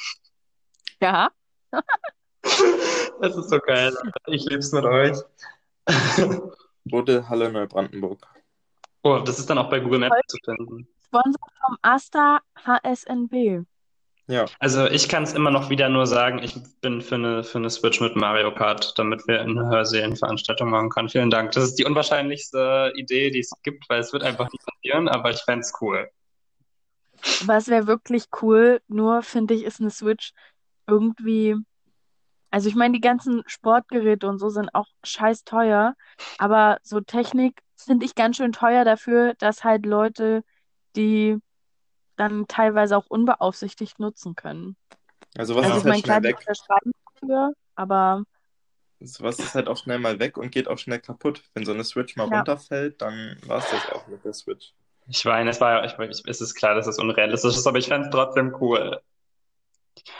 Ja. 1.01 1.31
Das 3.21 3.37
ist 3.37 3.51
so 3.51 3.59
geil. 3.59 3.95
Ich 4.27 4.45
lieb's 4.47 4.73
mit 4.73 4.85
euch. 4.85 5.17
Rodelhalle 6.91 7.53
Neubrandenburg. 7.53 8.27
Oh, 9.03 9.19
das 9.19 9.39
ist 9.39 9.51
dann 9.51 9.59
auch 9.59 9.69
bei 9.71 9.81
Google 9.81 10.01
Maps 10.01 10.17
zu 10.29 10.39
finden. 10.45 10.89
Sponsor 11.05 11.49
vom 11.67 11.77
Asta 11.83 12.41
HSNB. 12.65 13.65
Ja, 14.29 14.47
Also 14.61 14.87
ich 14.87 15.09
kann 15.09 15.25
es 15.25 15.33
immer 15.35 15.51
noch 15.51 15.69
wieder 15.69 15.89
nur 15.89 16.07
sagen, 16.07 16.39
ich 16.43 16.57
bin 16.81 17.03
für 17.03 17.17
eine, 17.17 17.43
für 17.43 17.59
eine 17.59 17.71
Switch 17.71 18.01
mit 18.01 18.15
Mario 18.15 18.55
Kart, 18.55 18.97
damit 18.97 19.27
wir 19.27 19.41
eine 19.41 19.69
Hörsälenveranstaltung 19.69 20.71
machen 20.71 20.91
können. 20.91 21.09
Vielen 21.09 21.31
Dank. 21.31 21.53
Das 21.53 21.65
ist 21.65 21.75
die 21.75 21.85
unwahrscheinlichste 21.85 22.93
Idee, 22.95 23.31
die 23.31 23.41
es 23.41 23.51
gibt, 23.63 23.89
weil 23.91 24.01
es 24.01 24.13
wird 24.13 24.23
einfach 24.23 24.51
nicht 24.53 24.65
passieren, 24.65 25.09
aber 25.09 25.31
ich 25.31 25.41
fände 25.41 25.61
es 25.61 25.73
cool. 25.81 26.09
Was 27.45 27.69
wäre 27.69 27.87
wirklich 27.87 28.25
cool, 28.41 28.81
nur 28.89 29.23
finde 29.23 29.55
ich, 29.55 29.65
ist 29.65 29.81
eine 29.81 29.91
Switch 29.91 30.33
irgendwie. 30.87 31.57
Also 32.53 32.69
ich 32.71 32.77
meine, 32.77 32.95
die 32.95 33.03
ganzen 33.03 33.45
Sportgeräte 33.47 34.29
und 34.29 34.39
so 34.39 34.51
sind 34.51 34.75
auch 34.75 34.89
scheiß 35.05 35.45
teuer, 35.45 35.97
aber 36.39 36.79
so 36.85 37.01
Technik 37.03 37.63
finde 37.77 38.07
ich 38.07 38.15
ganz 38.17 38.39
schön 38.39 38.53
teuer 38.53 38.85
dafür, 38.87 39.35
dass 39.37 39.65
halt 39.65 39.87
Leute 39.87 40.45
die 40.97 41.39
dann 42.17 42.47
teilweise 42.49 42.97
auch 42.99 43.07
unbeaufsichtigt 43.09 44.01
nutzen 44.01 44.37
können. 44.37 44.77
also 45.37 45.55
was 45.57 45.67
Also 45.67 45.79
ist 45.79 45.85
ich 45.85 45.85
halt 45.85 45.99
meine, 46.03 46.03
schnell 46.05 46.23
weg? 46.23 46.51
dafür, 47.21 47.53
aber 47.75 48.25
sowas 49.01 49.43
ist 49.43 49.55
halt 49.55 49.69
auch 49.69 49.77
schnell 49.77 49.99
mal 49.99 50.19
weg 50.19 50.37
und 50.39 50.51
geht 50.51 50.69
auch 50.69 50.79
schnell 50.79 51.01
kaputt. 51.01 51.43
Wenn 51.55 51.65
so 51.65 51.73
eine 51.73 51.85
Switch 51.85 52.17
mal 52.17 52.25
Ja. 52.25 52.27
runterfällt, 52.27 53.01
dann 53.03 53.37
war 53.47 53.59
es 53.59 53.71
das 53.71 53.87
auch 53.89 54.07
mit 54.07 54.25
der 54.25 54.33
Switch. 54.33 54.75
Ich 55.09 55.25
meine, 55.25 55.51
es 55.51 55.61
war, 55.61 55.85
ich, 55.85 55.93
ich, 55.99 56.23
es 56.27 56.41
ist 56.41 56.55
klar, 56.55 56.75
dass 56.75 56.87
es 56.87 56.99
unrealistisch 56.99 57.57
ist, 57.57 57.67
aber 57.67 57.79
ich 57.79 57.89
fände 57.89 58.07
es 58.09 58.13
trotzdem 58.15 58.55
cool. 58.61 59.01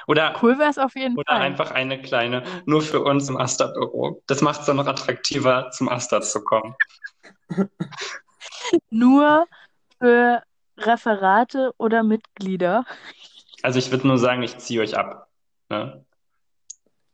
Oder, 0.06 0.34
Cool 0.42 0.58
wäre 0.58 0.70
es 0.70 0.78
auf 0.78 0.94
jeden 0.94 1.16
oder 1.16 1.32
Fall. 1.32 1.42
einfach 1.42 1.70
eine 1.70 2.00
kleine, 2.00 2.42
nur 2.66 2.82
für 2.82 3.02
uns 3.02 3.28
im 3.28 3.36
Asta-Büro. 3.36 4.22
Das 4.26 4.42
macht 4.42 4.60
es 4.60 4.66
dann 4.66 4.76
noch 4.76 4.86
attraktiver, 4.86 5.70
zum 5.70 5.88
Asta 5.88 6.20
zu 6.20 6.42
kommen. 6.44 6.74
Nur 8.90 9.46
für 9.98 10.42
Referate 10.78 11.72
oder 11.76 12.02
Mitglieder. 12.02 12.84
Also 13.62 13.78
ich 13.78 13.90
würde 13.90 14.06
nur 14.06 14.18
sagen, 14.18 14.42
ich 14.42 14.58
ziehe 14.58 14.80
euch 14.80 14.96
ab. 14.96 15.28
Ne? 15.68 16.04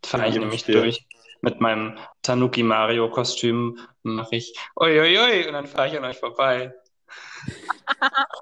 Vereichne 0.05 0.47
mich 0.47 0.65
verstehe. 0.65 0.83
durch. 0.83 1.07
Mit 1.41 1.61
meinem 1.61 1.99
Tanuki 2.23 2.63
Mario 2.63 3.11
Kostüm 3.11 3.79
mache 4.03 4.37
ich 4.37 4.55
Uiuiui 4.77 5.47
und 5.47 5.53
dann 5.53 5.67
fahre 5.67 5.89
ich 5.89 5.97
an 5.97 6.05
euch 6.05 6.19
vorbei. 6.19 6.75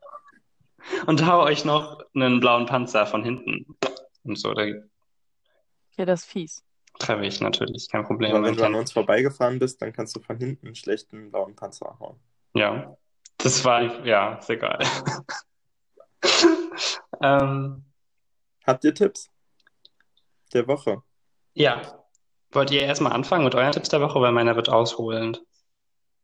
Und 1.06 1.26
hau 1.26 1.42
euch 1.42 1.64
noch 1.64 2.00
einen 2.14 2.40
blauen 2.40 2.66
Panzer 2.66 3.06
von 3.06 3.24
hinten. 3.24 3.66
Und 4.27 4.37
so, 4.39 4.53
da 4.55 4.64
Ja, 4.64 6.05
das 6.05 6.20
ist 6.22 6.31
fies. 6.31 6.64
treffe 6.99 7.24
ich 7.27 7.41
natürlich, 7.41 7.89
kein 7.91 8.05
Problem. 8.05 8.31
Aber 8.35 8.45
wenn 8.45 8.55
Man 8.55 8.57
du 8.57 8.64
an 8.66 8.74
uns 8.74 8.93
vorbeigefahren 8.93 9.59
bist, 9.59 9.81
dann 9.83 9.93
kannst 9.93 10.16
du 10.16 10.20
von 10.20 10.39
hinten 10.39 10.66
einen 10.66 10.74
schlechten 10.74 11.31
blauen 11.31 11.55
Panzer 11.57 11.97
hauen. 12.01 12.18
Ja, 12.55 12.97
das 13.39 13.64
war, 13.64 14.05
ja, 14.07 14.35
ist 14.37 14.49
egal. 14.51 14.79
ähm, 17.22 17.85
Habt 18.66 18.85
ihr 18.85 18.95
Tipps? 18.95 19.31
Der 20.53 20.66
Woche. 20.66 21.03
ja, 21.55 22.03
wollt 22.53 22.70
ihr 22.70 22.83
erstmal 22.83 23.12
anfangen 23.12 23.45
mit 23.45 23.55
euren 23.55 23.72
Tipps 23.72 23.89
der 23.91 24.01
Woche, 24.01 24.20
weil 24.20 24.33
meiner 24.33 24.57
wird 24.57 24.68
ausholend. 24.70 25.43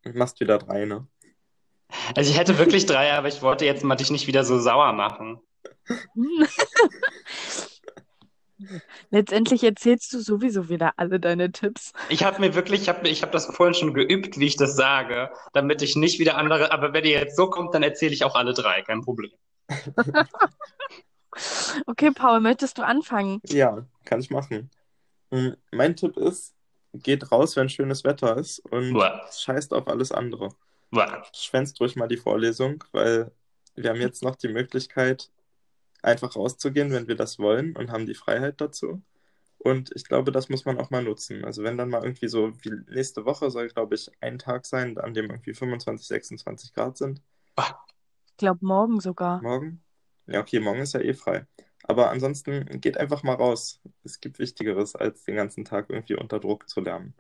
Du 0.03 0.13
machst 0.15 0.41
wieder 0.41 0.59
drei, 0.59 0.85
ne? 0.87 1.07
Also 2.17 2.31
ich 2.31 2.39
hätte 2.39 2.57
wirklich 2.59 2.87
drei, 2.87 3.13
aber 3.13 3.29
ich 3.29 3.43
wollte 3.43 3.67
jetzt 3.67 3.85
mal 3.85 3.97
dich 3.97 4.11
nicht 4.11 4.27
wieder 4.27 4.45
so 4.45 4.59
sauer 4.59 4.93
machen. 4.95 5.41
Letztendlich 9.11 9.63
erzählst 9.65 10.13
du 10.13 10.21
sowieso 10.21 10.69
wieder 10.69 10.95
alle 10.97 11.21
deine 11.21 11.53
Tipps. 11.53 11.93
Ich 12.09 12.25
habe 12.25 12.41
mir 12.41 12.55
wirklich, 12.55 12.83
ich 12.83 12.89
habe 12.89 13.09
ich 13.09 13.23
hab 13.23 13.33
das 13.33 13.47
vorhin 13.47 13.75
schon 13.75 13.95
geübt, 13.95 14.39
wie 14.39 14.47
ich 14.47 14.57
das 14.57 14.77
sage, 14.77 15.31
damit 15.53 15.83
ich 15.83 15.97
nicht 15.97 16.19
wieder 16.19 16.37
andere, 16.37 16.73
aber 16.73 16.93
wenn 16.93 17.05
ihr 17.05 17.19
jetzt 17.19 17.37
so 17.37 17.49
kommt, 17.49 17.75
dann 17.75 17.83
erzähle 17.83 18.13
ich 18.13 18.25
auch 18.25 18.35
alle 18.35 18.55
drei, 18.55 18.83
kein 18.83 19.03
Problem. 19.03 19.33
Okay, 21.87 22.11
Paul, 22.11 22.41
möchtest 22.41 22.77
du 22.79 22.83
anfangen? 22.83 23.41
Ja, 23.47 23.87
kann 24.05 24.21
ich 24.21 24.31
machen. 24.31 24.71
Mm, 25.31 25.53
Mein 25.71 25.97
Tipp 25.97 26.17
ist, 26.19 26.55
geht 26.93 27.33
raus, 27.33 27.57
wenn 27.57 27.69
schönes 27.71 28.05
Wetter 28.05 28.37
ist 28.37 28.59
und 28.71 28.95
Uah. 28.95 29.27
scheißt 29.33 29.73
auf 29.73 29.89
alles 29.89 30.13
andere. 30.13 30.51
Schwänzt 31.35 31.81
ruhig 31.81 31.97
mal 31.97 32.07
die 32.09 32.19
Vorlesung, 32.19 32.85
weil 32.93 33.33
wir 33.75 33.91
haben 33.91 34.01
jetzt 34.01 34.23
noch 34.23 34.37
die 34.37 34.49
Möglichkeit, 34.49 35.31
einfach 36.03 36.37
rauszugehen, 36.37 36.91
wenn 36.93 37.09
wir 37.09 37.17
das 37.17 37.39
wollen 37.39 37.77
und 37.77 37.91
haben 37.91 38.07
die 38.07 38.15
Freiheit 38.15 38.61
dazu. 38.61 39.03
Und 39.59 39.93
ich 39.97 40.05
glaube, 40.07 40.33
das 40.33 40.49
muss 40.51 40.65
man 40.67 40.79
auch 40.81 40.91
mal 40.91 41.03
nutzen. 41.05 41.45
Also 41.45 41.63
wenn 41.65 41.79
dann 41.79 41.91
mal 41.91 42.05
irgendwie 42.05 42.29
so, 42.29 42.53
wie 42.63 42.73
nächste 42.93 43.25
Woche 43.27 43.51
soll, 43.51 43.69
glaube 43.69 43.95
ich, 43.97 44.11
ein 44.21 44.39
Tag 44.39 44.67
sein, 44.67 44.99
an 44.99 45.15
dem 45.15 45.31
irgendwie 45.31 45.55
25, 45.55 46.07
26 46.09 46.75
Grad 46.75 46.97
sind. 46.99 47.23
Ich 48.31 48.37
glaube, 48.37 48.65
morgen 48.67 49.01
sogar. 49.01 49.41
Morgen? 49.41 49.83
Ja, 50.27 50.41
okay, 50.41 50.61
morgen 50.61 50.81
ist 50.81 50.95
ja 50.95 51.01
eh 51.01 51.15
frei. 51.15 51.47
Aber 51.85 52.11
ansonsten 52.11 52.81
geht 52.81 52.97
einfach 52.99 53.23
mal 53.25 53.35
raus. 53.35 53.81
Es 54.05 54.21
gibt 54.21 54.39
Wichtigeres, 54.39 54.95
als 54.97 55.25
den 55.25 55.37
ganzen 55.37 55.65
Tag 55.67 55.91
irgendwie 55.91 56.15
unter 56.17 56.41
Druck 56.41 56.69
zu 56.69 56.81
lernen. 56.81 57.15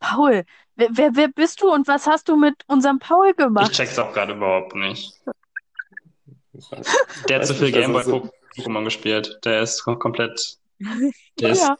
Paul, 0.00 0.44
wer, 0.76 0.88
wer, 0.92 1.16
wer 1.16 1.28
bist 1.28 1.62
du 1.62 1.72
und 1.72 1.86
was 1.88 2.06
hast 2.06 2.28
du 2.28 2.36
mit 2.36 2.64
unserem 2.68 2.98
Paul 2.98 3.34
Ich 3.58 3.70
gemacht? 3.70 3.72
check's 3.72 3.98
auch 3.98 4.12
gerade 4.12 4.34
überhaupt 4.34 4.74
nicht. 4.74 5.18
Der 7.28 7.38
hat 7.38 7.46
zu 7.46 7.54
viel 7.54 7.66
nicht, 7.66 7.76
also 7.76 7.92
Gameboy 7.92 8.02
so- 8.04 8.30
Pokémon 8.62 8.84
gespielt. 8.84 9.38
Der 9.44 9.62
ist 9.62 9.82
kom- 9.82 9.98
komplett, 9.98 10.58
der 11.40 11.50
ist 11.50 11.62
Ja, 11.62 11.76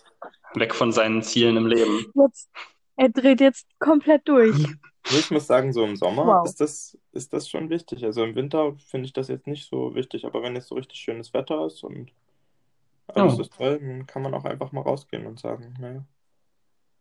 weg 0.55 0.75
von 0.75 0.91
seinen 0.93 1.23
Zielen 1.23 1.57
im 1.57 1.67
Leben. 1.67 2.07
jetzt, 2.15 2.51
er 2.97 3.09
dreht 3.11 3.41
jetzt 3.41 3.67
komplett 3.79 4.27
durch. 4.27 4.57
Nee, 4.57 5.19
Ich 5.19 5.31
muss 5.31 5.47
sagen, 5.47 5.73
so 5.73 5.85
im 5.85 5.97
Sommer 5.97 6.25
Wow. 6.27 6.47
ist 6.49 6.61
das, 6.61 6.97
ist 7.13 7.33
das 7.33 7.49
schon 7.49 7.69
wichtig. 7.71 8.05
Also 8.05 8.23
im 8.25 8.35
Winter 8.37 8.75
finde 8.87 9.07
ich 9.07 9.13
das 9.13 9.29
jetzt 9.29 9.47
nicht 9.49 9.69
so 9.69 9.95
wichtig, 9.95 10.25
aber 10.25 10.43
wenn 10.43 10.55
jetzt 10.55 10.69
so 10.69 10.77
richtig 10.77 10.99
schönes 10.99 11.35
Wetter 11.35 11.67
ist 11.67 11.83
und 11.83 12.13
alles 13.09 13.35
Oh. 13.37 13.41
ist 13.43 13.53
toll, 13.53 13.79
dann 13.81 14.07
kann 14.07 14.23
man 14.23 14.33
auch 14.33 14.45
einfach 14.45 14.71
mal 14.73 14.83
rausgehen 14.83 15.27
und 15.27 15.41
sagen, 15.41 15.75
naja, 15.81 16.05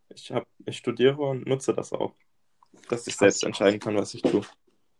ich 0.09 0.31
hab, 0.31 0.45
ich 0.65 0.77
studiere 0.77 1.17
und 1.21 1.47
nutze 1.47 1.73
das 1.73 1.93
auch, 1.93 2.13
dass 2.89 3.05
ich 3.07 3.15
selbst 3.15 3.43
entscheiden 3.43 3.79
kann, 3.79 3.95
was 3.95 4.13
ich 4.15 4.21
tue. 4.23 4.41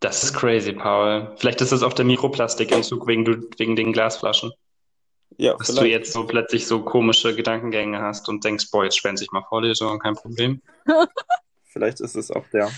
Das 0.02 0.24
ist 0.24 0.34
crazy, 0.34 0.74
Paul. 0.74 1.34
Vielleicht 1.38 1.62
ist 1.62 1.72
es 1.72 1.84
auch 1.84 1.94
der 1.94 2.06
Mikroplastikentzug 2.06 3.08
wegen, 3.08 3.24
du, 3.24 3.48
wegen 3.58 3.76
den 3.76 3.94
Glasflaschen. 3.94 4.52
Ja, 5.38 5.56
Dass 5.56 5.68
du 5.68 5.74
vielleicht. 5.76 5.92
jetzt 5.92 6.14
so 6.14 6.26
plötzlich 6.26 6.68
so 6.68 6.84
komische 6.84 7.36
Gedankengänge 7.36 8.02
hast 8.02 8.28
und 8.28 8.44
denkst, 8.44 8.70
boah, 8.72 8.84
jetzt 8.84 8.98
schwänze 8.98 9.24
ich 9.24 9.32
mal 9.32 9.44
Vorlesung, 9.48 9.98
kein 10.00 10.16
Problem. 10.16 10.62
Vielleicht 11.64 12.02
ist 12.02 12.16
es 12.16 12.32
auch 12.32 12.46
der. 12.50 12.70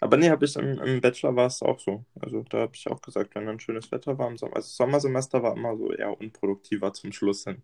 Aber 0.00 0.16
nee, 0.16 0.30
habe 0.30 0.44
ich 0.44 0.56
im, 0.56 0.80
im 0.80 1.00
Bachelor 1.00 1.36
war 1.36 1.46
es 1.46 1.62
auch 1.62 1.78
so. 1.78 2.04
Also 2.20 2.44
da 2.50 2.58
habe 2.62 2.72
ich 2.74 2.88
auch 2.90 3.00
gesagt, 3.00 3.36
wenn 3.36 3.46
dann 3.46 3.60
schönes 3.60 3.92
Wetter 3.92 4.18
war 4.18 4.26
im 4.26 4.36
Sommer. 4.36 4.56
Also 4.56 4.68
Sommersemester 4.68 5.44
war 5.44 5.56
immer 5.56 5.76
so 5.76 5.92
eher 5.92 6.18
unproduktiver 6.18 6.92
zum 6.92 7.12
Schluss 7.12 7.44
hin. 7.44 7.62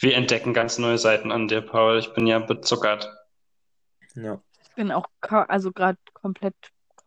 Wir 0.00 0.16
entdecken 0.16 0.52
ganz 0.52 0.78
neue 0.78 0.98
Seiten 0.98 1.30
an 1.30 1.46
dir, 1.46 1.60
Paul. 1.60 2.00
Ich 2.00 2.12
bin 2.12 2.26
ja 2.26 2.40
bezuckert. 2.40 3.08
Ja. 4.16 4.42
Ich 4.64 4.74
bin 4.74 4.90
auch 4.90 5.06
also 5.28 5.70
gerade 5.70 5.98
komplett 6.12 6.56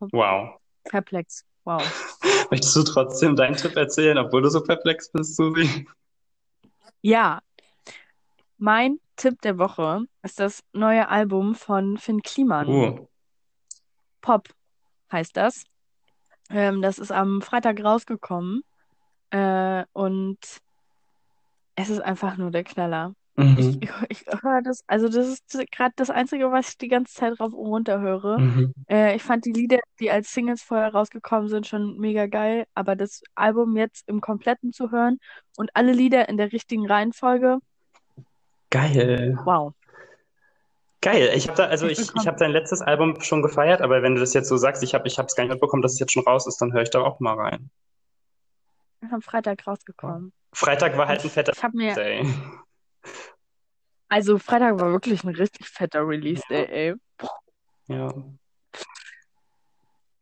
Wow. 0.00 0.60
Perplex. 0.84 1.44
Wow. 1.64 1.82
Möchtest 2.50 2.76
du 2.76 2.82
trotzdem 2.82 3.36
deinen 3.36 3.56
Tipp 3.56 3.76
erzählen, 3.76 4.18
obwohl 4.18 4.42
du 4.42 4.50
so 4.50 4.62
perplex 4.62 5.10
bist, 5.10 5.36
Susi? 5.36 5.86
Ja, 7.00 7.40
mein 8.58 8.98
Tipp 9.16 9.40
der 9.42 9.58
Woche 9.58 10.06
ist 10.22 10.40
das 10.40 10.62
neue 10.72 11.08
Album 11.08 11.54
von 11.54 11.98
Finn 11.98 12.22
Kliman. 12.22 12.68
Uh, 12.68 13.08
Pop 14.20 14.48
heißt 15.12 15.36
das. 15.36 15.64
Ähm, 16.50 16.82
das 16.82 16.98
ist 16.98 17.12
am 17.12 17.42
Freitag 17.42 17.82
rausgekommen. 17.82 18.62
Äh, 19.30 19.84
und 19.92 20.38
es 21.74 21.90
ist 21.90 22.00
einfach 22.00 22.36
nur 22.36 22.50
der 22.50 22.64
Knaller. 22.64 23.14
Ich, 23.36 23.44
mhm. 23.44 23.80
ich, 23.80 23.90
ich 24.08 24.42
höre 24.42 24.62
das, 24.62 24.84
also 24.86 25.08
das 25.08 25.26
ist 25.26 25.72
gerade 25.72 25.92
das 25.96 26.10
Einzige, 26.10 26.52
was 26.52 26.70
ich 26.70 26.78
die 26.78 26.88
ganze 26.88 27.14
Zeit 27.14 27.40
rauf 27.40 27.52
und 27.52 27.66
runter 27.66 28.00
höre. 28.00 28.38
Mhm. 28.38 28.74
Äh, 28.88 29.16
ich 29.16 29.22
fand 29.22 29.44
die 29.44 29.52
Lieder, 29.52 29.80
die 29.98 30.10
als 30.10 30.32
Singles 30.32 30.62
vorher 30.62 30.92
rausgekommen 30.92 31.48
sind, 31.48 31.66
schon 31.66 31.98
mega 31.98 32.26
geil, 32.26 32.66
aber 32.74 32.94
das 32.94 33.22
Album 33.34 33.76
jetzt 33.76 34.08
im 34.08 34.20
Kompletten 34.20 34.72
zu 34.72 34.92
hören 34.92 35.18
und 35.56 35.70
alle 35.74 35.92
Lieder 35.92 36.28
in 36.28 36.36
der 36.36 36.52
richtigen 36.52 36.86
Reihenfolge, 36.86 37.58
Geil. 38.70 39.38
wow. 39.44 39.72
Geil. 41.00 41.30
Ich 41.34 41.48
habe 41.48 41.68
also 41.68 41.86
Ich 41.86 42.00
ich, 42.00 42.26
habe 42.26 42.38
dein 42.38 42.50
letztes 42.50 42.82
Album 42.82 43.20
schon 43.20 43.42
gefeiert, 43.42 43.82
aber 43.82 44.02
wenn 44.02 44.14
du 44.14 44.20
das 44.20 44.32
jetzt 44.32 44.48
so 44.48 44.56
sagst, 44.56 44.82
ich 44.82 44.94
habe 44.94 45.06
ich 45.06 45.18
es 45.18 45.36
gar 45.36 45.44
nicht 45.44 45.52
mitbekommen, 45.52 45.82
dass 45.82 45.92
es 45.92 45.98
jetzt 46.00 46.12
schon 46.12 46.24
raus 46.24 46.46
ist, 46.46 46.60
dann 46.60 46.72
höre 46.72 46.82
ich 46.82 46.90
da 46.90 47.00
auch 47.00 47.20
mal 47.20 47.34
rein. 47.34 47.70
Am 49.10 49.20
Freitag 49.20 49.66
rausgekommen. 49.66 50.32
Freitag 50.52 50.96
war 50.96 51.06
halt 51.06 51.22
ein 51.22 51.30
fetter 51.30 51.52
Ich 51.54 51.62
habe 51.62 51.76
mir, 51.76 51.94
Day. 51.94 52.26
Also 54.08 54.38
Freitag 54.38 54.78
war 54.80 54.92
wirklich 54.92 55.24
ein 55.24 55.34
richtig 55.34 55.68
fetter 55.68 56.06
Release-Day, 56.06 56.66
ey. 56.66 56.94
Ja. 57.88 58.14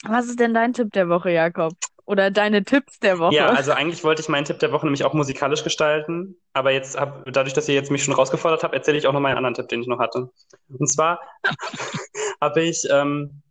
Was 0.04 0.26
ist 0.26 0.40
denn 0.40 0.54
dein 0.54 0.72
Tipp 0.72 0.92
der 0.92 1.08
Woche, 1.08 1.30
Jakob? 1.30 1.74
Oder 2.04 2.30
deine 2.30 2.64
Tipps 2.64 2.98
der 2.98 3.18
Woche? 3.18 3.34
Ja, 3.34 3.50
also 3.50 3.72
eigentlich 3.72 4.02
wollte 4.02 4.22
ich 4.22 4.28
meinen 4.28 4.44
Tipp 4.44 4.58
der 4.58 4.72
Woche 4.72 4.86
nämlich 4.86 5.04
auch 5.04 5.14
musikalisch 5.14 5.62
gestalten, 5.62 6.36
aber 6.52 6.72
jetzt 6.72 6.98
hab, 6.98 7.24
dadurch, 7.32 7.54
dass 7.54 7.68
ihr 7.68 7.74
jetzt 7.74 7.90
mich 7.92 8.02
schon 8.02 8.14
rausgefordert 8.14 8.64
habt, 8.64 8.74
erzähle 8.74 8.98
ich 8.98 9.06
auch 9.06 9.12
noch 9.12 9.20
meinen 9.20 9.36
anderen 9.36 9.54
Tipp, 9.54 9.68
den 9.68 9.82
ich 9.82 9.86
noch 9.86 10.00
hatte. 10.00 10.30
Und 10.68 10.88
zwar 10.88 11.20
habe 12.40 12.62
ich 12.62 12.84
ähm, 12.90 13.42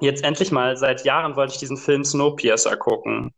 jetzt 0.00 0.22
endlich 0.22 0.52
mal, 0.52 0.76
seit 0.76 1.04
Jahren 1.04 1.34
wollte 1.34 1.54
ich 1.54 1.58
diesen 1.58 1.76
Film 1.76 2.04
Snowpiercer 2.04 2.76
gucken. 2.76 3.32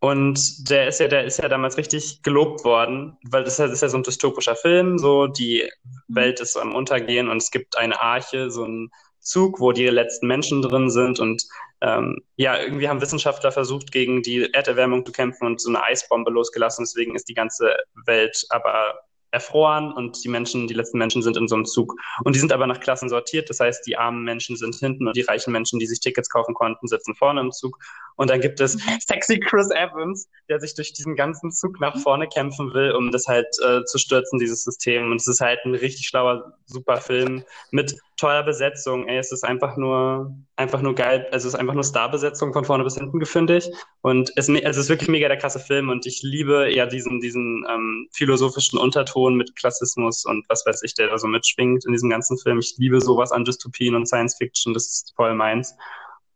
Und 0.00 0.70
der 0.70 0.88
ist 0.88 0.98
ja, 0.98 1.08
der 1.08 1.24
ist 1.24 1.38
ja 1.38 1.48
damals 1.48 1.76
richtig 1.76 2.22
gelobt 2.22 2.64
worden, 2.64 3.18
weil 3.22 3.44
das 3.44 3.58
ist 3.58 3.82
ja, 3.82 3.88
so 3.88 3.98
ein 3.98 4.02
dystopischer 4.02 4.56
Film, 4.56 4.98
so 4.98 5.26
die 5.26 5.70
Welt 6.08 6.40
ist 6.40 6.56
am 6.56 6.74
Untergehen 6.74 7.28
und 7.28 7.36
es 7.36 7.50
gibt 7.50 7.76
eine 7.76 8.00
Arche, 8.00 8.50
so 8.50 8.64
ein 8.64 8.90
Zug, 9.20 9.60
wo 9.60 9.72
die 9.72 9.86
letzten 9.86 10.26
Menschen 10.26 10.62
drin 10.62 10.88
sind 10.88 11.20
und 11.20 11.44
ähm, 11.82 12.22
ja, 12.36 12.58
irgendwie 12.58 12.88
haben 12.88 13.02
Wissenschaftler 13.02 13.52
versucht, 13.52 13.92
gegen 13.92 14.22
die 14.22 14.52
Erderwärmung 14.52 15.04
zu 15.04 15.12
kämpfen 15.12 15.46
und 15.46 15.60
so 15.60 15.68
eine 15.68 15.82
Eisbombe 15.82 16.30
losgelassen. 16.30 16.84
Deswegen 16.84 17.14
ist 17.14 17.28
die 17.28 17.34
ganze 17.34 17.74
Welt 18.06 18.44
aber 18.48 19.00
erfroren 19.32 19.92
und 19.92 20.22
die 20.24 20.28
Menschen, 20.28 20.66
die 20.66 20.74
letzten 20.74 20.98
Menschen 20.98 21.22
sind 21.22 21.36
in 21.36 21.48
so 21.48 21.54
einem 21.54 21.64
Zug. 21.64 21.94
Und 22.24 22.34
die 22.34 22.40
sind 22.40 22.52
aber 22.52 22.66
nach 22.66 22.80
Klassen 22.80 23.08
sortiert. 23.08 23.48
Das 23.48 23.60
heißt, 23.60 23.86
die 23.86 23.96
armen 23.96 24.24
Menschen 24.24 24.56
sind 24.56 24.74
hinten 24.74 25.06
und 25.06 25.16
die 25.16 25.22
reichen 25.22 25.52
Menschen, 25.52 25.78
die 25.78 25.86
sich 25.86 26.00
Tickets 26.00 26.28
kaufen 26.28 26.54
konnten, 26.54 26.88
sitzen 26.88 27.14
vorne 27.14 27.40
im 27.40 27.52
Zug. 27.52 27.78
Und 28.16 28.30
dann 28.30 28.40
gibt 28.40 28.60
es 28.60 28.78
sexy 29.00 29.38
Chris 29.38 29.70
Evans, 29.70 30.28
der 30.48 30.60
sich 30.60 30.74
durch 30.74 30.92
diesen 30.92 31.16
ganzen 31.16 31.52
Zug 31.52 31.80
nach 31.80 31.98
vorne 31.98 32.26
kämpfen 32.28 32.74
will, 32.74 32.92
um 32.92 33.12
das 33.12 33.26
halt 33.26 33.46
äh, 33.64 33.84
zu 33.84 33.98
stürzen, 33.98 34.38
dieses 34.38 34.64
System. 34.64 35.10
Und 35.10 35.20
es 35.20 35.28
ist 35.28 35.40
halt 35.40 35.60
ein 35.64 35.74
richtig 35.74 36.06
schlauer, 36.06 36.54
super 36.66 36.98
Film 36.98 37.44
mit 37.70 37.96
toller 38.16 38.42
Besetzung. 38.42 39.08
Ey, 39.08 39.18
es 39.18 39.32
ist 39.32 39.44
einfach 39.44 39.76
nur, 39.76 40.34
einfach 40.56 40.82
nur 40.82 40.94
geil. 40.94 41.26
Also 41.32 41.48
es 41.48 41.54
ist 41.54 41.60
einfach 41.60 41.74
nur 41.74 41.84
Starbesetzung 41.84 42.52
von 42.52 42.64
vorne 42.64 42.84
bis 42.84 42.96
hinten, 42.96 43.24
finde 43.24 43.56
ich. 43.56 43.70
Und 44.02 44.32
es, 44.36 44.48
es 44.48 44.76
ist 44.76 44.88
wirklich 44.88 45.08
mega 45.08 45.28
der 45.28 45.38
krasse 45.38 45.60
Film 45.60 45.88
und 45.88 46.04
ich 46.04 46.20
liebe 46.22 46.70
ja 46.74 46.86
diesen, 46.86 47.20
diesen 47.20 47.64
ähm, 47.70 48.08
philosophischen 48.12 48.78
Unterton 48.78 49.19
mit 49.28 49.56
Klassismus 49.56 50.24
und 50.24 50.48
was 50.48 50.64
weiß 50.64 50.82
ich, 50.82 50.94
der 50.94 51.08
da 51.08 51.18
so 51.18 51.26
mitschwingt 51.26 51.84
in 51.84 51.92
diesem 51.92 52.08
ganzen 52.08 52.38
Film. 52.38 52.58
Ich 52.58 52.76
liebe 52.78 53.00
sowas 53.00 53.32
an 53.32 53.44
Dystopien 53.44 53.94
und 53.94 54.06
Science 54.06 54.36
Fiction, 54.36 54.72
das 54.72 54.86
ist 54.86 55.12
voll 55.16 55.34
meins. 55.34 55.74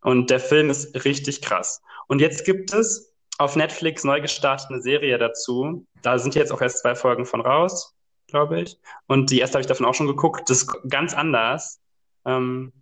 Und 0.03 0.29
der 0.31 0.41
Film 0.41 0.69
ist 0.69 1.05
richtig 1.05 1.41
krass. 1.41 1.81
Und 2.09 2.21
jetzt 2.21 2.45
gibt 2.45 2.73
es 2.73 3.15
auf 3.39 3.57
Netflix 3.57 4.05
neu 4.05 4.21
gestartet 4.21 4.69
eine 4.71 4.83
Serie 4.83 5.19
dazu. 5.19 5.87
Da 6.03 6.19
sind 6.19 6.35
jetzt 6.35 6.53
auch 6.53 6.61
erst 6.61 6.81
zwei 6.81 6.95
Folgen 6.95 7.25
von 7.25 7.41
raus, 7.41 7.95
glaube 8.27 8.61
ich. 8.61 8.79
Und 9.07 9.31
die 9.31 9.41
erste 9.41 9.55
habe 9.55 9.63
ich 9.63 9.67
davon 9.67 9.87
auch 9.87 9.95
schon 9.95 10.07
geguckt. 10.07 10.51
Das 10.51 10.59
ist 10.59 10.77
ganz 10.89 11.15
anders. 11.15 11.81
Ähm, 12.27 12.73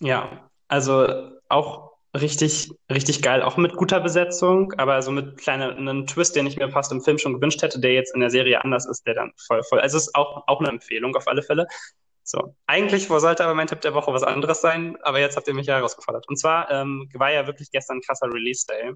ja, 0.00 0.48
also 0.68 1.32
auch 1.48 1.87
richtig, 2.20 2.70
richtig 2.90 3.22
geil, 3.22 3.42
auch 3.42 3.56
mit 3.56 3.74
guter 3.74 4.00
Besetzung, 4.00 4.72
aber 4.76 5.02
so 5.02 5.10
mit 5.10 5.38
kleinen 5.38 5.88
einem 5.88 6.06
Twist, 6.06 6.36
den 6.36 6.46
ich 6.46 6.56
mir 6.56 6.70
fast 6.70 6.92
im 6.92 7.00
Film 7.00 7.18
schon 7.18 7.34
gewünscht 7.34 7.62
hätte, 7.62 7.80
der 7.80 7.92
jetzt 7.94 8.14
in 8.14 8.20
der 8.20 8.30
Serie 8.30 8.62
anders 8.62 8.86
ist, 8.86 9.06
der 9.06 9.14
dann 9.14 9.32
voll, 9.46 9.62
voll. 9.62 9.80
Also 9.80 9.96
es 9.96 10.08
ist 10.08 10.14
auch, 10.14 10.44
auch 10.46 10.60
eine 10.60 10.68
Empfehlung 10.68 11.14
auf 11.16 11.28
alle 11.28 11.42
Fälle. 11.42 11.66
So, 12.22 12.54
eigentlich 12.66 13.08
sollte 13.08 13.42
aber 13.44 13.54
mein 13.54 13.68
Tipp 13.68 13.80
der 13.80 13.94
Woche 13.94 14.12
was 14.12 14.22
anderes 14.22 14.60
sein, 14.60 14.98
aber 15.02 15.18
jetzt 15.18 15.36
habt 15.36 15.48
ihr 15.48 15.54
mich 15.54 15.66
ja 15.66 15.76
herausgefordert. 15.76 16.28
Und 16.28 16.36
zwar 16.36 16.70
ähm, 16.70 17.08
war 17.14 17.32
ja 17.32 17.46
wirklich 17.46 17.70
gestern 17.70 17.98
ein 17.98 18.02
krasser 18.02 18.26
Release 18.26 18.66
Day. 18.66 18.92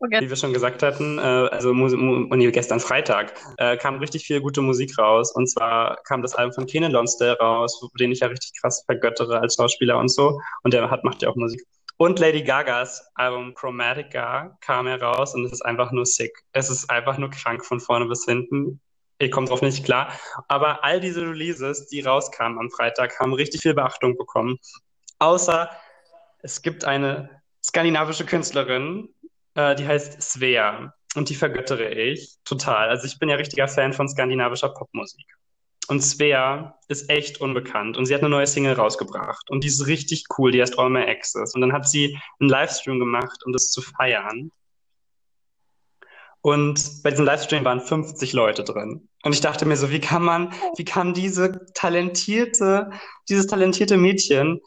Wie 0.00 0.30
wir 0.30 0.36
schon 0.36 0.54
gesagt 0.54 0.82
hatten, 0.82 1.18
äh, 1.18 1.20
also 1.20 1.74
nee, 1.74 2.50
gestern 2.50 2.80
Freitag 2.80 3.34
äh, 3.58 3.76
kam 3.76 3.96
richtig 3.96 4.24
viel 4.24 4.40
gute 4.40 4.62
Musik 4.62 4.96
raus. 4.98 5.32
Und 5.32 5.46
zwar 5.46 5.96
kam 6.04 6.22
das 6.22 6.34
Album 6.34 6.54
von 6.54 6.66
Kenan 6.66 6.92
Lonsdale 6.92 7.38
raus, 7.38 7.86
den 7.98 8.10
ich 8.10 8.20
ja 8.20 8.28
richtig 8.28 8.52
krass 8.60 8.82
vergöttere 8.86 9.40
als 9.40 9.56
Schauspieler 9.56 9.98
und 9.98 10.08
so. 10.08 10.40
Und 10.62 10.72
der 10.72 10.90
hat, 10.90 11.04
macht 11.04 11.20
ja 11.22 11.28
auch 11.28 11.36
Musik. 11.36 11.62
Und 11.98 12.18
Lady 12.18 12.42
Gagas 12.42 13.10
Album 13.14 13.52
Chromatica 13.52 14.56
kam 14.62 14.86
heraus 14.86 15.34
und 15.34 15.44
es 15.44 15.52
ist 15.52 15.60
einfach 15.62 15.92
nur 15.92 16.06
sick. 16.06 16.32
Es 16.52 16.70
ist 16.70 16.88
einfach 16.88 17.18
nur 17.18 17.28
krank 17.28 17.62
von 17.62 17.78
vorne 17.78 18.06
bis 18.06 18.24
hinten. 18.24 18.80
Ich 19.18 19.30
komme 19.30 19.46
drauf 19.46 19.60
nicht 19.60 19.84
klar. 19.84 20.10
Aber 20.48 20.82
all 20.82 20.98
diese 20.98 21.20
Releases, 21.20 21.88
die 21.88 22.00
rauskamen 22.00 22.58
am 22.58 22.70
Freitag, 22.70 23.20
haben 23.20 23.34
richtig 23.34 23.60
viel 23.60 23.74
Beachtung 23.74 24.16
bekommen. 24.16 24.56
Außer 25.18 25.68
es 26.38 26.62
gibt 26.62 26.86
eine 26.86 27.42
skandinavische 27.62 28.24
Künstlerin, 28.24 29.10
äh, 29.54 29.74
die 29.74 29.86
heißt 29.86 30.22
Svea 30.22 30.94
und 31.14 31.28
die 31.28 31.34
vergöttere 31.34 31.90
ich 31.90 32.36
total. 32.44 32.88
Also 32.88 33.06
ich 33.06 33.18
bin 33.18 33.28
ja 33.28 33.36
richtiger 33.36 33.68
Fan 33.68 33.92
von 33.92 34.08
skandinavischer 34.08 34.70
Popmusik. 34.70 35.26
Und 35.88 36.02
Svea 36.02 36.78
ist 36.86 37.10
echt 37.10 37.40
unbekannt 37.40 37.96
und 37.96 38.06
sie 38.06 38.14
hat 38.14 38.20
eine 38.20 38.30
neue 38.30 38.46
Single 38.46 38.74
rausgebracht 38.74 39.50
und 39.50 39.64
die 39.64 39.68
ist 39.68 39.88
richtig 39.88 40.26
cool, 40.38 40.52
die 40.52 40.62
heißt 40.62 40.78
All 40.78 40.88
My 40.88 41.02
Exes. 41.02 41.54
Und 41.54 41.62
dann 41.62 41.72
hat 41.72 41.88
sie 41.88 42.16
einen 42.38 42.48
Livestream 42.48 43.00
gemacht, 43.00 43.42
um 43.44 43.52
das 43.52 43.70
zu 43.72 43.82
feiern. 43.82 44.52
Und 46.42 47.02
bei 47.02 47.10
diesem 47.10 47.24
Livestream 47.24 47.64
waren 47.64 47.80
50 47.80 48.32
Leute 48.32 48.62
drin. 48.62 49.08
Und 49.24 49.32
ich 49.34 49.40
dachte 49.40 49.66
mir 49.66 49.76
so, 49.76 49.90
wie 49.90 50.00
kann 50.00 50.22
man, 50.22 50.52
wie 50.76 50.84
kann 50.84 51.12
diese 51.12 51.66
talentierte, 51.74 52.90
dieses 53.28 53.46
talentierte 53.46 53.96
Mädchen, 53.96 54.60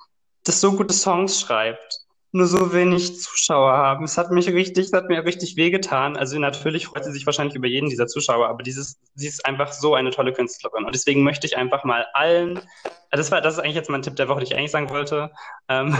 das 0.43 0.61
so 0.61 0.75
gute 0.75 0.93
Songs 0.93 1.39
schreibt, 1.39 2.02
nur 2.33 2.47
so 2.47 2.73
wenig 2.73 3.21
Zuschauer 3.21 3.71
haben. 3.73 4.05
Es 4.05 4.17
hat 4.17 4.31
mich 4.31 4.47
richtig, 4.47 4.91
hat 4.91 5.07
mir 5.07 5.23
richtig 5.23 5.55
wehgetan. 5.55 6.17
Also 6.17 6.39
natürlich 6.39 6.87
freut 6.87 7.05
sie 7.05 7.11
sich 7.11 7.27
wahrscheinlich 7.27 7.55
über 7.55 7.67
jeden 7.67 7.89
dieser 7.89 8.07
Zuschauer, 8.07 8.47
aber 8.47 8.63
dieses, 8.63 8.99
sie 9.13 9.27
ist 9.27 9.45
einfach 9.45 9.71
so 9.71 9.93
eine 9.93 10.09
tolle 10.09 10.33
Künstlerin. 10.33 10.83
Und 10.83 10.95
deswegen 10.95 11.23
möchte 11.23 11.45
ich 11.45 11.57
einfach 11.57 11.83
mal 11.83 12.07
allen, 12.13 12.59
das 13.11 13.31
war, 13.31 13.39
das 13.39 13.53
ist 13.53 13.59
eigentlich 13.59 13.75
jetzt 13.75 13.89
mein 13.91 14.01
Tipp 14.01 14.15
der 14.15 14.27
Woche, 14.29 14.39
den 14.39 14.47
ich 14.47 14.55
eigentlich 14.55 14.71
sagen 14.71 14.89
wollte, 14.89 15.31
ähm, 15.69 15.95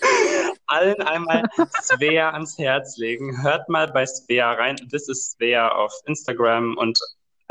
allen 0.66 1.00
einmal 1.00 1.44
Svea 1.80 2.30
ans 2.30 2.58
Herz 2.58 2.98
legen. 2.98 3.42
Hört 3.42 3.70
mal 3.70 3.86
bei 3.86 4.04
Svea 4.04 4.52
rein. 4.52 4.76
This 4.76 5.08
is 5.08 5.30
Svea 5.32 5.70
auf 5.70 5.92
Instagram 6.04 6.76
und 6.76 6.98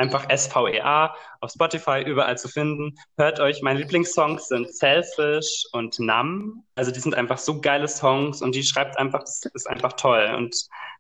einfach 0.02 0.26
SVEA 0.36 1.16
auf 1.40 1.52
Spotify 1.52 2.02
überall 2.02 2.38
zu 2.38 2.48
finden. 2.48 2.96
Hört 3.18 3.40
euch, 3.40 3.62
meine 3.62 3.80
Lieblingssongs 3.80 4.48
sind 4.48 4.76
Selfish 4.76 5.66
und 5.72 6.00
Nam. 6.00 6.64
Also 6.76 6.92
die 6.92 7.00
sind 7.00 7.16
einfach 7.16 7.38
so 7.38 7.62
geile 7.62 7.88
Songs 7.88 8.42
und 8.42 8.56
die 8.56 8.64
schreibt 8.64 8.98
einfach, 8.98 9.22
das 9.22 9.46
ist 9.54 9.70
einfach 9.70 9.94
toll. 9.94 10.34
Und 10.36 10.56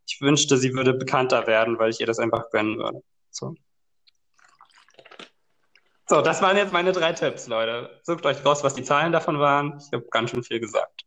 ich 0.07 0.21
wünschte, 0.21 0.57
sie 0.57 0.73
würde 0.73 0.93
bekannter 0.93 1.47
werden, 1.47 1.79
weil 1.79 1.89
ich 1.89 1.99
ihr 1.99 2.07
das 2.07 2.19
einfach 2.19 2.49
gönnen 2.51 2.77
würde. 2.77 3.01
So. 3.31 3.55
So, 6.07 6.21
das 6.21 6.41
waren 6.41 6.57
jetzt 6.57 6.73
meine 6.73 6.91
drei 6.91 7.13
Tipps, 7.13 7.47
Leute. 7.47 8.01
Sucht 8.03 8.25
euch 8.25 8.43
raus, 8.45 8.63
was 8.63 8.73
die 8.73 8.83
Zahlen 8.83 9.13
davon 9.13 9.39
waren. 9.39 9.79
Ich 9.79 9.93
habe 9.93 10.05
ganz 10.11 10.31
schön 10.31 10.43
viel 10.43 10.59
gesagt. 10.59 11.05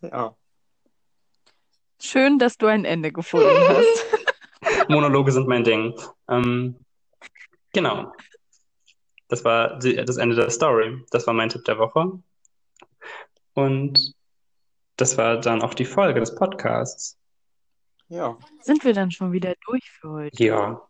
Ja. 0.00 0.34
Schön, 2.02 2.40
dass 2.40 2.58
du 2.58 2.66
ein 2.66 2.84
Ende 2.84 3.12
gefunden 3.12 3.46
hast. 3.68 4.88
Monologe 4.88 5.30
sind 5.30 5.46
mein 5.46 5.62
Ding. 5.62 5.94
Ähm, 6.28 6.76
genau. 7.72 8.12
Das 9.28 9.44
war 9.44 9.78
die, 9.78 9.94
das 9.94 10.16
Ende 10.16 10.34
der 10.34 10.50
Story. 10.50 11.00
Das 11.12 11.28
war 11.28 11.32
mein 11.32 11.48
Tipp 11.48 11.64
der 11.64 11.78
Woche. 11.78 12.18
Und 13.54 14.14
das 14.96 15.16
war 15.16 15.38
dann 15.40 15.62
auch 15.62 15.74
die 15.74 15.84
Folge 15.84 16.18
des 16.18 16.34
Podcasts. 16.34 17.16
Ja. 18.08 18.36
Sind 18.62 18.84
wir 18.84 18.94
dann 18.94 19.12
schon 19.12 19.30
wieder 19.30 19.54
durch 19.64 19.88
für 19.88 20.10
heute? 20.10 20.44
Ja. 20.44 20.82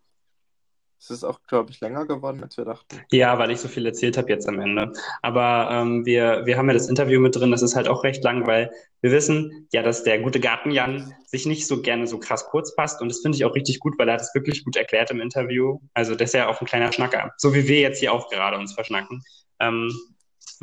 Es 1.02 1.10
ist 1.10 1.24
auch, 1.24 1.40
glaube 1.48 1.72
ich, 1.72 1.80
länger 1.80 2.06
geworden, 2.06 2.40
als 2.44 2.56
wir 2.56 2.64
dachten. 2.64 3.00
Ja, 3.10 3.36
weil 3.36 3.50
ich 3.50 3.58
so 3.58 3.66
viel 3.66 3.84
erzählt 3.84 4.16
habe 4.16 4.28
jetzt 4.28 4.48
am 4.48 4.60
Ende. 4.60 4.92
Aber 5.20 5.68
ähm, 5.72 6.06
wir, 6.06 6.46
wir 6.46 6.56
haben 6.56 6.68
ja 6.68 6.74
das 6.74 6.88
Interview 6.88 7.18
mit 7.18 7.34
drin, 7.34 7.50
das 7.50 7.60
ist 7.60 7.74
halt 7.74 7.88
auch 7.88 8.04
recht 8.04 8.22
lang, 8.22 8.46
weil 8.46 8.70
wir 9.00 9.10
wissen 9.10 9.66
ja, 9.72 9.82
dass 9.82 10.04
der 10.04 10.20
gute 10.20 10.38
Garten-Jan 10.38 11.12
sich 11.26 11.44
nicht 11.44 11.66
so 11.66 11.82
gerne 11.82 12.06
so 12.06 12.20
krass 12.20 12.46
kurz 12.46 12.76
passt. 12.76 13.02
Und 13.02 13.08
das 13.08 13.18
finde 13.18 13.34
ich 13.34 13.44
auch 13.44 13.56
richtig 13.56 13.80
gut, 13.80 13.98
weil 13.98 14.08
er 14.08 14.14
hat 14.14 14.20
es 14.20 14.32
wirklich 14.32 14.64
gut 14.64 14.76
erklärt 14.76 15.10
im 15.10 15.20
Interview. 15.20 15.80
Also 15.92 16.14
das 16.14 16.30
ist 16.30 16.34
ja 16.34 16.46
auch 16.46 16.60
ein 16.60 16.68
kleiner 16.68 16.92
Schnacker. 16.92 17.32
So 17.36 17.52
wie 17.52 17.66
wir 17.66 17.80
jetzt 17.80 17.98
hier 17.98 18.12
auch 18.12 18.30
gerade 18.30 18.56
uns 18.56 18.72
verschnacken. 18.72 19.24
Ähm, 19.58 19.92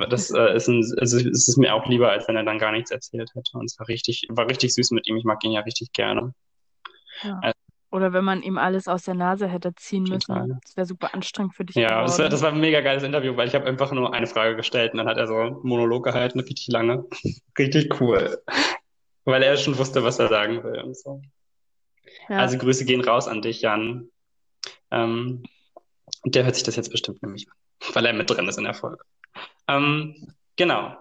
das 0.09 0.31
äh, 0.31 0.55
ist, 0.55 0.69
ein, 0.69 0.89
also 0.99 1.17
es 1.17 1.49
ist 1.49 1.57
mir 1.57 1.75
auch 1.75 1.85
lieber, 1.85 2.11
als 2.11 2.29
wenn 2.29 2.37
er 2.37 2.43
dann 2.43 2.59
gar 2.59 2.71
nichts 2.71 2.91
erzählt 2.91 3.29
hätte. 3.35 3.57
Und 3.57 3.65
es 3.65 3.77
war 3.77 3.89
richtig, 3.89 4.25
war 4.29 4.49
richtig 4.49 4.73
süß 4.73 4.91
mit 4.91 5.05
ihm. 5.05 5.17
Ich 5.17 5.25
mag 5.25 5.43
ihn 5.43 5.51
ja 5.51 5.59
richtig 5.59 5.91
gerne. 5.91 6.33
Ja. 7.23 7.39
Also, 7.41 7.59
oder 7.91 8.13
wenn 8.13 8.23
man 8.23 8.43
ihm 8.43 8.57
alles 8.57 8.87
aus 8.87 9.03
der 9.03 9.15
Nase 9.15 9.47
hätte 9.47 9.73
ziehen 9.75 10.05
Total. 10.05 10.47
müssen. 10.47 10.59
Das 10.63 10.77
wäre 10.77 10.85
super 10.85 11.13
anstrengend 11.13 11.55
für 11.55 11.65
dich. 11.65 11.75
Ja, 11.75 12.03
das 12.03 12.19
war, 12.19 12.29
das 12.29 12.41
war, 12.41 12.51
ein 12.51 12.59
mega 12.59 12.81
geiles 12.81 13.03
Interview, 13.03 13.35
weil 13.35 13.47
ich 13.47 13.55
habe 13.55 13.65
einfach 13.65 13.91
nur 13.91 14.13
eine 14.13 14.27
Frage 14.27 14.55
gestellt 14.55 14.93
und 14.93 14.99
dann 14.99 15.07
hat 15.07 15.17
er 15.17 15.27
so 15.27 15.35
einen 15.35 15.57
Monolog 15.63 16.03
gehalten, 16.03 16.39
richtig 16.39 16.67
lange. 16.67 17.05
richtig 17.57 17.99
cool. 17.99 18.41
Weil 19.25 19.43
er 19.43 19.57
schon 19.57 19.77
wusste, 19.77 20.03
was 20.03 20.19
er 20.19 20.27
sagen 20.27 20.63
will 20.63 20.81
und 20.81 20.95
so. 20.95 21.21
Ja. 22.27 22.37
Also 22.37 22.57
Grüße 22.57 22.85
gehen 22.85 23.01
raus 23.01 23.27
an 23.27 23.41
dich, 23.41 23.61
Jan. 23.61 24.09
Ähm, 24.91 25.43
der 26.25 26.43
hört 26.43 26.55
sich 26.55 26.63
das 26.63 26.75
jetzt 26.75 26.91
bestimmt 26.91 27.21
nämlich 27.23 27.47
an, 27.49 27.55
weil 27.93 28.05
er 28.05 28.13
mit 28.13 28.29
drin 28.29 28.47
ist 28.47 28.57
in 28.57 28.65
der 28.65 28.73
Folge. 28.73 29.03
Ähm, 29.67 30.33
genau. 30.55 30.95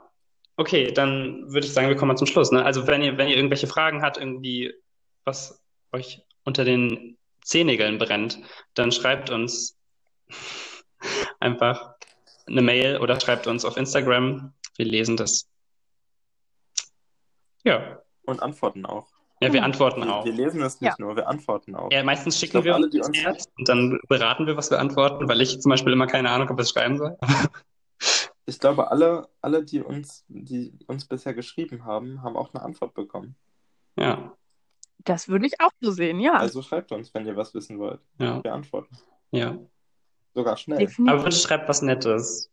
Okay, 0.57 0.91
dann 0.93 1.53
würde 1.53 1.67
ich 1.67 1.73
sagen, 1.73 1.89
wir 1.89 1.97
kommen 1.97 2.09
mal 2.09 2.17
zum 2.17 2.27
Schluss. 2.27 2.51
Ne? 2.51 2.65
Also 2.65 2.87
wenn 2.87 3.03
ihr, 3.03 3.17
wenn 3.19 3.29
ihr 3.29 3.37
irgendwelche 3.37 3.67
Fragen 3.67 4.03
habt, 4.03 4.17
irgendwie 4.17 4.75
was 5.25 5.63
euch 5.93 6.23
unter 6.45 6.65
den 6.65 7.17
Zehennägeln 7.43 7.99
brennt, 7.99 8.41
dann 8.75 8.93
schreibt 8.93 9.31
uns 9.31 9.77
einfach 11.41 11.95
eine 12.47 12.63
Mail 12.63 12.99
oder 12.99 13.19
schreibt 13.21 13.47
uns 13.47 13.65
auf 13.65 13.77
Instagram. 13.77 14.53
Wir 14.77 14.87
lesen 14.87 15.17
das. 15.17 15.49
Ja. 17.65 18.03
Und 18.25 18.43
antworten 18.43 18.87
auch. 18.87 19.09
Ja, 19.41 19.53
wir 19.53 19.63
antworten 19.63 20.03
wir, 20.03 20.15
auch. 20.15 20.25
Wir 20.25 20.33
lesen 20.33 20.63
es 20.63 20.81
nicht 20.81 20.99
ja. 20.99 21.05
nur, 21.05 21.15
wir 21.15 21.29
antworten 21.29 21.77
auch. 21.77 21.91
Ja, 21.93 22.03
meistens 22.03 22.39
schicken 22.39 22.65
wir 22.65 22.75
alle, 22.75 22.91
die 22.91 23.01
uns 23.01 23.47
und 23.57 23.69
dann 23.69 24.01
beraten 24.09 24.47
wir, 24.47 24.57
was 24.57 24.71
wir 24.71 24.81
antworten, 24.81 25.29
weil 25.29 25.41
ich 25.41 25.61
zum 25.61 25.71
Beispiel 25.71 25.93
immer 25.93 26.09
keine 26.09 26.31
Ahnung 26.31 26.49
habe, 26.49 26.59
was 26.59 26.69
ich 26.69 26.73
schreiben 26.73 26.99
soll. 26.99 27.17
ich 28.47 28.59
glaube, 28.59 28.91
alle, 28.91 29.29
alle, 29.41 29.65
die 29.65 29.81
uns, 29.81 30.25
die 30.29 30.73
uns 30.89 31.05
bisher 31.05 31.35
geschrieben 31.35 31.85
haben, 31.85 32.23
haben 32.23 32.37
auch 32.37 32.53
eine 32.53 32.65
Antwort 32.65 32.95
bekommen. 32.95 33.37
Ja. 33.97 34.37
Das 35.09 35.27
würde 35.27 35.47
ich 35.47 35.59
auch 35.59 35.71
so 35.81 35.91
sehen, 35.91 36.21
ja. 36.21 36.35
Also 36.35 36.61
schreibt 36.61 36.93
uns, 36.93 37.15
wenn 37.15 37.27
ihr 37.27 37.35
was 37.35 37.55
wissen 37.55 37.79
wollt. 37.79 38.01
Ja. 38.19 38.45
Wir 38.45 38.53
antworten. 38.53 38.95
Ja. 39.31 39.57
Sogar 40.35 40.59
schnell. 40.59 40.79
Definitiv. 40.79 41.15
Aber 41.15 41.25
bitte 41.25 41.37
schreibt 41.37 41.67
was 41.67 41.81
Nettes. 41.81 42.51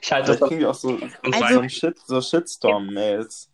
Ich 0.00 0.10
halte 0.10 0.32
das. 0.32 0.40
kriegen 0.40 0.60
wir 0.60 0.70
auch 0.70 0.74
so, 0.74 0.98
also, 1.22 1.62
so, 1.62 1.68
Shit, 1.68 1.98
so 1.98 2.22
Shitstorm-Mails. 2.22 3.50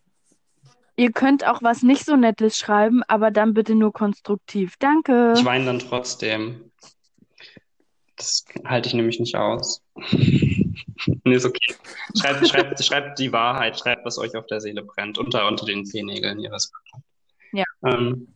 Ihr 0.94 1.10
könnt 1.10 1.44
auch 1.44 1.62
was 1.62 1.82
nicht 1.82 2.04
so 2.04 2.14
Nettes 2.14 2.56
schreiben, 2.56 3.02
aber 3.08 3.32
dann 3.32 3.54
bitte 3.54 3.74
nur 3.74 3.92
konstruktiv. 3.92 4.76
Danke. 4.78 5.34
Ich 5.36 5.44
weine 5.44 5.64
dann 5.64 5.80
trotzdem. 5.80 6.70
Das 8.14 8.44
halte 8.64 8.88
ich 8.88 8.94
nämlich 8.94 9.18
nicht 9.18 9.34
aus. 9.34 9.82
Nee, 11.24 11.34
ist 11.34 11.44
okay. 11.44 11.74
Schreibt, 12.20 12.48
schreibt, 12.48 12.84
schreibt 12.84 13.18
die 13.18 13.32
Wahrheit, 13.32 13.78
schreibt, 13.78 14.04
was 14.04 14.18
euch 14.18 14.36
auf 14.36 14.46
der 14.46 14.60
Seele 14.60 14.82
brennt, 14.82 15.18
unter, 15.18 15.46
unter 15.46 15.66
den 15.66 15.84
Zehennägeln 15.84 16.38
ihres. 16.40 16.72
Ja. 17.52 17.64
Ähm, 17.84 18.34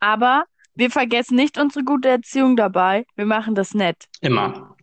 Aber 0.00 0.44
wir 0.74 0.90
vergessen 0.90 1.36
nicht 1.36 1.58
unsere 1.58 1.84
gute 1.84 2.08
Erziehung 2.08 2.56
dabei. 2.56 3.06
Wir 3.16 3.26
machen 3.26 3.54
das 3.54 3.74
nett. 3.74 4.08
immer. 4.20 4.76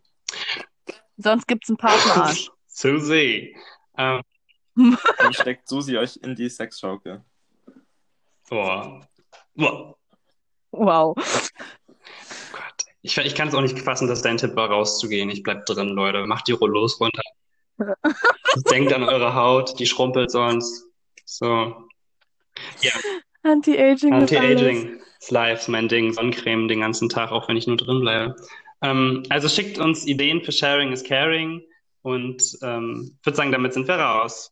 Sonst 1.18 1.48
gibt's 1.48 1.70
einen 1.70 1.78
Partnerarsch. 1.78 2.50
Susi. 2.68 3.56
Ähm, 3.98 4.22
Dann 4.76 5.34
steckt 5.34 5.68
Susi 5.68 5.98
euch 5.98 6.18
in 6.18 6.36
die 6.36 6.50
Sexschaukel. 6.50 7.24
boah. 8.50 9.08
Boah. 9.56 9.96
Wow. 10.72 11.16
Ich, 13.08 13.18
ich 13.18 13.36
kann 13.36 13.48
es 13.48 13.56
auch 13.56 13.62
nicht 13.62 13.80
fassen, 13.80 14.10
dass 14.10 14.22
dein 14.22 14.36
Tipp 14.36 14.58
war, 14.58 14.70
rauszugehen. 14.70 15.30
Ich 15.30 15.42
bleib 15.42 15.66
drin, 15.66 15.90
Leute. 15.90 16.26
Macht 16.26 16.50
die 16.50 16.52
Rollos 16.52 17.00
runter. 17.00 17.22
Denkt 18.70 18.92
an 18.92 19.04
eure 19.04 19.34
Haut, 19.34 19.80
die 19.80 19.86
schrumpelt 19.86 20.30
sonst. 20.30 20.84
So. 21.24 21.88
Ja, 22.82 22.92
Anti-Aging. 23.44 24.14
Anti-Aging 24.14 25.00
ist 25.20 25.32
live, 25.32 25.70
mein 25.70 25.88
Ding. 25.88 26.12
Sonnencreme 26.12 26.68
den 26.68 26.82
ganzen 26.82 27.08
Tag, 27.08 27.32
auch 27.32 27.48
wenn 27.48 27.56
ich 27.56 27.66
nur 27.66 27.78
drin 27.78 28.02
bleibe. 28.02 28.36
Ähm, 28.82 29.24
also 29.30 29.48
schickt 29.48 29.78
uns 29.78 30.06
Ideen 30.06 30.44
für 30.44 30.52
Sharing 30.52 30.92
is 30.92 31.04
Caring 31.04 31.62
und 32.02 32.44
ähm, 32.62 33.18
ich 33.20 33.26
würde 33.26 33.38
sagen, 33.38 33.52
damit 33.54 33.74
sind 33.74 33.88
wir 33.88 33.96
raus. 33.96 34.52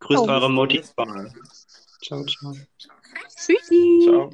Grüßt 0.00 0.22
Oh. 0.22 0.28
eure 0.28 0.50
Mal. 0.50 0.68
Ciao, 2.02 2.24
ciao. 2.24 2.56
Tschüssi. 3.36 4.00
Ciao. 4.04 4.30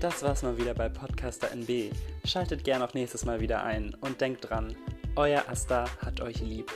Das 0.00 0.22
war's 0.22 0.44
mal 0.44 0.56
wieder 0.56 0.74
bei 0.74 0.88
Podcaster 0.88 1.50
NB. 1.50 1.92
Schaltet 2.24 2.62
gern 2.62 2.82
auch 2.82 2.94
nächstes 2.94 3.24
Mal 3.24 3.40
wieder 3.40 3.64
ein 3.64 3.96
und 4.00 4.20
denkt 4.20 4.48
dran, 4.48 4.76
euer 5.16 5.42
Asta 5.48 5.86
hat 5.98 6.20
euch 6.20 6.38
lieb. 6.40 6.70